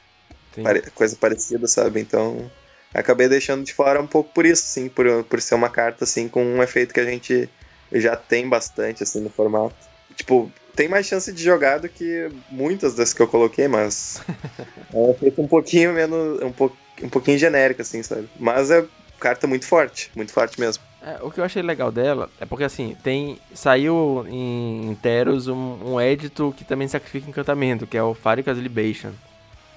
pare 0.62 0.80
coisa 0.92 1.16
parecida, 1.16 1.66
sabe? 1.66 2.00
Então 2.00 2.50
acabei 2.94 3.28
deixando 3.28 3.64
de 3.64 3.74
fora 3.74 4.00
um 4.00 4.06
pouco 4.06 4.30
por 4.32 4.46
isso, 4.46 4.62
sim, 4.62 4.88
por, 4.88 5.24
por 5.24 5.40
ser 5.40 5.54
uma 5.54 5.68
carta 5.68 6.04
assim 6.04 6.28
com 6.28 6.44
um 6.44 6.62
efeito 6.62 6.94
que 6.94 7.00
a 7.00 7.04
gente 7.04 7.48
já 7.92 8.16
tem 8.16 8.48
bastante 8.48 9.02
assim 9.02 9.20
no 9.20 9.28
formato. 9.28 9.74
Tipo, 10.16 10.50
tem 10.74 10.88
mais 10.88 11.06
chance 11.06 11.32
de 11.32 11.42
jogar 11.42 11.78
do 11.78 11.88
que 11.88 12.28
muitas 12.50 12.94
das 12.94 13.12
que 13.12 13.20
eu 13.20 13.28
coloquei, 13.28 13.68
mas 13.68 14.22
é 14.92 14.96
um 14.96 15.10
efeito 15.10 15.42
um 15.42 15.48
pouquinho 15.48 15.92
menos, 15.92 16.40
um, 16.42 16.52
po 16.52 16.72
um 17.02 17.08
pouquinho 17.08 17.38
genérico 17.38 17.82
assim, 17.82 18.02
sabe? 18.02 18.28
Mas 18.38 18.70
é 18.70 18.84
carta 19.18 19.46
muito 19.46 19.66
forte, 19.66 20.10
muito 20.14 20.32
forte 20.32 20.60
mesmo. 20.60 20.82
É, 21.02 21.18
o 21.22 21.30
que 21.30 21.38
eu 21.38 21.44
achei 21.44 21.62
legal 21.62 21.92
dela 21.92 22.30
é 22.40 22.46
porque 22.46 22.64
assim, 22.64 22.96
tem. 23.02 23.38
Saiu 23.52 24.24
em 24.28 24.96
Teros 25.02 25.48
um, 25.48 25.78
um 25.84 26.00
édito 26.00 26.54
que 26.56 26.64
também 26.64 26.88
sacrifica 26.88 27.28
encantamento, 27.28 27.86
que 27.86 27.96
é 27.96 28.02
o 28.02 28.14
Farica's 28.14 28.58
Libation. 28.58 29.10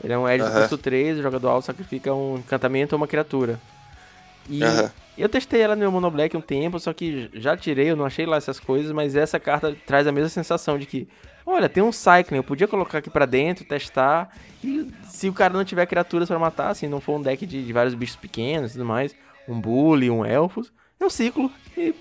Ele 0.04 0.14
é 0.14 0.18
um 0.18 0.28
édito 0.28 0.50
uh 0.50 0.54
-huh. 0.54 0.62
custo 0.62 0.78
3, 0.78 1.20
o 1.20 1.22
jogador 1.22 1.50
alto 1.50 1.66
sacrifica 1.66 2.14
um 2.14 2.38
encantamento 2.38 2.96
ou 2.96 2.98
uma 2.98 3.08
criatura. 3.08 3.60
E 4.50 4.62
eu 5.18 5.28
testei 5.28 5.62
ela 5.62 5.76
no 5.76 5.80
meu 5.80 5.92
Mono 5.92 6.12
Black 6.12 6.36
um 6.38 6.42
tempo, 6.42 6.80
só 6.80 6.94
que 6.94 7.30
já 7.34 7.58
tirei, 7.58 7.90
eu 7.90 7.96
não 7.96 8.06
achei 8.06 8.26
lá 8.26 8.38
essas 8.38 8.60
coisas, 8.60 8.92
mas 8.92 9.16
essa 9.16 9.40
carta 9.40 9.76
traz 9.86 10.08
a 10.08 10.12
mesma 10.12 10.30
sensação 10.30 10.78
de 10.78 10.86
que, 10.86 11.08
olha, 11.46 11.68
tem 11.68 11.84
um 11.84 11.92
Cycling, 11.92 12.38
eu 12.38 12.44
podia 12.44 12.68
colocar 12.68 13.00
aqui 13.00 13.10
pra 13.10 13.26
dentro, 13.26 13.66
testar, 13.66 14.30
e 14.64 14.92
se 15.04 15.28
o 15.28 15.34
cara 15.34 15.54
não 15.54 15.66
tiver 15.66 15.86
criaturas 15.86 16.28
para 16.28 16.40
matar, 16.40 16.70
assim, 16.70 16.88
não 16.88 17.02
for 17.02 17.18
um 17.18 17.22
deck 17.22 17.46
de, 17.46 17.66
de 17.66 17.74
vários 17.74 17.94
bichos 17.94 18.16
pequenos 18.16 18.72
e 18.72 18.74
tudo 18.74 18.86
mais, 18.86 19.16
um 19.48 19.60
Bully, 19.60 20.10
um 20.10 20.24
Elfos, 20.24 20.72
é 21.00 21.06
um 21.06 21.10
ciclo 21.10 21.52
e 21.78 21.94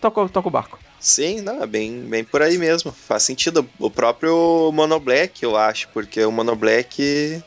toca, 0.00 0.28
toca 0.28 0.48
o 0.48 0.50
barco. 0.50 0.78
Sim, 1.00 1.40
não, 1.40 1.62
é 1.62 1.66
bem, 1.66 2.00
bem 2.00 2.24
por 2.24 2.40
aí 2.40 2.56
mesmo. 2.56 2.92
Faz 2.92 3.24
sentido. 3.24 3.68
O 3.78 3.90
próprio 3.90 4.70
Mono 4.72 4.98
Black, 4.98 5.42
eu 5.42 5.56
acho, 5.56 5.88
porque 5.88 6.24
o 6.24 6.32
Mono 6.32 6.56
Black 6.56 7.42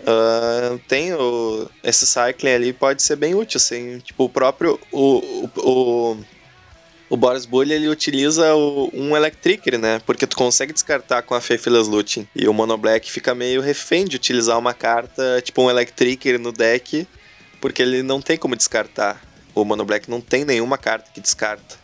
uh, 0.00 0.78
tem 0.88 1.12
o, 1.12 1.68
esse 1.82 2.06
cycling 2.06 2.50
ali 2.50 2.72
pode 2.72 3.02
ser 3.02 3.16
bem 3.16 3.34
útil, 3.34 3.58
assim. 3.58 3.98
Tipo, 4.00 4.24
o 4.24 4.28
próprio. 4.28 4.80
O, 4.90 5.18
o, 5.18 5.50
o, 5.58 6.16
o 7.10 7.16
Boris 7.16 7.44
Bully 7.44 7.74
ele 7.74 7.88
utiliza 7.88 8.54
o, 8.54 8.90
um 8.92 9.14
Electric, 9.14 9.76
né? 9.76 10.00
Porque 10.04 10.26
tu 10.26 10.36
consegue 10.36 10.72
descartar 10.72 11.22
com 11.22 11.34
a 11.34 11.40
Faithless 11.40 11.88
Looting. 11.88 12.26
E 12.34 12.48
o 12.48 12.54
Mono 12.54 12.76
Black 12.76 13.12
fica 13.12 13.34
meio 13.34 13.60
refém 13.60 14.06
de 14.06 14.16
utilizar 14.16 14.58
uma 14.58 14.74
carta, 14.74 15.40
tipo 15.42 15.62
um 15.62 15.70
Electric 15.70 16.38
no 16.38 16.50
deck, 16.50 17.06
porque 17.60 17.82
ele 17.82 18.02
não 18.02 18.20
tem 18.20 18.36
como 18.36 18.56
descartar 18.56 19.33
o 19.54 19.64
Mono 19.64 19.84
Black 19.84 20.10
não 20.10 20.20
tem 20.20 20.44
nenhuma 20.44 20.76
carta 20.76 21.10
que 21.12 21.20
descarta. 21.20 21.76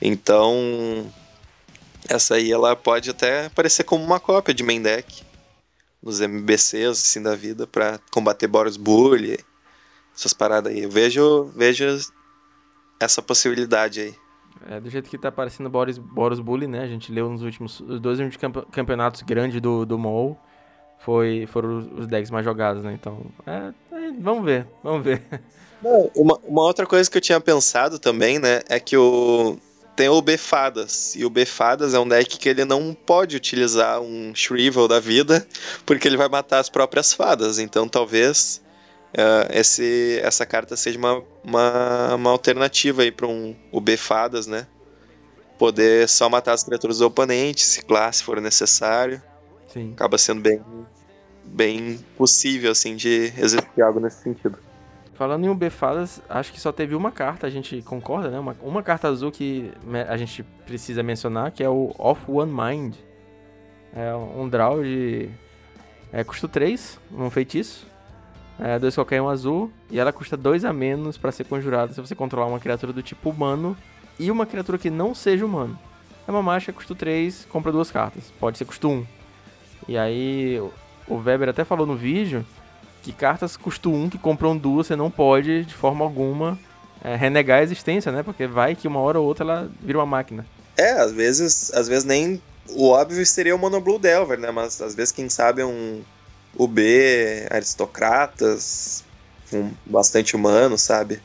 Então, 0.00 1.10
essa 2.08 2.34
aí 2.34 2.50
ela 2.50 2.74
pode 2.74 3.10
até 3.10 3.46
aparecer 3.46 3.84
como 3.84 4.04
uma 4.04 4.20
cópia 4.20 4.54
de 4.54 4.62
main 4.62 4.82
deck 4.82 5.22
nos 6.02 6.20
MBCs 6.20 6.90
assim 6.90 7.22
da 7.22 7.34
vida 7.34 7.66
para 7.66 7.98
combater 8.10 8.46
Boros 8.46 8.76
Bully, 8.76 9.38
essas 10.14 10.32
paradas 10.32 10.72
aí. 10.72 10.82
Eu 10.82 10.90
vejo, 10.90 11.44
vejo 11.56 11.84
essa 13.00 13.22
possibilidade 13.22 14.00
aí. 14.00 14.14
É, 14.68 14.80
do 14.80 14.88
jeito 14.88 15.10
que 15.10 15.18
tá 15.18 15.28
aparecendo 15.28 15.68
Boros, 15.68 15.98
Boros 15.98 16.40
Bully, 16.40 16.66
né? 16.66 16.82
A 16.82 16.86
gente 16.86 17.10
leu 17.10 17.28
nos 17.28 17.42
últimos 17.42 17.80
os 17.80 18.00
dois 18.00 18.20
últimos 18.20 18.64
campeonatos 18.70 19.22
grandes 19.22 19.60
do, 19.60 19.84
do 19.84 19.98
MOL. 19.98 20.38
Foi, 21.00 21.46
foram 21.50 21.78
os 21.98 22.06
decks 22.06 22.30
mais 22.30 22.44
jogados, 22.44 22.82
né? 22.82 22.92
Então, 22.94 23.26
é, 23.46 23.72
é, 23.92 24.12
vamos 24.20 24.44
ver, 24.44 24.66
vamos 24.82 25.04
ver. 25.04 25.22
Não, 25.84 26.10
uma, 26.16 26.40
uma 26.44 26.62
outra 26.62 26.86
coisa 26.86 27.10
que 27.10 27.18
eu 27.18 27.22
tinha 27.22 27.38
pensado 27.38 27.98
também, 27.98 28.38
né, 28.38 28.62
é 28.68 28.80
que 28.80 28.96
o 28.96 29.56
tem 29.94 30.08
o 30.08 30.20
Befadas. 30.20 31.14
E 31.14 31.24
o 31.24 31.30
Befadas 31.30 31.94
é 31.94 31.98
um 32.00 32.08
deck 32.08 32.36
que 32.36 32.48
ele 32.48 32.64
não 32.64 32.92
pode 32.92 33.36
utilizar 33.36 34.00
um 34.00 34.34
Shrivel 34.34 34.88
da 34.88 34.98
vida, 34.98 35.46
porque 35.86 36.08
ele 36.08 36.16
vai 36.16 36.28
matar 36.28 36.58
as 36.58 36.68
próprias 36.68 37.12
fadas. 37.12 37.60
Então 37.60 37.86
talvez 37.86 38.60
uh, 39.12 39.52
esse, 39.52 40.18
essa 40.24 40.44
carta 40.44 40.76
seja 40.76 40.98
uma, 40.98 41.22
uma, 41.44 42.14
uma 42.16 42.30
alternativa 42.30 43.02
aí 43.02 43.12
para 43.12 43.28
um, 43.28 43.54
o 43.70 43.80
Befadas, 43.80 44.48
né? 44.48 44.66
poder 45.58 46.08
só 46.08 46.28
matar 46.28 46.52
as 46.52 46.64
criaturas 46.64 46.98
do 46.98 47.06
oponente, 47.06 47.62
se 47.62 47.82
classe 47.82 48.22
for 48.22 48.40
necessário. 48.40 49.22
Sim. 49.72 49.92
Acaba 49.92 50.18
sendo 50.18 50.40
bem, 50.40 50.60
bem 51.44 52.04
possível, 52.16 52.72
assim, 52.72 52.96
de 52.96 53.32
executar 53.38 53.86
algo 53.86 54.00
nesse 54.00 54.22
sentido. 54.22 54.58
Falando 55.14 55.44
em 55.44 55.48
UB-Fadas, 55.48 56.20
acho 56.28 56.52
que 56.52 56.60
só 56.60 56.72
teve 56.72 56.94
uma 56.94 57.12
carta, 57.12 57.46
a 57.46 57.50
gente 57.50 57.80
concorda, 57.82 58.30
né? 58.30 58.38
Uma, 58.38 58.56
uma 58.60 58.82
carta 58.82 59.06
azul 59.06 59.30
que 59.30 59.70
a 60.08 60.16
gente 60.16 60.42
precisa 60.66 61.04
mencionar, 61.04 61.52
que 61.52 61.62
é 61.62 61.68
o 61.68 61.94
Off 61.98 62.28
One 62.28 62.52
Mind. 62.52 62.96
É 63.94 64.12
um 64.14 64.48
draw 64.48 64.82
de... 64.82 65.28
É, 66.12 66.24
custo 66.24 66.48
3, 66.48 66.98
um 67.12 67.30
feitiço. 67.30 67.86
É, 68.58 68.78
dois 68.78 68.94
qualquer 68.94 69.22
um 69.22 69.28
azul. 69.28 69.70
E 69.88 70.00
ela 70.00 70.12
custa 70.12 70.36
2 70.36 70.64
a 70.64 70.72
menos 70.72 71.16
para 71.16 71.30
ser 71.30 71.44
conjurada 71.44 71.92
se 71.92 72.00
você 72.00 72.14
controlar 72.14 72.46
uma 72.46 72.58
criatura 72.58 72.92
do 72.92 73.02
tipo 73.02 73.30
humano 73.30 73.76
e 74.18 74.30
uma 74.32 74.46
criatura 74.46 74.78
que 74.78 74.90
não 74.90 75.14
seja 75.14 75.46
humano. 75.46 75.78
É 76.26 76.30
uma 76.30 76.42
marcha, 76.42 76.72
custo 76.72 76.94
3, 76.94 77.46
compra 77.50 77.70
duas 77.70 77.90
cartas. 77.90 78.32
Pode 78.40 78.58
ser 78.58 78.64
custo 78.64 78.88
1. 78.88 79.06
E 79.88 79.98
aí, 79.98 80.60
o 81.06 81.16
Weber 81.16 81.48
até 81.48 81.64
falou 81.64 81.86
no 81.86 81.94
vídeo 81.94 82.44
que 83.04 83.12
cartas 83.12 83.54
custo 83.54 83.92
1 83.92 84.08
que 84.08 84.16
compram 84.16 84.56
duas, 84.56 84.86
você 84.86 84.96
não 84.96 85.10
pode, 85.10 85.66
de 85.66 85.74
forma 85.74 86.02
alguma, 86.02 86.58
é, 87.02 87.14
renegar 87.14 87.60
a 87.60 87.62
existência, 87.62 88.10
né? 88.10 88.22
Porque 88.22 88.46
vai 88.46 88.74
que 88.74 88.88
uma 88.88 88.98
hora 88.98 89.20
ou 89.20 89.26
outra 89.26 89.44
ela 89.44 89.70
vira 89.78 89.98
uma 89.98 90.06
máquina. 90.06 90.46
É, 90.74 90.92
às 90.92 91.12
vezes, 91.12 91.70
às 91.74 91.86
vezes 91.86 92.04
nem 92.04 92.40
o 92.70 92.88
óbvio 92.88 93.24
seria 93.26 93.54
o 93.54 93.58
Monoblue 93.58 93.98
Delver, 93.98 94.38
né? 94.38 94.50
Mas 94.50 94.80
às 94.80 94.94
vezes, 94.94 95.12
quem 95.12 95.28
sabe, 95.28 95.62
um 95.62 96.02
UB, 96.58 96.80
aristocratas, 97.50 99.04
um 99.52 99.70
bastante 99.84 100.34
humano, 100.34 100.78
sabe? 100.78 101.20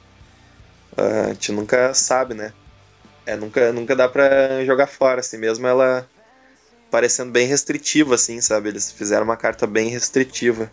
A 0.98 1.30
gente 1.30 1.54
nunca 1.54 1.94
sabe, 1.94 2.34
né? 2.34 2.52
É, 3.26 3.38
nunca, 3.38 3.72
nunca 3.72 3.96
dá 3.96 4.10
pra 4.10 4.66
jogar 4.66 4.88
fora, 4.88 5.22
assim, 5.22 5.38
mesmo 5.38 5.66
ela 5.66 6.06
parecendo 6.92 7.32
bem 7.32 7.48
restritiva, 7.48 8.16
assim, 8.16 8.42
sabe? 8.42 8.68
Eles 8.68 8.92
fizeram 8.92 9.24
uma 9.24 9.38
carta 9.38 9.66
bem 9.66 9.88
restritiva. 9.88 10.70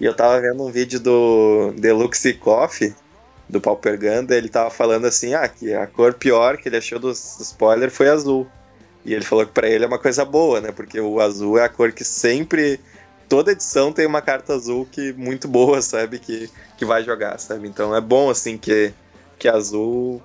E 0.00 0.04
eu 0.04 0.14
tava 0.14 0.40
vendo 0.40 0.64
um 0.64 0.70
vídeo 0.70 1.00
do 1.00 1.72
Deluxe 1.76 2.34
Coffee, 2.34 2.94
do 3.48 3.60
Pauper 3.60 3.98
Ganda, 3.98 4.36
ele 4.36 4.48
tava 4.48 4.70
falando 4.70 5.06
assim, 5.06 5.34
ah, 5.34 5.48
que 5.48 5.72
a 5.72 5.86
cor 5.86 6.14
pior 6.14 6.56
que 6.56 6.68
ele 6.68 6.76
achou 6.76 6.98
do 6.98 7.10
spoiler 7.10 7.90
foi 7.90 8.08
azul. 8.08 8.46
E 9.04 9.14
ele 9.14 9.24
falou 9.24 9.46
que 9.46 9.52
para 9.52 9.68
ele 9.68 9.84
é 9.84 9.88
uma 9.88 9.98
coisa 9.98 10.24
boa, 10.24 10.60
né? 10.60 10.70
Porque 10.70 11.00
o 11.00 11.20
azul 11.20 11.58
é 11.58 11.64
a 11.64 11.68
cor 11.68 11.92
que 11.92 12.04
sempre 12.04 12.78
toda 13.28 13.52
edição 13.52 13.92
tem 13.92 14.06
uma 14.06 14.20
carta 14.20 14.54
azul 14.54 14.86
que 14.90 15.12
muito 15.14 15.48
boa, 15.48 15.80
sabe, 15.82 16.18
que 16.18 16.50
que 16.76 16.84
vai 16.84 17.02
jogar, 17.02 17.38
sabe? 17.38 17.66
Então 17.66 17.94
é 17.94 18.00
bom 18.00 18.30
assim 18.30 18.56
que 18.56 18.92
que 19.38 19.48
azul 19.48 20.22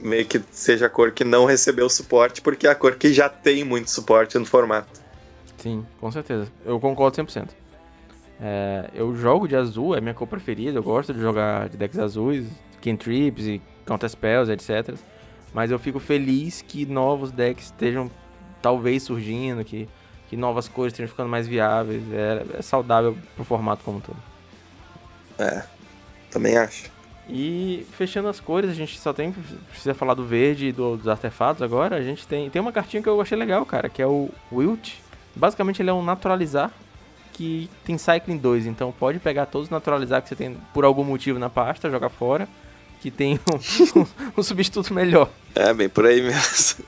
meio 0.00 0.24
que 0.26 0.40
seja 0.50 0.86
a 0.86 0.88
cor 0.88 1.12
que 1.12 1.24
não 1.24 1.44
recebeu 1.44 1.88
suporte, 1.88 2.40
porque 2.40 2.66
é 2.66 2.70
a 2.70 2.74
cor 2.74 2.96
que 2.96 3.12
já 3.12 3.28
tem 3.28 3.64
muito 3.64 3.90
suporte 3.90 4.38
no 4.38 4.46
formato. 4.46 5.00
Sim, 5.58 5.84
com 6.00 6.10
certeza. 6.10 6.48
Eu 6.64 6.78
concordo 6.78 7.16
100%. 7.16 7.48
É, 8.40 8.90
eu 8.94 9.16
jogo 9.16 9.48
de 9.48 9.56
azul, 9.56 9.96
é 9.96 10.00
minha 10.00 10.14
cor 10.14 10.28
preferida, 10.28 10.78
eu 10.78 10.82
gosto 10.82 11.12
de 11.12 11.20
jogar 11.20 11.68
de 11.68 11.76
decks 11.76 11.98
azuis, 11.98 12.46
cantrips 12.80 13.46
e 13.46 13.60
counter 13.84 14.08
spells, 14.08 14.50
etc. 14.50 14.94
Mas 15.52 15.70
eu 15.70 15.78
fico 15.78 15.98
feliz 15.98 16.62
que 16.62 16.86
novos 16.86 17.32
decks 17.32 17.66
estejam 17.66 18.10
talvez 18.62 19.02
surgindo, 19.02 19.64
que, 19.64 19.88
que 20.28 20.36
novas 20.36 20.68
cores 20.68 20.92
estejam 20.92 21.10
ficando 21.10 21.28
mais 21.28 21.48
viáveis. 21.48 22.02
É, 22.12 22.58
é 22.58 22.62
saudável 22.62 23.16
pro 23.34 23.44
formato 23.44 23.82
como 23.82 23.98
um 23.98 24.00
todo. 24.00 24.16
É, 25.38 25.64
também 26.30 26.56
acho. 26.56 26.90
E 27.28 27.86
fechando 27.92 28.28
as 28.28 28.40
cores, 28.40 28.70
a 28.70 28.74
gente 28.74 28.98
só 28.98 29.12
tem 29.12 29.32
precisa 29.68 29.94
falar 29.94 30.14
do 30.14 30.24
verde 30.24 30.68
e 30.68 30.72
do, 30.72 30.96
dos 30.96 31.08
artefatos 31.08 31.60
agora. 31.60 31.96
A 31.96 32.02
gente 32.02 32.26
tem 32.26 32.48
tem 32.48 32.62
uma 32.62 32.72
cartinha 32.72 33.02
que 33.02 33.08
eu 33.08 33.20
achei 33.20 33.36
legal, 33.36 33.66
cara, 33.66 33.88
que 33.88 34.00
é 34.00 34.06
o 34.06 34.30
Wilt. 34.50 34.94
Basicamente 35.34 35.82
ele 35.82 35.90
é 35.90 35.92
um 35.92 36.02
naturalizar 36.02 36.72
que 37.38 37.70
tem 37.84 37.96
Cycling 37.96 38.36
2, 38.36 38.66
então 38.66 38.90
pode 38.90 39.20
pegar 39.20 39.46
todos 39.46 39.68
os 39.68 39.70
naturalizar 39.70 40.20
que 40.20 40.28
você 40.28 40.34
tem 40.34 40.56
por 40.74 40.84
algum 40.84 41.04
motivo 41.04 41.38
na 41.38 41.48
pasta, 41.48 41.88
jogar 41.88 42.08
fora, 42.08 42.48
que 43.00 43.12
tem 43.12 43.38
um, 43.48 44.00
um, 44.00 44.06
um 44.38 44.42
substituto 44.42 44.92
melhor. 44.92 45.30
É, 45.54 45.72
bem 45.72 45.88
por 45.88 46.04
aí 46.04 46.20
mesmo. 46.20 46.84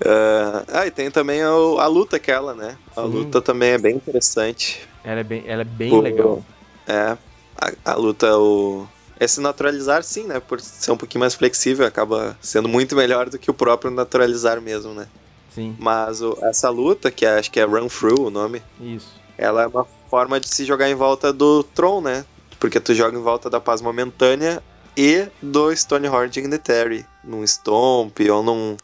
Uh, 0.00 0.66
ah, 0.74 0.86
e 0.88 0.90
tem 0.90 1.08
também 1.08 1.40
a, 1.40 1.50
a 1.50 1.86
luta 1.86 2.16
aquela, 2.16 2.52
né? 2.52 2.76
A 2.96 3.02
Sim. 3.02 3.08
luta 3.08 3.40
também 3.40 3.70
é 3.70 3.78
bem 3.78 3.94
interessante. 3.94 4.80
Ela 5.04 5.20
é 5.20 5.24
bem, 5.24 5.44
ela 5.46 5.62
é 5.62 5.64
bem 5.64 6.00
legal. 6.00 6.44
É, 6.88 7.16
a, 7.56 7.92
a 7.92 7.94
luta, 7.94 8.36
o, 8.36 8.88
esse 9.20 9.40
naturalizar, 9.40 10.02
sim, 10.02 10.24
né? 10.24 10.40
Por 10.40 10.60
ser 10.60 10.90
um 10.90 10.96
pouquinho 10.96 11.20
mais 11.20 11.36
flexível, 11.36 11.86
acaba 11.86 12.36
sendo 12.40 12.68
muito 12.68 12.96
melhor 12.96 13.30
do 13.30 13.38
que 13.38 13.52
o 13.52 13.54
próprio 13.54 13.92
naturalizar 13.92 14.60
mesmo, 14.60 14.92
né? 14.94 15.06
Sim. 15.54 15.76
Mas 15.78 16.20
o, 16.20 16.36
essa 16.42 16.68
luta, 16.70 17.08
que 17.08 17.24
é, 17.24 17.38
acho 17.38 17.52
que 17.52 17.60
é 17.60 17.64
Run 17.64 17.86
Through 17.86 18.26
o 18.26 18.30
nome. 18.30 18.60
Isso. 18.80 19.25
Ela 19.38 19.62
é 19.62 19.66
uma 19.66 19.84
forma 20.08 20.40
de 20.40 20.48
se 20.48 20.64
jogar 20.64 20.88
em 20.88 20.94
volta 20.94 21.32
do 21.32 21.62
Tron, 21.62 22.00
né? 22.00 22.24
Porque 22.58 22.80
tu 22.80 22.94
joga 22.94 23.18
em 23.18 23.22
volta 23.22 23.50
da 23.50 23.60
paz 23.60 23.82
momentânea 23.82 24.62
e 24.96 25.26
do 25.42 25.70
Stonehorn 25.74 26.30
Dignitary. 26.30 27.04
Num 27.22 27.46
Stomp 27.46 28.18
ou 28.30 28.42
num. 28.42 28.76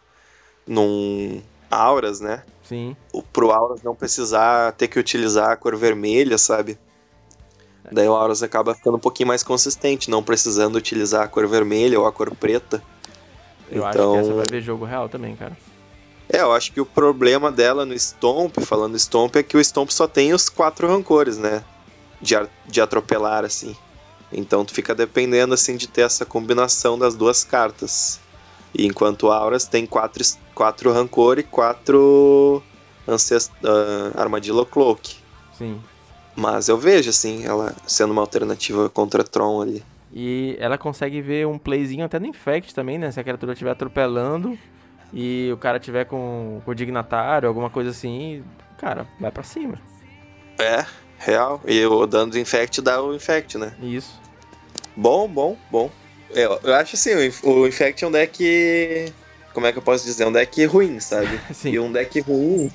num 0.66 1.42
Auras, 1.70 2.20
né? 2.20 2.42
Sim. 2.62 2.94
Pro 3.32 3.50
Auras 3.50 3.82
não 3.82 3.94
precisar 3.94 4.72
ter 4.72 4.88
que 4.88 4.98
utilizar 4.98 5.50
a 5.50 5.56
cor 5.56 5.74
vermelha, 5.74 6.36
sabe? 6.36 6.78
Daí 7.90 8.06
o 8.06 8.12
Auras 8.12 8.42
acaba 8.42 8.74
ficando 8.74 8.96
um 8.96 9.00
pouquinho 9.00 9.26
mais 9.26 9.42
consistente, 9.42 10.10
não 10.10 10.22
precisando 10.22 10.76
utilizar 10.76 11.22
a 11.22 11.28
cor 11.28 11.46
vermelha 11.46 11.98
ou 11.98 12.06
a 12.06 12.12
cor 12.12 12.34
preta. 12.34 12.82
Eu 13.70 13.78
então... 13.78 13.86
acho 13.86 13.92
que 13.92 14.02
então 14.02 14.18
essa 14.18 14.32
vai 14.34 14.46
ver 14.50 14.60
jogo 14.60 14.84
real 14.84 15.08
também, 15.08 15.34
cara. 15.34 15.56
É, 16.32 16.40
eu 16.40 16.50
acho 16.50 16.72
que 16.72 16.80
o 16.80 16.86
problema 16.86 17.52
dela 17.52 17.84
no 17.84 17.92
Stomp, 17.92 18.58
falando 18.60 18.98
Stomp, 18.98 19.36
é 19.36 19.42
que 19.42 19.54
o 19.54 19.62
Stomp 19.62 19.90
só 19.90 20.08
tem 20.08 20.32
os 20.32 20.48
quatro 20.48 20.88
rancores, 20.88 21.36
né? 21.36 21.62
De, 22.22 22.34
de 22.66 22.80
atropelar, 22.80 23.44
assim. 23.44 23.76
Então 24.32 24.64
tu 24.64 24.72
fica 24.72 24.94
dependendo, 24.94 25.52
assim, 25.52 25.76
de 25.76 25.86
ter 25.86 26.00
essa 26.00 26.24
combinação 26.24 26.98
das 26.98 27.14
duas 27.14 27.44
cartas. 27.44 28.18
E 28.74 28.86
enquanto 28.86 29.30
Auras 29.30 29.66
tem 29.66 29.84
quatro, 29.84 30.24
quatro 30.54 30.90
rancor 30.90 31.38
e 31.38 31.42
quatro 31.42 32.62
ancest 33.06 33.50
uh, 33.62 34.18
Armadillo 34.18 34.64
Cloak. 34.64 35.16
Sim. 35.58 35.78
Mas 36.34 36.68
eu 36.68 36.78
vejo, 36.78 37.10
assim, 37.10 37.44
ela 37.44 37.74
sendo 37.86 38.10
uma 38.10 38.22
alternativa 38.22 38.88
contra 38.88 39.22
Tron 39.22 39.60
ali. 39.60 39.84
E 40.10 40.56
ela 40.58 40.78
consegue 40.78 41.20
ver 41.20 41.46
um 41.46 41.58
playzinho 41.58 42.06
até 42.06 42.18
no 42.18 42.26
Infect 42.26 42.74
também, 42.74 42.96
né? 42.96 43.12
Se 43.12 43.20
a 43.20 43.22
criatura 43.22 43.52
estiver 43.52 43.72
atropelando 43.72 44.58
e 45.12 45.50
o 45.52 45.56
cara 45.56 45.78
tiver 45.78 46.06
com, 46.06 46.60
com 46.64 46.70
o 46.70 46.74
dignatário, 46.74 47.48
alguma 47.48 47.68
coisa 47.68 47.90
assim, 47.90 48.42
cara, 48.78 49.06
vai 49.20 49.30
para 49.30 49.42
cima. 49.42 49.78
É, 50.58 50.84
real. 51.18 51.60
E 51.66 51.84
o 51.84 52.06
dano 52.06 52.32
do 52.32 52.38
Infect 52.38 52.80
dá 52.80 53.02
o 53.02 53.14
Infect, 53.14 53.58
né? 53.58 53.74
Isso. 53.82 54.20
Bom, 54.96 55.28
bom, 55.28 55.56
bom. 55.70 55.90
Eu, 56.30 56.58
eu 56.62 56.74
acho 56.74 56.96
assim, 56.96 57.10
o, 57.42 57.66
Infect 57.66 58.04
é 58.04 58.08
um 58.08 58.10
deck. 58.10 59.12
Como 59.52 59.66
é 59.66 59.72
que 59.72 59.78
eu 59.78 59.82
posso 59.82 60.04
dizer? 60.04 60.26
Um 60.26 60.32
deck 60.32 60.64
ruim, 60.64 60.98
sabe? 61.00 61.38
E 61.64 61.78
um 61.78 61.92
deck 61.92 62.20
ruim, 62.20 62.72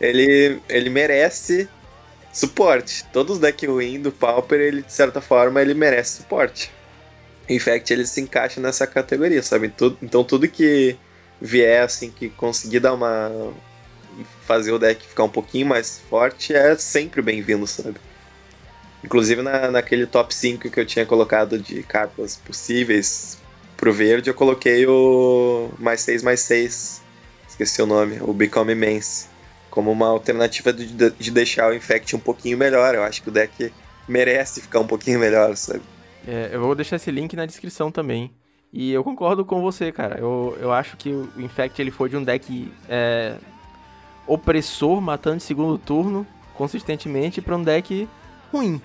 ele, 0.00 0.60
ele 0.68 0.90
merece 0.90 1.68
suporte. 2.34 3.04
Todos 3.12 3.36
os 3.36 3.40
decks 3.40 3.68
ruins 3.68 4.02
do 4.02 4.12
Pauper, 4.12 4.60
ele, 4.60 4.82
de 4.82 4.92
certa 4.92 5.20
forma, 5.20 5.62
ele 5.62 5.72
merece 5.72 6.18
suporte. 6.18 6.70
Infect, 7.48 7.92
ele 7.92 8.06
se 8.06 8.20
encaixa 8.20 8.60
nessa 8.60 8.86
categoria, 8.86 9.42
sabe? 9.42 9.68
Tudo, 9.68 9.98
então 10.02 10.24
tudo 10.24 10.48
que 10.48 10.96
vier, 11.40 11.82
assim, 11.82 12.10
que 12.10 12.28
conseguir 12.30 12.80
dar 12.80 12.94
uma... 12.94 13.52
fazer 14.46 14.72
o 14.72 14.78
deck 14.78 15.06
ficar 15.06 15.24
um 15.24 15.28
pouquinho 15.28 15.66
mais 15.66 16.00
forte, 16.10 16.54
é 16.54 16.76
sempre 16.76 17.22
bem-vindo, 17.22 17.66
sabe? 17.66 17.96
Inclusive 19.02 19.42
na, 19.42 19.70
naquele 19.70 20.06
top 20.06 20.34
5 20.34 20.70
que 20.70 20.80
eu 20.80 20.86
tinha 20.86 21.04
colocado 21.04 21.58
de 21.58 21.82
cartas 21.82 22.36
possíveis 22.36 23.38
pro 23.76 23.92
verde, 23.92 24.30
eu 24.30 24.34
coloquei 24.34 24.86
o 24.86 25.70
mais 25.78 26.00
6 26.00 26.22
mais 26.22 26.40
6. 26.40 27.02
Esqueci 27.48 27.82
o 27.82 27.86
nome, 27.86 28.18
o 28.20 28.32
Become 28.32 28.72
Immense 28.72 29.34
como 29.74 29.90
uma 29.90 30.06
alternativa 30.06 30.72
de, 30.72 30.86
de 30.86 31.30
deixar 31.32 31.68
o 31.68 31.74
Infect 31.74 32.14
um 32.14 32.20
pouquinho 32.20 32.56
melhor. 32.56 32.94
Eu 32.94 33.02
acho 33.02 33.20
que 33.20 33.28
o 33.28 33.32
deck 33.32 33.72
merece 34.06 34.60
ficar 34.60 34.78
um 34.78 34.86
pouquinho 34.86 35.18
melhor, 35.18 35.56
sabe? 35.56 35.82
É, 36.28 36.50
eu 36.52 36.60
vou 36.60 36.76
deixar 36.76 36.94
esse 36.94 37.10
link 37.10 37.34
na 37.34 37.44
descrição 37.44 37.90
também. 37.90 38.30
E 38.76 38.90
eu 38.90 39.04
concordo 39.04 39.44
com 39.44 39.62
você, 39.62 39.92
cara. 39.92 40.18
Eu, 40.18 40.58
eu 40.60 40.72
acho 40.72 40.96
que 40.96 41.08
o 41.10 41.30
Infect 41.38 41.80
ele 41.80 41.92
foi 41.92 42.08
de 42.08 42.16
um 42.16 42.24
deck 42.24 42.72
é, 42.88 43.36
opressor, 44.26 45.00
matando 45.00 45.36
em 45.36 45.38
segundo 45.38 45.78
turno, 45.78 46.26
consistentemente, 46.54 47.40
para 47.40 47.54
um 47.54 47.62
deck 47.62 48.08
ruim. 48.52 48.82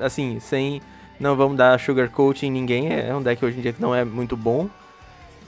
Assim, 0.00 0.40
sem. 0.40 0.80
Não 1.20 1.36
vamos 1.36 1.58
dar 1.58 1.78
sugarcoat 1.78 2.46
em 2.46 2.50
ninguém. 2.50 2.90
É 2.90 3.14
um 3.14 3.22
deck 3.22 3.44
hoje 3.44 3.58
em 3.58 3.60
dia 3.60 3.74
que 3.74 3.82
não 3.82 3.94
é 3.94 4.06
muito 4.06 4.38
bom. 4.38 4.70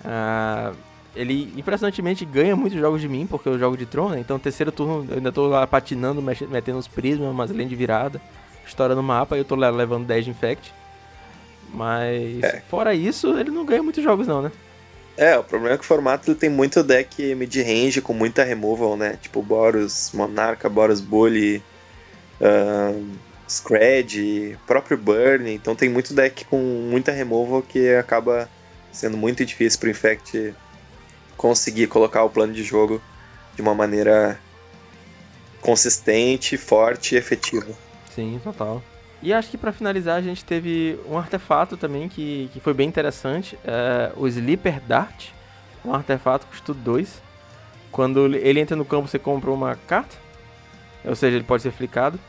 Uh, 0.05 0.77
ele 1.17 1.51
impressionantemente 1.57 2.27
ganha 2.27 2.55
muitos 2.55 2.79
jogos 2.79 3.01
de 3.01 3.09
mim, 3.09 3.27
porque 3.27 3.49
eu 3.49 3.59
jogo 3.59 3.75
de 3.75 3.87
Tron, 3.87 4.11
né? 4.11 4.21
Então, 4.21 4.39
terceiro 4.39 4.71
turno, 4.71 5.07
eu 5.11 5.17
ainda 5.17 5.33
tô 5.33 5.47
lá 5.47 5.67
patinando, 5.67 6.21
metendo 6.21 6.79
os 6.79 6.87
prismas, 6.87 7.35
mas 7.35 7.51
além 7.51 7.67
de 7.67 7.75
virada, 7.75 8.21
história 8.67 8.95
no 8.95 9.03
mapa, 9.03 9.35
e 9.35 9.41
eu 9.41 9.47
tô 9.47 9.57
levando 9.57 10.07
10 10.07 10.27
de 10.27 10.31
Infect. 10.31 10.84
Mas, 11.75 12.43
é. 12.43 12.63
fora 12.71 12.95
isso, 12.95 13.37
ele 13.37 13.51
não 13.51 13.65
ganha 13.65 13.83
muitos 13.83 14.03
jogos, 14.03 14.27
não, 14.27 14.41
né? 14.41 14.53
É, 15.17 15.37
o 15.37 15.45
problema 15.45 15.75
é 15.75 15.79
que 15.79 15.85
o 15.85 15.87
formato 15.87 16.31
ele 16.31 16.39
tem 16.39 16.51
muito 16.51 16.83
deck 16.83 17.35
mid-range 17.35 18.01
com 18.01 18.13
muita 18.13 18.43
removal, 18.43 18.97
né? 18.97 19.19
Tipo 19.21 19.43
Boros 19.43 20.11
Monarca, 20.13 20.69
Boros 20.69 21.01
Bully, 21.01 21.63
uh, 22.41 23.07
Scred, 23.49 24.59
próprio 24.67 24.97
Burn. 24.97 25.53
Então 25.53 25.77
tem 25.77 25.89
muito 25.89 26.15
deck 26.15 26.45
com 26.47 26.59
muita 26.59 27.13
removal 27.13 27.63
que 27.63 27.95
acaba 27.95 28.49
sendo 28.93 29.17
muito 29.17 29.45
difícil 29.45 29.79
pro 29.79 29.91
Infect 29.91 30.55
conseguir 31.37 31.87
colocar 31.87 32.25
o 32.25 32.31
plano 32.31 32.53
de 32.53 32.65
jogo 32.65 33.01
de 33.55 33.63
uma 33.63 33.75
maneira 33.75 34.39
consistente, 35.61 36.57
forte 36.57 37.15
e 37.15 37.19
efetiva. 37.19 37.73
Sim, 38.15 38.41
total. 38.43 38.83
E 39.25 39.33
acho 39.33 39.51
que 39.51 39.57
para 39.57 39.73
finalizar 39.73 40.19
a 40.19 40.21
gente 40.21 40.45
teve 40.45 41.01
um 41.09 41.17
artefato 41.17 41.79
também 41.79 42.11
que, 42.11 42.51
que 42.53 42.61
foi 42.61 42.75
bem 42.75 42.87
interessante, 42.87 43.59
é, 43.65 44.13
o 44.19 44.29
Sleeper 44.29 44.83
Dart, 44.83 45.31
um 45.83 45.95
artefato 45.95 46.47
custo 46.47 46.75
2. 46.75 47.23
Quando 47.91 48.27
ele 48.37 48.61
entra 48.61 48.77
no 48.77 48.85
campo 48.85 49.09
você 49.09 49.19
compra 49.19 49.51
uma 49.51 49.77
carta, 49.87 50.15
ou 51.03 51.17
seja, 51.17 51.37
ele 51.37 51.45
pode 51.45 51.63
ser 51.63 51.71
flicado. 51.71 52.21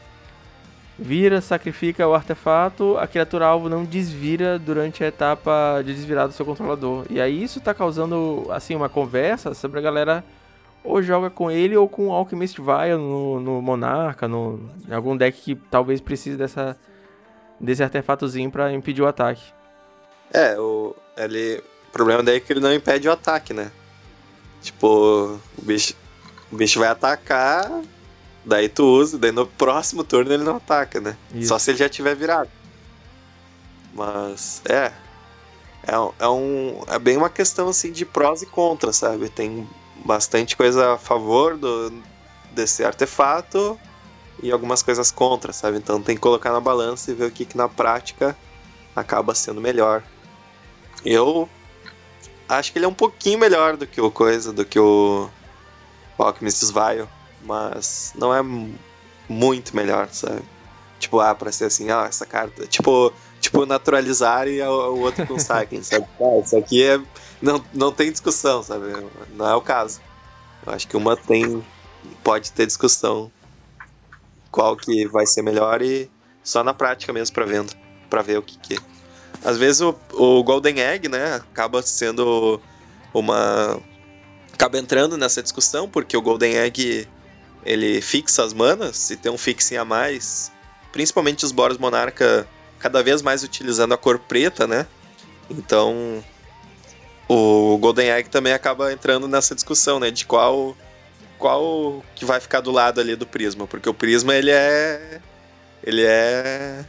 Vira, 0.98 1.42
sacrifica 1.42 2.08
o 2.08 2.14
artefato, 2.14 2.98
a 2.98 3.06
criatura 3.06 3.46
alvo 3.46 3.68
não 3.68 3.84
desvira 3.84 4.58
durante 4.58 5.04
a 5.04 5.08
etapa 5.08 5.84
de 5.84 5.94
desvirar 5.94 6.30
do 6.30 6.34
seu 6.34 6.46
controlador. 6.46 7.06
E 7.10 7.20
aí 7.20 7.44
isso 7.44 7.60
está 7.60 7.74
causando 7.74 8.48
assim 8.52 8.74
uma 8.74 8.88
conversa 8.88 9.54
sobre 9.54 9.80
a 9.80 9.82
galera 9.82 10.24
ou 10.86 11.02
joga 11.02 11.30
com 11.30 11.50
ele 11.50 11.76
ou 11.76 11.90
com 11.90 12.08
o 12.08 12.12
Alchemist 12.12 12.62
Vial 12.62 13.00
no, 13.00 13.40
no 13.40 13.62
Monarca, 13.62 14.28
no, 14.28 14.70
em 14.88 14.94
algum 14.94 15.18
deck 15.18 15.42
que 15.42 15.56
talvez 15.56 16.00
precise 16.00 16.38
dessa, 16.38 16.78
desse 17.60 17.84
artefatozinho 17.84 18.52
para 18.52 18.72
impedir 18.72 19.02
o 19.02 19.08
ataque. 19.08 19.44
É, 20.32 20.58
o, 20.60 20.96
ele, 21.18 21.64
o 21.90 21.92
problema 21.92 22.22
daí 22.22 22.38
é 22.38 22.40
que 22.40 22.54
ele 22.54 22.60
não 22.60 22.74
impede 22.74 23.08
o 23.08 23.12
ataque, 23.12 23.54
né? 23.54 23.72
Tipo, 24.62 25.40
o 25.58 25.62
bicho, 25.62 25.96
o 26.52 26.56
bicho 26.56 26.80
vai 26.80 26.90
atacar, 26.90 27.70
daí 28.46 28.70
tu 28.70 28.84
usa, 28.84 29.18
daí 29.18 29.32
no 29.32 29.48
próximo 29.48 30.04
turno 30.04 30.32
ele 30.32 30.44
não 30.44 30.58
ataca, 30.58 31.00
né? 31.00 31.18
Isso. 31.34 31.50
Só 31.50 31.60
se 31.60 31.72
ele 31.72 31.80
já 31.80 31.90
tiver 31.90 32.16
virado. 32.16 32.50
Mas, 33.94 34.62
é. 34.66 34.92
É, 35.88 35.94
é, 36.20 36.28
um, 36.28 36.82
é 36.88 36.98
bem 36.98 37.16
uma 37.16 37.30
questão 37.30 37.70
assim 37.70 37.92
de 37.92 38.06
prós 38.06 38.42
e 38.42 38.46
contras, 38.46 38.98
sabe? 38.98 39.30
Tem 39.30 39.68
bastante 40.04 40.56
coisa 40.56 40.94
a 40.94 40.98
favor 40.98 41.58
do, 41.58 41.92
desse 42.52 42.84
artefato 42.84 43.80
e 44.42 44.52
algumas 44.52 44.82
coisas 44.82 45.12
contra, 45.12 45.54
sabe? 45.54 45.78
Então 45.78 46.02
tem 46.02 46.16
que 46.16 46.22
colocar 46.22 46.52
na 46.52 46.60
balança 46.60 47.12
e 47.12 47.14
ver 47.14 47.26
o 47.26 47.32
que, 47.32 47.46
que 47.46 47.58
na 47.58 47.70
prática 47.70 48.36
acaba 48.96 49.36
sendo 49.36 49.62
melhor. 49.62 50.04
Eu 51.04 51.50
acho 52.48 52.72
que 52.72 52.78
ele 52.78 52.86
é 52.86 52.90
um 52.90 52.94
pouquinho 52.94 53.40
melhor 53.40 53.78
do 53.78 53.86
que 53.88 54.00
o 54.02 54.12
coisa, 54.12 54.52
do 54.52 54.66
que 54.66 54.80
o, 54.80 55.30
Alchemist 56.18 56.64
Vile, 56.66 57.08
mas 57.44 58.14
não 58.16 58.34
é 58.34 58.42
muito 59.28 59.76
melhor, 59.76 60.08
sabe? 60.12 60.42
Tipo, 61.00 61.20
ah, 61.20 61.36
pra 61.36 61.52
ser 61.52 61.66
assim, 61.66 61.90
ah, 61.92 62.06
essa 62.08 62.26
carta. 62.26 62.66
Tipo, 62.68 63.14
tipo 63.42 63.66
naturalizar 63.66 64.48
e 64.48 64.62
o, 64.62 65.00
outro 65.00 65.26
com 65.28 65.38
sabe? 65.40 66.06
Ah, 66.20 66.40
isso 66.44 66.58
aqui 66.58 66.84
é 66.84 67.00
não, 67.42 67.64
não 67.74 67.92
tem 67.92 68.12
discussão, 68.12 68.64
sabe? 68.64 68.86
Não 69.36 69.48
é 69.48 69.56
o 69.56 69.62
caso. 69.62 70.02
Eu 70.66 70.74
acho 70.74 70.88
que 70.88 70.98
uma 70.98 71.16
tem. 71.16 71.64
Pode 72.24 72.52
ter 72.52 72.66
discussão 72.66 73.32
qual 74.52 74.78
que 74.78 75.06
vai 75.08 75.26
ser 75.26 75.42
melhor 75.42 75.82
e 75.82 76.10
só 76.44 76.64
na 76.64 76.74
prática 76.74 77.12
mesmo 77.12 77.34
para 77.34 77.46
venda, 77.46 77.74
para 78.10 78.22
ver 78.22 78.38
o 78.38 78.42
que 78.42 78.58
que. 78.58 78.80
Às 79.44 79.58
vezes 79.58 79.82
o, 79.82 79.96
o 80.14 80.44
Golden 80.44 80.80
Egg, 80.80 81.10
né, 81.10 81.36
acaba 81.36 81.82
sendo 81.82 82.62
uma 83.14 83.80
acaba 84.54 84.78
entrando 84.78 85.18
nessa 85.18 85.44
discussão 85.44 85.90
porque 85.90 86.16
o 86.16 86.22
Golden 86.22 86.56
Egg 86.56 87.08
ele 87.66 88.00
fixa 88.00 88.44
as 88.44 88.54
manas, 88.54 88.96
se 88.96 89.18
tem 89.18 89.32
um 89.32 89.38
fixing 89.38 89.76
a 89.76 89.84
mais, 89.84 90.52
principalmente 90.92 91.44
os 91.44 91.52
Boros 91.52 91.78
Monarca 91.78 92.48
cada 92.80 93.04
vez 93.04 93.22
mais 93.22 93.44
utilizando 93.44 93.94
a 93.94 93.98
cor 93.98 94.20
preta, 94.20 94.68
né? 94.68 94.88
Então, 95.50 96.24
o 97.28 97.78
Golden 97.78 98.12
Egg 98.12 98.30
também 98.30 98.54
acaba 98.54 98.92
entrando 98.94 99.28
nessa 99.28 99.56
discussão, 99.56 100.00
né? 100.00 100.12
De 100.12 100.26
qual 100.26 100.76
qual 101.38 102.04
que 102.16 102.24
vai 102.24 102.40
ficar 102.40 102.62
do 102.62 102.72
lado 102.72 103.02
ali 103.02 103.16
do 103.16 103.26
Prisma, 103.26 103.68
porque 103.68 103.90
o 103.90 103.94
Prisma 103.94 104.36
ele 104.36 104.52
é 104.52 105.20
ele 105.84 106.04
é 106.06 106.86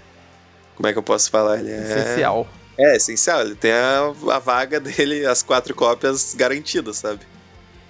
como 0.76 0.86
é 0.88 0.92
que 0.92 0.98
eu 0.98 1.02
posso 1.02 1.30
falar? 1.30 1.58
Ele 1.58 1.70
é 1.70 1.82
essencial. 1.82 2.48
É, 2.78 2.96
essencial, 2.96 3.40
ele 3.40 3.54
tem 3.54 3.72
a, 3.72 4.12
a 4.32 4.38
vaga 4.38 4.78
dele, 4.78 5.24
as 5.24 5.42
quatro 5.42 5.74
cópias 5.74 6.34
garantidas, 6.34 6.98
sabe? 6.98 7.20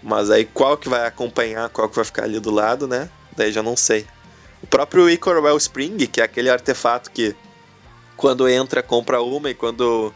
Mas 0.02 0.30
aí 0.30 0.44
qual 0.44 0.76
que 0.76 0.88
vai 0.88 1.06
acompanhar, 1.06 1.68
qual 1.70 1.88
que 1.88 1.96
vai 1.96 2.04
ficar 2.04 2.24
ali 2.24 2.38
do 2.38 2.50
lado, 2.50 2.86
né? 2.86 3.10
Daí 3.36 3.50
já 3.50 3.62
não 3.62 3.76
sei. 3.76 4.06
O 4.62 4.66
próprio 4.66 5.10
Icor 5.10 5.42
Wellspring, 5.42 5.96
que 6.06 6.20
é 6.20 6.24
aquele 6.24 6.48
artefato 6.48 7.10
que 7.10 7.34
quando 8.16 8.48
entra 8.48 8.82
compra 8.82 9.20
uma 9.20 9.50
e 9.50 9.54
quando 9.54 10.12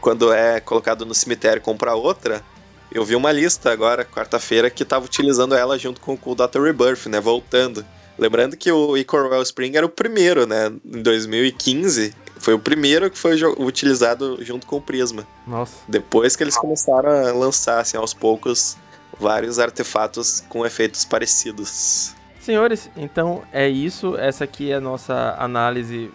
quando 0.00 0.32
é 0.32 0.60
colocado 0.60 1.04
no 1.04 1.14
cemitério 1.14 1.60
comprar 1.60 1.94
outra, 1.94 2.42
eu 2.90 3.04
vi 3.04 3.14
uma 3.14 3.30
lista 3.30 3.70
agora, 3.70 4.04
quarta-feira, 4.04 4.70
que 4.70 4.84
tava 4.84 5.04
utilizando 5.04 5.54
ela 5.54 5.78
junto 5.78 6.00
com, 6.00 6.18
o 6.24 6.34
Dr. 6.34 6.62
Rebirth, 6.62 7.06
né? 7.06 7.20
Voltando. 7.20 7.84
Lembrando 8.18 8.56
que 8.56 8.72
o 8.72 8.96
Icor 8.96 9.30
Wellspring 9.30 9.76
era 9.76 9.86
o 9.86 9.88
primeiro, 9.88 10.46
né? 10.46 10.72
Em 10.84 11.02
2015. 11.02 12.14
Foi 12.38 12.54
o 12.54 12.58
primeiro 12.58 13.10
que 13.10 13.18
foi 13.18 13.38
utilizado 13.58 14.38
junto 14.42 14.66
com 14.66 14.76
o 14.76 14.80
Prisma. 14.80 15.26
Nossa. 15.46 15.76
Depois 15.86 16.34
que 16.34 16.42
eles 16.42 16.56
começaram 16.56 17.10
a 17.10 17.32
lançar, 17.32 17.80
assim, 17.80 17.96
aos 17.96 18.14
poucos, 18.14 18.76
vários 19.18 19.58
artefatos 19.58 20.42
com 20.48 20.64
efeitos 20.64 21.04
parecidos. 21.04 22.14
Senhores, 22.40 22.88
então 22.96 23.42
é 23.52 23.68
isso. 23.68 24.16
Essa 24.16 24.44
aqui 24.44 24.70
é 24.70 24.76
a 24.76 24.80
nossa 24.80 25.36
análise 25.38 26.10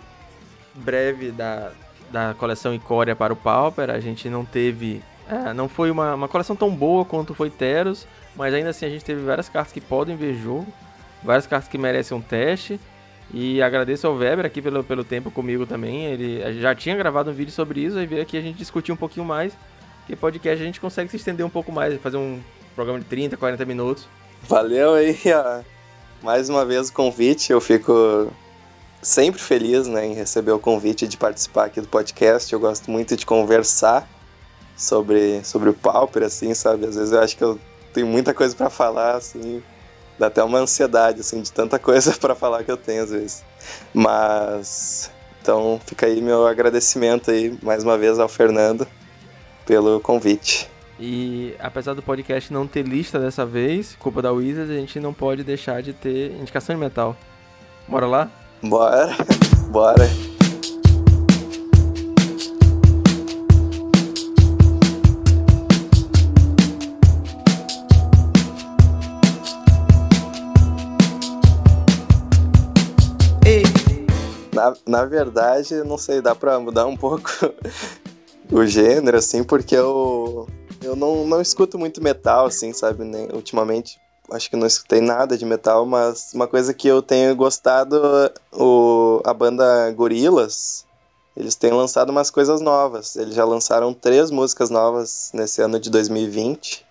breve 0.74 1.32
da, 1.32 1.72
da 2.14 2.36
coleção 2.36 2.74
Icória 2.74 3.16
para 3.16 3.34
o 3.34 3.36
Pauper. 3.36 3.90
A 3.90 4.00
gente 4.00 4.30
não 4.30 4.46
teve. 4.46 5.02
É, 5.28 5.52
não 5.52 5.68
foi 5.68 5.90
uma, 5.90 6.14
uma 6.14 6.28
coleção 6.28 6.56
tão 6.56 6.70
boa 6.74 7.04
quanto 7.04 7.34
foi 7.34 7.50
Teros, 7.50 8.06
mas 8.36 8.54
ainda 8.54 8.70
assim 8.70 8.86
a 8.86 8.90
gente 8.90 9.04
teve 9.04 9.22
várias 9.24 9.50
cartas 9.50 9.74
que 9.74 9.82
podem 9.82 10.16
ver 10.16 10.36
jogo, 10.36 10.68
várias 11.24 11.48
cartas 11.48 11.68
que 11.70 11.78
merecem 11.78 12.16
um 12.16 12.22
teste. 12.22 12.80
E 13.34 13.62
agradeço 13.64 14.06
ao 14.06 14.16
Weber 14.16 14.46
aqui 14.46 14.62
pelo, 14.62 14.84
pelo 14.84 15.04
tempo 15.04 15.32
comigo 15.32 15.66
também. 15.66 16.06
Ele 16.06 16.62
já 16.62 16.76
tinha 16.76 16.96
gravado 16.96 17.32
um 17.32 17.34
vídeo 17.34 17.52
sobre 17.52 17.82
isso, 17.82 17.98
aí 17.98 18.06
veio 18.06 18.22
aqui 18.22 18.38
a 18.38 18.42
gente 18.42 18.58
discutir 18.58 18.92
um 18.92 18.98
pouquinho 18.98 19.26
mais. 19.26 19.58
Que 20.06 20.16
podcast 20.16 20.62
a 20.62 20.66
gente 20.66 20.80
consegue 20.80 21.10
se 21.10 21.16
estender 21.16 21.46
um 21.46 21.50
pouco 21.50 21.72
mais, 21.72 22.00
fazer 22.00 22.18
um 22.18 22.40
programa 22.76 23.00
de 23.00 23.06
30, 23.06 23.38
40 23.38 23.66
minutos. 23.66 24.08
Valeu 24.44 24.94
aí, 24.94 25.18
ó. 25.28 25.62
mais 26.22 26.50
uma 26.50 26.66
vez 26.66 26.90
o 26.90 26.94
convite. 26.94 27.52
Eu 27.52 27.62
fico 27.62 28.32
sempre 29.04 29.42
feliz 29.42 29.88
né, 29.88 30.06
em 30.06 30.14
receber 30.14 30.52
o 30.52 30.60
convite 30.60 31.08
de 31.08 31.18
participar 31.18 31.66
aqui 31.66 31.82
do 31.82 31.88
podcast. 31.88 32.52
Eu 32.52 32.60
gosto 32.60 32.90
muito 32.90 33.16
de 33.16 33.26
conversar 33.26 34.08
sobre, 34.76 35.44
sobre 35.44 35.70
o 35.70 35.74
Pauper, 35.74 36.24
assim, 36.24 36.54
sabe? 36.54 36.86
Às 36.86 36.96
vezes 36.96 37.12
eu 37.12 37.22
acho 37.22 37.38
que 37.38 37.44
eu 37.44 37.60
tenho 37.94 38.08
muita 38.08 38.34
coisa 38.34 38.56
para 38.56 38.70
falar, 38.70 39.16
assim, 39.16 39.62
dá 40.18 40.28
até 40.28 40.44
uma 40.44 40.60
ansiedade, 40.60 41.22
assim, 41.22 41.42
de 41.42 41.52
tanta 41.52 41.78
coisa 41.78 42.14
para 42.20 42.34
falar 42.34 42.64
que 42.64 42.72
eu 42.72 42.78
tenho 42.78 43.04
às 43.04 43.12
vezes. 43.12 43.44
Mas, 43.94 45.12
então 45.42 45.80
fica 45.86 46.06
aí 46.06 46.22
meu 46.22 46.48
agradecimento 46.48 47.30
aí, 47.30 47.58
mais 47.62 47.84
uma 47.84 47.98
vez, 47.98 48.20
ao 48.20 48.30
Fernando 48.30 48.88
pelo 49.66 50.00
convite. 50.00 50.70
E 51.00 51.56
apesar 51.60 51.94
do 51.94 52.02
podcast 52.02 52.54
não 52.54 52.68
ter 52.68 52.86
lista 52.86 53.20
dessa 53.20 53.46
vez, 53.46 53.96
culpa 53.96 54.22
da 54.22 54.32
Wizards, 54.32 54.70
a 54.70 54.80
gente 54.80 55.00
não 55.00 55.14
pode 55.14 55.44
deixar 55.44 55.82
de 55.82 55.94
ter 55.94 56.32
indicação 56.32 56.76
de 56.76 56.82
metal. 56.82 57.16
Bora 57.88 58.06
lá? 58.06 58.43
Bora, 58.64 59.10
bora. 59.72 60.10
Na, 74.54 74.74
na 74.88 75.06
verdade, 75.06 75.84
não 75.84 75.98
sei, 75.98 76.22
dá 76.22 76.34
pra 76.34 76.58
mudar 76.58 76.86
um 76.86 76.96
pouco 76.96 77.30
o 78.50 78.66
gênero, 78.66 79.18
assim, 79.18 79.44
porque 79.44 79.76
eu, 79.76 80.48
eu 80.82 80.96
não, 80.96 81.28
não 81.28 81.42
escuto 81.42 81.78
muito 81.78 82.02
metal, 82.02 82.46
assim, 82.46 82.72
sabe? 82.72 83.04
Nem, 83.04 83.28
ultimamente 83.34 84.00
acho 84.32 84.50
que 84.50 84.56
não 84.56 84.68
escutei 84.68 85.02
nada 85.02 85.38
de 85.38 85.46
metal, 85.46 85.86
mas 85.86 86.32
uma 86.34 86.48
coisa 86.48 86.74
que 86.74 86.88
eu 86.88 87.02
tenho 87.02 87.36
gostado, 87.36 88.00
o, 88.52 89.22
a 89.26 89.34
banda 89.34 89.92
Gorilas, 89.92 90.86
eles 91.36 91.56
têm 91.56 91.72
lançado 91.72 92.10
umas 92.10 92.30
coisas 92.30 92.62
novas. 92.62 93.16
Eles 93.16 93.36
já 93.36 93.44
lançaram 93.44 93.94
três 93.94 94.30
músicas 94.30 94.70
novas 94.70 95.32
nesse 95.34 95.62
ano 95.62 95.80
de 95.80 95.90
2020. 95.90 96.86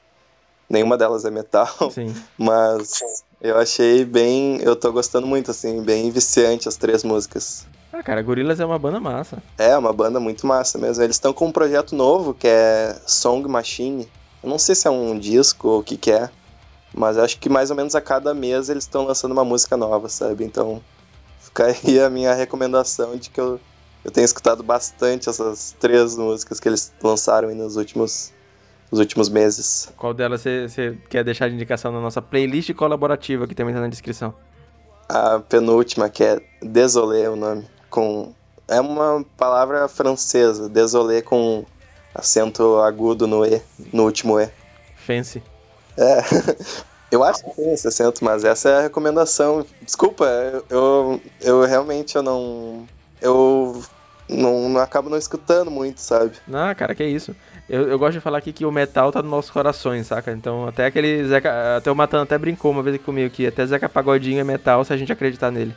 Nenhuma 0.68 0.96
delas 0.96 1.24
é 1.24 1.30
metal, 1.30 1.68
Sim. 1.92 2.14
mas 2.38 3.22
eu 3.40 3.58
achei 3.58 4.04
bem, 4.04 4.58
eu 4.62 4.74
tô 4.74 4.90
gostando 4.90 5.26
muito 5.26 5.50
assim, 5.50 5.82
bem 5.82 6.10
viciante 6.10 6.68
as 6.68 6.76
três 6.76 7.04
músicas. 7.04 7.66
Ah, 7.92 8.02
cara, 8.02 8.22
Gorillaz 8.22 8.58
é 8.58 8.64
uma 8.64 8.78
banda 8.78 8.98
massa. 8.98 9.42
É, 9.58 9.76
uma 9.76 9.92
banda 9.92 10.18
muito 10.18 10.46
massa 10.46 10.78
mesmo. 10.78 11.04
Eles 11.04 11.16
estão 11.16 11.32
com 11.32 11.46
um 11.46 11.52
projeto 11.52 11.94
novo 11.94 12.32
que 12.32 12.48
é 12.48 12.96
Song 13.06 13.46
Machine. 13.46 14.08
Eu 14.42 14.48
não 14.48 14.58
sei 14.58 14.74
se 14.74 14.88
é 14.88 14.90
um 14.90 15.18
disco 15.18 15.68
ou 15.68 15.80
o 15.80 15.82
que, 15.82 15.98
que 15.98 16.10
é, 16.10 16.30
mas 16.94 17.16
acho 17.18 17.38
que 17.38 17.48
mais 17.48 17.70
ou 17.70 17.76
menos 17.76 17.94
a 17.94 18.00
cada 18.00 18.34
mês 18.34 18.68
eles 18.68 18.84
estão 18.84 19.04
lançando 19.04 19.32
uma 19.32 19.44
música 19.44 19.76
nova, 19.76 20.08
sabe? 20.08 20.44
Então 20.44 20.82
fica 21.40 21.66
aí 21.66 22.00
a 22.00 22.10
minha 22.10 22.34
recomendação 22.34 23.16
de 23.16 23.30
que 23.30 23.40
eu, 23.40 23.60
eu 24.04 24.10
tenho 24.10 24.24
escutado 24.24 24.62
bastante 24.62 25.28
essas 25.28 25.74
três 25.78 26.16
músicas 26.16 26.60
que 26.60 26.68
eles 26.68 26.92
lançaram 27.02 27.48
aí 27.48 27.54
nos 27.54 27.76
últimos, 27.76 28.32
nos 28.90 29.00
últimos 29.00 29.28
meses. 29.28 29.92
Qual 29.96 30.12
delas 30.12 30.42
você 30.42 30.98
quer 31.08 31.24
deixar 31.24 31.48
de 31.48 31.54
indicação 31.54 31.92
na 31.92 32.00
nossa 32.00 32.20
playlist 32.20 32.72
colaborativa 32.74 33.46
que 33.46 33.54
também 33.54 33.74
tá 33.74 33.80
na 33.80 33.88
descrição? 33.88 34.34
A 35.08 35.40
penúltima, 35.40 36.08
que 36.08 36.24
é 36.24 36.40
Désolé, 36.62 37.28
o 37.28 37.36
nome 37.36 37.66
com. 37.92 38.32
É 38.66 38.80
uma 38.80 39.24
palavra 39.36 39.86
francesa, 39.86 40.68
désolé 40.68 41.20
com 41.20 41.64
acento 42.14 42.78
agudo 42.78 43.26
no 43.26 43.44
E, 43.44 43.60
no 43.92 44.04
último 44.04 44.40
E. 44.40 44.48
Fancy. 44.96 45.42
É. 45.96 46.22
Eu 47.12 47.22
acho 47.22 47.44
que 47.44 47.50
tem 47.50 47.74
esse 47.74 47.86
acento, 47.86 48.24
mas 48.24 48.42
essa 48.42 48.70
é 48.70 48.78
a 48.78 48.80
recomendação. 48.80 49.66
Desculpa, 49.82 50.24
eu, 50.70 51.20
eu 51.42 51.62
realmente 51.66 52.16
eu 52.16 52.22
não. 52.22 52.86
Eu 53.20 53.82
não, 54.26 54.70
não 54.70 54.80
acabo 54.80 55.10
não 55.10 55.18
escutando 55.18 55.70
muito, 55.70 56.00
sabe? 56.00 56.32
Não, 56.48 56.74
cara, 56.74 56.94
que 56.94 57.04
isso. 57.04 57.36
Eu, 57.68 57.88
eu 57.88 57.98
gosto 57.98 58.14
de 58.14 58.20
falar 58.20 58.38
aqui 58.38 58.50
que 58.50 58.64
o 58.64 58.72
metal 58.72 59.12
tá 59.12 59.20
nos 59.20 59.30
nossos 59.30 59.50
corações, 59.50 60.06
saca? 60.06 60.32
Então 60.32 60.66
até 60.66 60.86
aquele 60.86 61.28
Zeca. 61.28 61.76
Até 61.76 61.90
o 61.90 61.94
Matan 61.94 62.22
até 62.22 62.38
brincou 62.38 62.70
uma 62.70 62.82
vez 62.82 63.00
comigo 63.02 63.28
que 63.28 63.46
até 63.46 63.66
Zeca 63.66 63.90
Pagodinho 63.90 64.40
é 64.40 64.44
metal 64.44 64.82
se 64.82 64.92
a 64.94 64.96
gente 64.96 65.12
acreditar 65.12 65.50
nele. 65.50 65.74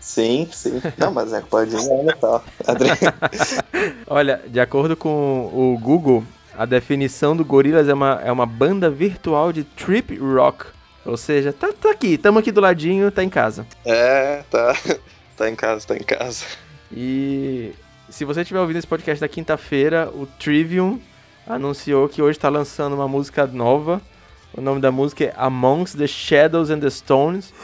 Sim, 0.00 0.48
sim. 0.50 0.80
Não, 0.96 1.12
mas 1.12 1.32
é 1.34 1.42
Pagodinho 1.42 1.92
é 1.92 2.02
metal. 2.04 2.42
Olha, 4.08 4.40
de 4.46 4.58
acordo 4.58 4.96
com 4.96 5.50
o 5.52 5.78
Google, 5.78 6.24
a 6.56 6.64
definição 6.64 7.36
do 7.36 7.44
Gorillaz 7.44 7.88
é 7.88 7.94
uma, 7.94 8.20
é 8.24 8.30
uma 8.30 8.46
banda 8.46 8.90
virtual 8.90 9.52
de 9.52 9.64
trip 9.64 10.16
rock. 10.16 10.66
Ou 11.04 11.16
seja, 11.16 11.52
tá, 11.52 11.72
tá 11.72 11.90
aqui, 11.90 12.18
tamo 12.18 12.38
aqui 12.38 12.52
do 12.52 12.60
ladinho, 12.60 13.10
tá 13.10 13.24
em 13.24 13.28
casa. 13.28 13.66
É, 13.84 14.42
tá. 14.50 14.76
Tá 15.36 15.48
em 15.48 15.56
casa, 15.56 15.86
tá 15.86 15.96
em 15.96 16.02
casa. 16.02 16.44
E 16.92 17.72
se 18.10 18.26
você 18.26 18.42
estiver 18.42 18.60
ouvindo 18.60 18.76
esse 18.76 18.86
podcast 18.86 19.18
da 19.18 19.26
quinta-feira, 19.26 20.10
o 20.12 20.26
Trivium 20.26 21.00
anunciou 21.46 22.10
que 22.10 22.20
hoje 22.20 22.38
tá 22.38 22.50
lançando 22.50 22.94
uma 22.94 23.08
música 23.08 23.46
nova. 23.46 24.02
O 24.52 24.60
nome 24.60 24.82
da 24.82 24.92
música 24.92 25.24
é 25.24 25.32
Amongst 25.38 25.96
the 25.96 26.06
Shadows 26.06 26.68
and 26.68 26.80
the 26.80 26.90
Stones. 26.90 27.54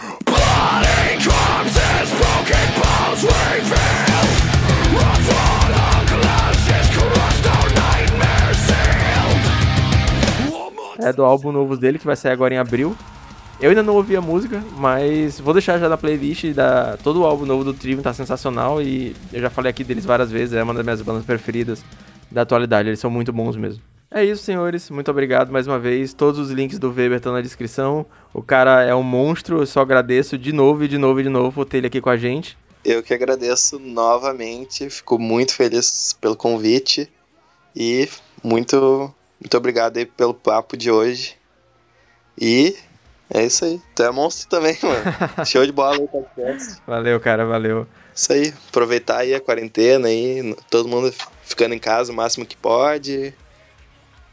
É 11.07 11.13
do 11.13 11.25
álbum 11.25 11.53
novo 11.53 11.77
dele 11.77 12.01
que 12.01 12.05
vai 12.05 12.17
sair 12.17 12.33
agora 12.33 12.53
em 12.53 12.59
abril. 12.59 12.97
Eu 13.61 13.71
ainda 13.71 13.81
não 13.81 13.95
ouvi 13.95 14.17
a 14.17 14.21
música, 14.21 14.61
mas 14.77 15.39
vou 15.39 15.55
deixar 15.55 15.79
já 15.79 15.89
na 15.89 15.97
playlist 15.97 16.53
da 16.53 16.97
todo 16.97 17.21
o 17.21 17.25
álbum 17.25 17.47
novo 17.47 17.63
do 17.63 17.73
Trivium 17.73 18.03
tá 18.03 18.13
sensacional 18.13 18.83
e 18.83 19.15
eu 19.33 19.41
já 19.41 19.49
falei 19.49 19.71
aqui 19.71 19.85
deles 19.85 20.05
várias 20.05 20.33
vezes, 20.33 20.55
é 20.55 20.63
uma 20.65 20.75
das 20.75 20.85
minhas 20.85 21.01
bandas 21.03 21.25
preferidas 21.25 21.85
da 22.29 22.43
atualidade, 22.43 22.89
eles 22.89 22.99
são 22.99 23.09
muito 23.09 23.33
bons 23.33 23.55
mesmo. 23.55 23.81
É 24.11 24.25
isso, 24.25 24.43
senhores. 24.43 24.91
Muito 24.91 25.11
obrigado 25.11 25.53
mais 25.53 25.69
uma 25.69 25.79
vez. 25.79 26.13
Todos 26.13 26.41
os 26.41 26.51
links 26.51 26.79
do 26.79 26.89
Weber 26.89 27.19
estão 27.19 27.33
na 27.33 27.41
descrição. 27.41 28.05
O 28.35 28.43
cara 28.43 28.83
é 28.83 28.95
um 28.95 29.03
monstro. 29.03 29.59
Eu 29.59 29.67
só 29.67 29.81
agradeço 29.81 30.37
de 30.37 30.53
novo 30.53 30.85
e 30.85 30.89
de 30.89 30.99
novo 30.99 31.21
e 31.21 31.23
de 31.23 31.29
novo 31.29 31.53
por 31.53 31.65
ter 31.67 31.79
ele 31.79 31.89
aqui 31.89 32.01
com 32.01 32.11
a 32.11 32.17
gente. 32.17 32.57
Eu 32.85 33.03
que 33.03 33.13
agradeço 33.13 33.79
novamente. 33.79 34.89
Fico 34.91 35.19
muito 35.19 35.55
feliz 35.55 36.17
pelo 36.21 36.37
convite. 36.37 37.11
E 37.75 38.09
muito, 38.43 39.13
muito 39.47 39.57
obrigado 39.57 39.97
aí 39.97 40.05
pelo 40.05 40.35
papo 40.35 40.77
de 40.77 40.91
hoje. 40.91 41.37
E 42.37 42.77
é 43.33 43.45
isso 43.45 43.65
aí. 43.65 43.81
Tu 43.95 44.03
é 44.03 44.11
monstro 44.11 44.49
também, 44.49 44.77
mano. 44.83 45.05
Show 45.47 45.65
de 45.65 45.71
bola 45.71 45.95
aí, 45.95 46.09
podcast. 46.09 46.83
Valeu, 46.85 47.21
cara. 47.21 47.47
Valeu. 47.47 47.87
Isso 48.13 48.33
aí. 48.33 48.53
Aproveitar 48.69 49.19
aí 49.19 49.37
a 49.37 49.41
quarentena 49.41 50.09
aí. 50.09 50.53
Todo 50.69 50.89
mundo 50.89 51.15
ficando 51.45 51.77
em 51.77 51.79
casa 51.79 52.11
o 52.11 52.15
máximo 52.15 52.45
que 52.45 52.57
pode 52.57 53.33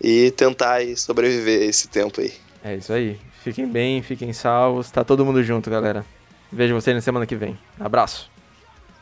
e 0.01 0.31
tentar 0.31 0.73
aí 0.73 0.97
sobreviver 0.97 1.61
esse 1.61 1.87
tempo 1.87 2.19
aí. 2.19 2.33
É 2.63 2.75
isso 2.75 2.91
aí. 2.91 3.19
Fiquem 3.43 3.67
bem, 3.67 4.01
fiquem 4.01 4.33
salvos. 4.33 4.89
Tá 4.89 5.03
todo 5.03 5.23
mundo 5.23 5.43
junto, 5.43 5.69
galera. 5.69 6.03
Vejo 6.51 6.73
vocês 6.73 6.95
na 6.95 7.01
semana 7.01 7.27
que 7.27 7.35
vem. 7.35 7.55
Abraço. 7.79 8.31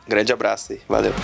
Grande 0.06 0.30
abraço 0.30 0.74
aí. 0.74 0.80
Valeu. 0.86 1.14